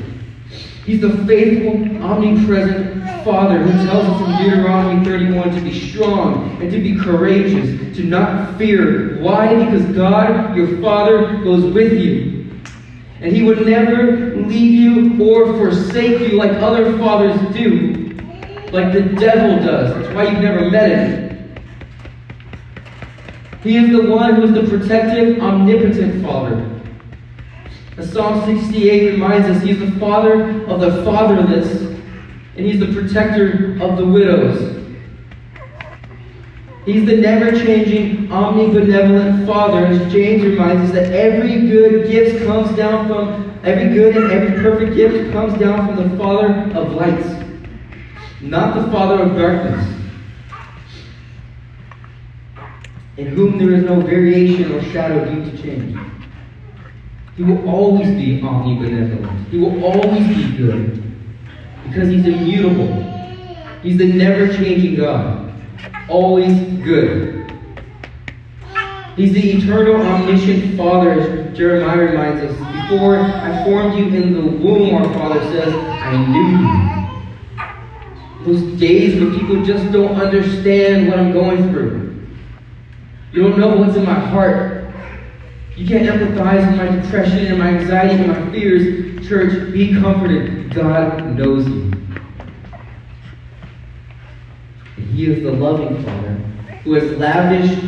He's 0.84 1.01
the 1.01 1.24
faithful, 1.24 2.05
omnipresent 2.05 3.24
Father 3.24 3.57
who 3.62 3.86
tells 3.86 4.05
us 4.05 4.28
in 4.28 4.44
Deuteronomy 4.44 5.03
31 5.03 5.55
to 5.55 5.61
be 5.62 5.88
strong 5.88 6.61
and 6.61 6.70
to 6.70 6.78
be 6.78 6.98
courageous, 6.98 7.96
to 7.96 8.05
not 8.05 8.59
fear. 8.59 9.18
Why? 9.18 9.64
Because 9.64 9.86
God, 9.96 10.55
your 10.55 10.78
Father, 10.82 11.38
goes 11.42 11.72
with 11.72 11.94
you. 11.94 12.51
And 13.22 13.34
He 13.34 13.44
would 13.44 13.66
never 13.66 14.36
leave 14.36 14.74
you 14.74 15.24
or 15.24 15.46
forsake 15.55 16.20
you 16.20 16.36
like 16.36 16.53
other 16.57 16.98
fathers 16.98 17.40
do, 17.55 18.14
like 18.72 18.92
the 18.92 19.05
devil 19.18 19.64
does. 19.64 19.94
That's 19.94 20.14
why 20.14 20.24
you've 20.24 20.42
never 20.42 20.70
met 20.70 20.90
Him. 20.90 21.55
He 23.62 23.78
is 23.78 23.90
the 23.90 24.11
one 24.11 24.34
who 24.34 24.42
is 24.42 24.53
the 24.53 24.68
protective, 24.68 25.38
omnipotent 25.40 26.22
Father. 26.22 26.80
Psalm 28.05 28.44
68 28.44 29.12
reminds 29.12 29.48
us, 29.48 29.62
He 29.62 29.70
is 29.70 29.78
the 29.78 29.98
Father 29.98 30.64
of 30.66 30.80
the 30.80 31.05
fatherless, 31.05 31.82
and 32.57 32.66
He's 32.66 32.80
the 32.80 32.92
protector 32.92 33.78
of 33.80 33.96
the 33.96 34.05
widows. 34.05 34.76
He's 36.86 37.05
the 37.07 37.16
never 37.16 37.53
changing, 37.53 38.28
omnibenevolent 38.28 39.46
Father. 39.46 39.86
As 39.86 40.12
James 40.12 40.42
reminds 40.42 40.90
us 40.90 40.94
that 40.94 41.12
every 41.12 41.68
good 41.68 42.11
gift 42.11 42.46
comes 42.46 42.74
down 42.76 43.07
from, 43.07 43.61
every 43.64 43.94
good 43.94 44.16
and 44.16 44.32
every 44.32 44.62
perfect 44.62 44.96
gift 44.96 45.32
comes 45.32 45.59
down 45.61 45.86
from 45.86 45.96
the 45.96 46.16
Father 46.16 46.48
of 46.74 46.94
lights, 46.94 47.28
not 48.40 48.74
the 48.74 48.90
Father 48.90 49.22
of 49.22 49.36
darkness, 49.36 49.86
in 53.18 53.26
whom 53.26 53.59
there 53.59 53.74
is 53.74 53.84
no 53.84 54.01
variation 54.01 54.72
or 54.72 54.82
shadow 54.84 55.24
due 55.26 55.51
to 55.51 55.62
change. 55.62 55.98
He 57.37 57.43
will 57.43 57.68
always 57.68 58.09
be 58.09 58.41
omnibenevolent. 58.41 59.49
He 59.49 59.59
will 59.59 59.85
always 59.85 60.26
be 60.28 60.57
good 60.57 61.03
because 61.85 62.09
He's 62.09 62.26
immutable. 62.26 63.07
He's 63.83 63.97
the 63.97 64.12
never 64.12 64.53
changing 64.53 64.97
God, 64.97 65.53
always 66.09 66.55
good. 66.85 67.41
He's 69.16 69.33
the 69.33 69.53
eternal, 69.53 70.01
omniscient 70.01 70.76
Father, 70.76 71.12
as 71.12 71.57
Jeremiah 71.57 71.99
reminds 71.99 72.43
us. 72.43 72.57
Before 72.91 73.18
I 73.18 73.64
formed 73.64 73.99
you 73.99 74.07
in 74.07 74.35
the 74.35 74.41
womb, 74.41 74.95
our 74.95 75.12
Father 75.14 75.41
says, 75.53 75.72
I 75.74 76.26
knew 76.26 76.49
you. 76.59 76.91
Those 78.45 78.81
days 78.81 79.20
when 79.20 79.39
people 79.39 79.62
just 79.64 79.93
don't 79.93 80.18
understand 80.20 81.09
what 81.09 81.18
I'm 81.18 81.33
going 81.33 81.70
through. 81.70 82.26
You 83.33 83.43
don't 83.43 83.59
know 83.59 83.76
what's 83.76 83.97
in 83.97 84.05
my 84.05 84.18
heart. 84.18 84.80
You 85.81 85.87
can't 85.87 86.07
empathize 86.07 86.68
with 86.68 86.76
my 86.76 86.95
depression 86.95 87.47
and 87.47 87.59
my 87.59 87.68
anxiety 87.68 88.22
and 88.22 88.26
my 88.28 88.53
fears. 88.53 89.26
Church, 89.26 89.72
be 89.72 89.95
comforted. 89.95 90.74
God 90.74 91.24
knows 91.39 91.66
you. 91.66 91.91
And 94.99 95.07
He 95.14 95.33
is 95.33 95.43
the 95.43 95.53
loving 95.53 96.05
Father 96.05 96.35
who 96.85 96.93
has 96.93 97.11
lavished 97.12 97.83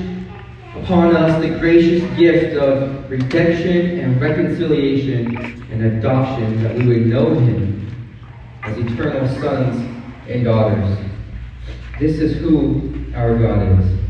upon 0.75 1.15
us 1.15 1.39
the 1.43 1.51
gracious 1.59 2.03
gift 2.17 2.57
of 2.57 3.11
redemption 3.11 4.01
and 4.01 4.19
reconciliation 4.19 5.37
and 5.71 5.85
adoption 5.85 6.63
that 6.63 6.75
we 6.75 6.89
would 6.89 7.07
know 7.09 7.35
Him 7.35 7.95
as 8.63 8.79
eternal 8.79 9.29
sons 9.39 9.87
and 10.31 10.45
daughters. 10.45 10.99
This 12.01 12.21
is 12.21 12.39
who 12.39 13.13
our 13.15 13.39
God 13.39 13.81
is. 13.81 14.01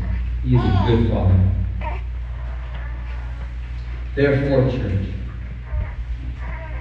He 0.45 0.55
is 0.55 0.63
a 0.63 0.83
good 0.87 1.11
Father. 1.11 1.52
Therefore, 4.15 4.69
church, 4.71 5.07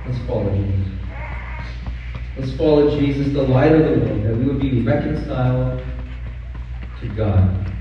let's 0.07 0.19
follow 0.27 0.55
Jesus. 0.55 0.93
Let's 2.37 2.53
follow 2.53 2.99
Jesus, 2.99 3.33
the 3.33 3.43
light 3.43 3.73
of 3.73 3.81
the 3.81 4.07
world, 4.07 4.25
that 4.25 4.37
we 4.37 4.45
would 4.45 4.61
be 4.61 4.83
reconciled 4.83 5.83
to 7.01 7.09
God. 7.09 7.73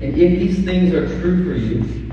And 0.00 0.16
if 0.16 0.38
these 0.38 0.64
things 0.64 0.94
are 0.94 1.06
true 1.20 1.44
for 1.44 1.58
you, 1.58 2.12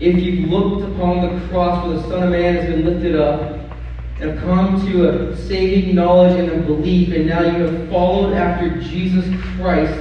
if 0.00 0.16
you've 0.16 0.50
looked 0.50 0.92
upon 0.92 1.40
the 1.40 1.48
cross 1.48 1.86
where 1.86 1.96
the 1.96 2.02
Son 2.02 2.24
of 2.24 2.30
Man 2.30 2.56
has 2.56 2.66
been 2.66 2.84
lifted 2.84 3.16
up, 3.16 3.52
and 4.20 4.30
have 4.30 4.40
come 4.40 4.86
to 4.86 5.08
a 5.08 5.36
saving 5.36 5.94
knowledge 5.94 6.38
and 6.38 6.50
a 6.50 6.66
belief, 6.66 7.12
and 7.14 7.26
now 7.26 7.42
you 7.42 7.64
have 7.64 7.88
followed 7.90 8.32
after 8.32 8.80
Jesus 8.80 9.26
Christ, 9.56 9.92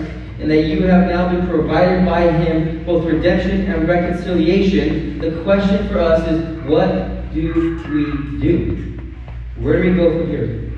and 0.45 0.51
that 0.51 0.67
you 0.67 0.83
have 0.83 1.07
now 1.07 1.27
been 1.27 1.47
provided 1.47 2.05
by 2.05 2.21
Him 2.31 2.85
both 2.85 3.03
redemption 3.03 3.65
and 3.65 3.87
reconciliation, 3.87 5.17
the 5.17 5.41
question 5.41 5.87
for 5.87 5.97
us 5.97 6.21
is 6.27 6.63
what 6.65 7.33
do 7.33 7.81
we 7.89 8.39
do? 8.39 9.11
Where 9.57 9.81
do 9.81 9.89
we 9.89 9.97
go 9.97 10.19
from 10.19 10.29
here? 10.29 10.71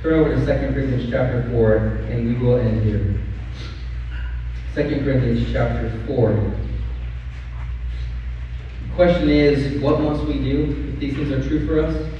Turn 0.00 0.20
over 0.20 0.32
to 0.32 0.38
2 0.38 0.72
Corinthians 0.72 1.10
chapter 1.10 1.50
4, 1.50 1.76
and 2.12 2.28
we 2.28 2.40
will 2.40 2.60
end 2.60 2.84
here. 2.84 3.20
2 4.76 5.02
Corinthians 5.02 5.52
chapter 5.52 5.90
4. 6.06 6.30
The 8.82 8.94
question 8.94 9.28
is, 9.28 9.82
what 9.82 10.00
must 10.00 10.22
we 10.22 10.34
do 10.34 10.92
if 10.92 11.00
these 11.00 11.16
things 11.16 11.32
are 11.32 11.42
true 11.48 11.66
for 11.66 11.80
us? 11.84 12.10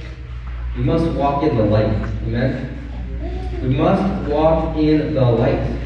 We 0.75 0.83
must 0.83 1.05
walk 1.15 1.43
in 1.43 1.55
the 1.55 1.63
light. 1.63 1.95
Amen? 2.23 2.80
We 3.61 3.69
must 3.69 4.29
walk 4.29 4.75
in 4.77 5.13
the 5.13 5.21
light. 5.21 5.79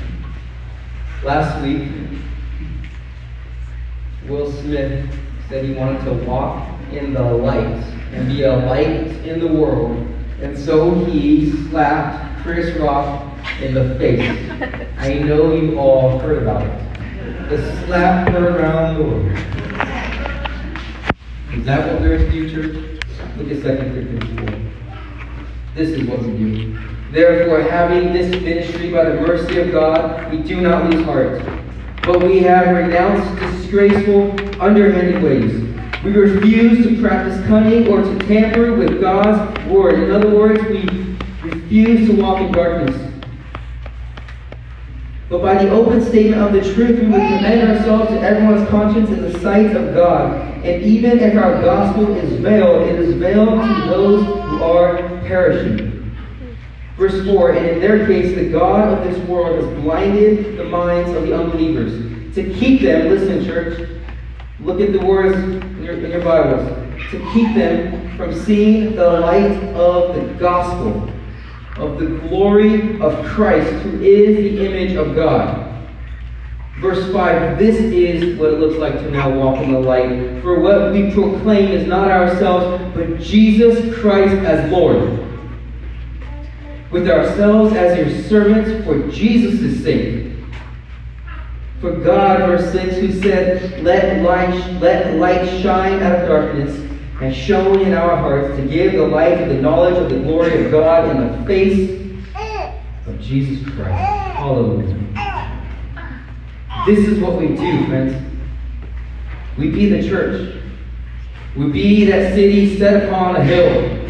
Last 1.23 1.61
week, 1.63 1.89
Will 4.27 4.51
Smith 4.51 5.09
said 5.49 5.65
he 5.65 5.73
wanted 5.73 6.03
to 6.05 6.13
walk 6.25 6.67
in 6.91 7.13
the 7.13 7.23
light 7.23 7.83
and 8.13 8.27
be 8.27 8.43
a 8.43 8.55
light 8.55 9.07
in 9.25 9.39
the 9.39 9.47
world. 9.47 10.07
And 10.41 10.57
so 10.57 10.93
he 11.05 11.51
slapped 11.69 12.41
Chris 12.43 12.75
Rock 12.77 13.23
in 13.61 13.73
the 13.73 13.95
face. 13.95 14.21
I 14.97 15.15
know 15.15 15.53
you 15.53 15.77
all 15.77 16.19
heard 16.19 16.43
about 16.43 16.63
it. 16.63 17.49
The 17.49 17.85
slap 17.85 18.29
around 18.33 18.95
the 18.95 19.03
world. 19.03 19.25
Is 21.53 21.65
that 21.65 21.91
what 21.91 22.01
we're 22.01 22.17
to 22.17 22.31
do, 22.31 22.49
church? 22.49 23.01
Look 23.37 23.51
at 23.51 23.61
2 23.61 23.61
Corinthians 23.61 24.39
4. 24.39 24.59
This 25.75 25.89
is 25.89 26.07
what 26.07 26.21
we 26.21 26.37
do. 26.37 26.84
Therefore, 27.11 27.61
having 27.61 28.11
this 28.11 28.29
ministry 28.41 28.91
by 28.91 29.05
the 29.05 29.21
mercy 29.21 29.59
of 29.59 29.71
God, 29.71 30.31
we 30.31 30.39
do 30.39 30.61
not 30.61 30.89
lose 30.89 31.05
heart. 31.05 31.41
But 32.03 32.23
we 32.23 32.39
have 32.39 32.75
renounced 32.75 33.39
disgraceful, 33.39 34.31
underhanded 34.61 35.23
ways. 35.23 35.61
We 36.03 36.11
refuse 36.11 36.85
to 36.85 37.01
practice 37.01 37.43
cunning 37.47 37.87
or 37.87 38.03
to 38.03 38.19
tamper 38.27 38.75
with 38.75 39.01
God's 39.01 39.67
word. 39.67 40.03
In 40.03 40.11
other 40.11 40.29
words, 40.29 40.61
we 40.65 40.85
refuse 41.41 42.07
to 42.09 42.21
walk 42.21 42.41
in 42.41 42.51
darkness. 42.51 42.95
But 45.29 45.41
by 45.41 45.63
the 45.63 45.71
open 45.71 46.05
statement 46.05 46.41
of 46.41 46.53
the 46.53 46.61
truth, 46.73 46.99
we 46.99 47.07
would 47.07 47.21
commend 47.21 47.71
ourselves 47.71 48.09
to 48.11 48.21
everyone's 48.21 48.69
conscience 48.69 49.09
in 49.09 49.21
the 49.21 49.39
sight 49.39 49.75
of 49.75 49.95
God. 49.95 50.35
And 50.63 50.83
even 50.83 51.17
if 51.19 51.35
our 51.35 51.59
gospel 51.61 52.15
is 52.15 52.39
veiled, 52.39 52.87
it 52.87 52.99
is 52.99 53.15
veiled 53.15 53.61
to 53.61 53.89
those 53.89 54.23
who 54.23 54.63
are 54.63 54.97
perishing. 55.21 55.84
Verse 56.97 57.25
4 57.25 57.51
And 57.51 57.67
in 57.67 57.79
their 57.79 58.05
case, 58.07 58.35
the 58.35 58.49
God 58.49 58.97
of 58.97 59.03
this 59.03 59.17
world 59.27 59.61
has 59.61 59.81
blinded 59.81 60.57
the 60.57 60.63
minds 60.63 61.11
of 61.11 61.23
the 61.23 61.37
unbelievers 61.37 62.35
to 62.35 62.53
keep 62.53 62.81
them, 62.81 63.09
listen, 63.09 63.45
church, 63.45 63.89
look 64.59 64.79
at 64.81 64.93
the 64.93 65.05
words 65.05 65.37
in 65.37 65.83
your, 65.83 65.95
in 65.95 66.11
your 66.11 66.23
Bibles, 66.23 66.67
to 67.11 67.31
keep 67.33 67.53
them 67.55 68.15
from 68.17 68.33
seeing 68.33 68.95
the 68.95 69.09
light 69.19 69.61
of 69.73 70.15
the 70.15 70.33
gospel, 70.35 71.09
of 71.77 71.99
the 71.99 72.07
glory 72.27 72.99
of 73.01 73.25
Christ, 73.25 73.69
who 73.83 74.01
is 74.01 74.37
the 74.37 74.65
image 74.65 74.95
of 74.95 75.15
God. 75.15 75.63
Verse 76.79 77.11
5 77.11 77.57
This 77.57 77.77
is 77.77 78.37
what 78.37 78.53
it 78.53 78.59
looks 78.59 78.77
like 78.77 78.93
to 78.93 79.11
now 79.11 79.29
walk 79.29 79.61
in 79.61 79.73
the 79.73 79.79
light. 79.79 80.41
For 80.41 80.59
what 80.59 80.93
we 80.93 81.11
proclaim 81.11 81.71
is 81.71 81.87
not 81.87 82.09
ourselves, 82.09 82.83
but 82.95 83.19
Jesus 83.19 83.97
Christ 83.97 84.35
as 84.45 84.69
Lord 84.71 85.24
with 86.95 87.09
ourselves 87.09 87.75
as 87.75 87.97
your 87.97 88.23
servants 88.23 88.85
for 88.85 88.97
Jesus' 89.11 89.83
sake. 89.83 90.31
For 91.81 91.91
God, 91.91 92.39
verse 92.39 92.71
6, 92.71 92.95
who 92.95 93.11
said, 93.19 93.83
Let 93.83 94.21
light, 94.21 94.79
let 94.79 95.17
light 95.17 95.45
shine 95.61 96.01
out 96.01 96.21
of 96.21 96.29
darkness, 96.29 96.73
and 97.19 97.35
shone 97.35 97.81
in 97.81 97.93
our 97.93 98.15
hearts 98.15 98.55
to 98.55 98.65
give 98.65 98.93
the 98.93 99.05
light 99.05 99.41
of 99.41 99.49
the 99.49 99.55
knowledge 99.55 99.97
of 99.97 100.09
the 100.09 100.19
glory 100.19 100.63
of 100.63 100.71
God 100.71 101.13
in 101.13 101.17
the 101.41 101.45
face 101.45 101.99
of 103.07 103.19
Jesus 103.19 103.61
Christ. 103.75 103.91
Hallelujah. 104.37 104.95
This 106.87 106.99
is 107.09 107.19
what 107.19 107.37
we 107.37 107.47
do, 107.49 107.87
friends. 107.87 108.15
We 109.57 109.69
be 109.69 109.89
the 109.89 110.07
church. 110.07 110.63
We 111.57 111.69
be 111.71 112.05
that 112.05 112.35
city 112.35 112.77
set 112.77 113.03
upon 113.03 113.35
a 113.35 113.43
hill 113.43 114.05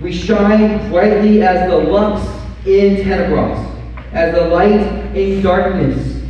we 0.00 0.12
shine 0.12 0.90
brightly 0.90 1.42
as 1.42 1.68
the 1.68 1.76
lux 1.76 2.26
in 2.66 2.96
tenebras, 2.96 3.66
as 4.12 4.34
the 4.34 4.48
light 4.48 5.14
in 5.14 5.42
darkness. 5.42 6.22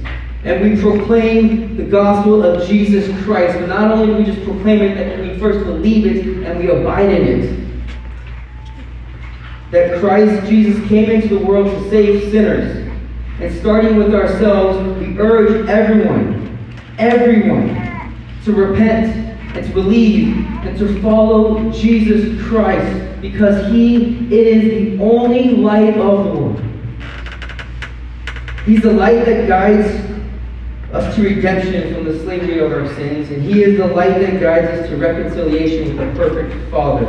And 0.42 0.62
we 0.62 0.80
proclaim 0.80 1.76
the 1.76 1.84
gospel 1.84 2.42
of 2.42 2.66
Jesus 2.66 3.06
Christ. 3.24 3.58
But 3.58 3.68
not 3.68 3.92
only 3.92 4.06
do 4.06 4.16
we 4.16 4.24
just 4.24 4.42
proclaim 4.44 4.80
it, 4.80 4.96
but 4.96 5.20
we 5.20 5.38
first 5.38 5.64
believe 5.66 6.06
it 6.06 6.46
and 6.46 6.58
we 6.58 6.68
abide 6.68 7.10
in 7.10 7.42
it. 7.42 7.60
That 9.70 10.00
Christ 10.00 10.48
Jesus 10.48 10.84
came 10.88 11.10
into 11.10 11.38
the 11.38 11.44
world 11.44 11.66
to 11.66 11.90
save 11.90 12.30
sinners. 12.32 12.90
And 13.38 13.60
starting 13.60 13.96
with 13.96 14.14
ourselves, 14.14 14.98
we 14.98 15.16
urge 15.18 15.68
everyone, 15.68 16.58
everyone, 16.98 18.14
to 18.44 18.52
repent 18.52 19.29
and 19.54 19.66
to 19.66 19.72
believe 19.72 20.36
and 20.64 20.78
to 20.78 21.00
follow 21.02 21.70
Jesus 21.72 22.40
Christ 22.42 23.20
because 23.20 23.70
He 23.72 24.32
is 24.34 24.98
the 24.98 25.02
only 25.02 25.50
light 25.50 25.96
of 25.96 26.24
the 26.24 26.30
world. 26.30 26.62
He's 28.64 28.82
the 28.82 28.92
light 28.92 29.24
that 29.24 29.48
guides 29.48 29.88
us 30.92 31.14
to 31.14 31.22
redemption 31.22 31.94
from 31.94 32.04
the 32.04 32.18
slavery 32.20 32.58
of 32.58 32.72
our 32.72 32.86
sins, 32.94 33.30
and 33.30 33.42
He 33.42 33.62
is 33.62 33.78
the 33.78 33.86
light 33.86 34.20
that 34.20 34.40
guides 34.40 34.80
us 34.80 34.88
to 34.88 34.96
reconciliation 34.96 35.96
with 35.96 36.14
the 36.14 36.18
perfect 36.18 36.70
Father. 36.70 37.06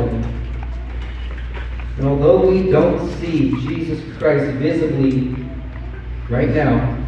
And 1.98 2.06
although 2.06 2.48
we 2.48 2.70
don't 2.70 3.08
see 3.18 3.50
Jesus 3.60 4.00
Christ 4.18 4.56
visibly 4.56 5.36
right 6.28 6.48
now, 6.48 6.98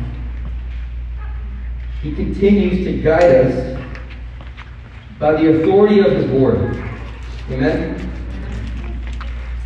He 2.02 2.14
continues 2.14 2.84
to 2.84 3.00
guide 3.00 3.46
us 3.46 3.83
by 5.18 5.32
the 5.32 5.60
authority 5.60 6.00
of 6.00 6.12
His 6.12 6.30
Word. 6.30 6.76
Amen? 7.50 8.10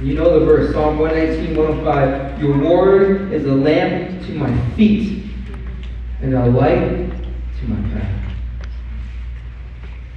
You 0.01 0.15
know 0.15 0.39
the 0.39 0.47
verse, 0.47 0.73
Psalm 0.73 0.99
119, 0.99 1.57
105. 1.57 2.41
Your 2.41 2.57
word 2.59 3.33
is 3.33 3.47
a 3.47 3.53
lamp 3.53 4.25
to 4.27 4.33
my 4.33 4.71
feet 4.77 5.25
and 6.23 6.35
a 6.35 6.47
light 6.47 7.11
to 7.59 7.67
my 7.67 7.99
path. 7.99 8.35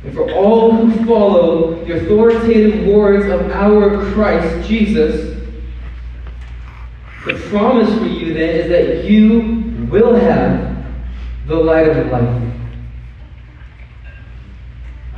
And 0.03 0.13
for 0.13 0.32
all 0.34 0.71
who 0.71 1.05
follow 1.05 1.84
the 1.84 1.97
authoritative 1.97 2.86
words 2.88 3.25
of 3.25 3.49
our 3.51 4.05
Christ 4.13 4.67
Jesus, 4.67 5.39
the 7.25 7.34
promise 7.49 7.91
for 7.97 8.05
you 8.05 8.34
then 8.34 8.55
is 8.55 8.69
that 8.69 9.05
you 9.05 9.88
will 9.89 10.13
have 10.15 10.86
the 11.47 11.55
light 11.55 11.88
of 11.88 12.11
life. 12.11 12.61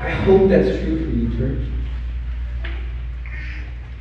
I 0.04 0.10
hope 0.10 0.50
that's 0.50 0.68
true 0.84 1.00
for 1.00 1.12
you, 1.16 1.38
church. 1.38 1.68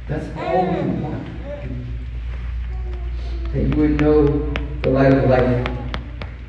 That's 0.08 0.26
all 0.36 0.62
we 0.62 1.00
want. 1.00 1.28
That 3.52 3.62
you 3.62 3.76
would 3.76 4.00
know 4.00 4.52
the 4.82 4.90
light 4.90 5.14
of 5.14 5.30
life. 5.30 5.68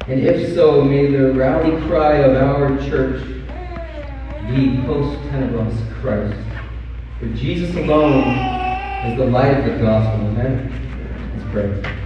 And 0.07 0.21
if 0.21 0.55
so, 0.55 0.81
may 0.83 1.11
the 1.11 1.33
rally 1.33 1.79
cry 1.87 2.15
of 2.15 2.35
our 2.35 2.75
church 2.89 3.23
be 4.47 4.81
post 4.87 5.19
tenebras 5.29 6.01
Christ. 6.01 6.35
For 7.19 7.27
Jesus 7.27 7.75
alone 7.75 8.27
is 9.05 9.17
the 9.19 9.25
light 9.25 9.55
of 9.59 9.65
the 9.65 9.77
gospel. 9.83 10.29
Amen. 10.29 11.37
Let's 11.37 11.51
pray. 11.51 12.02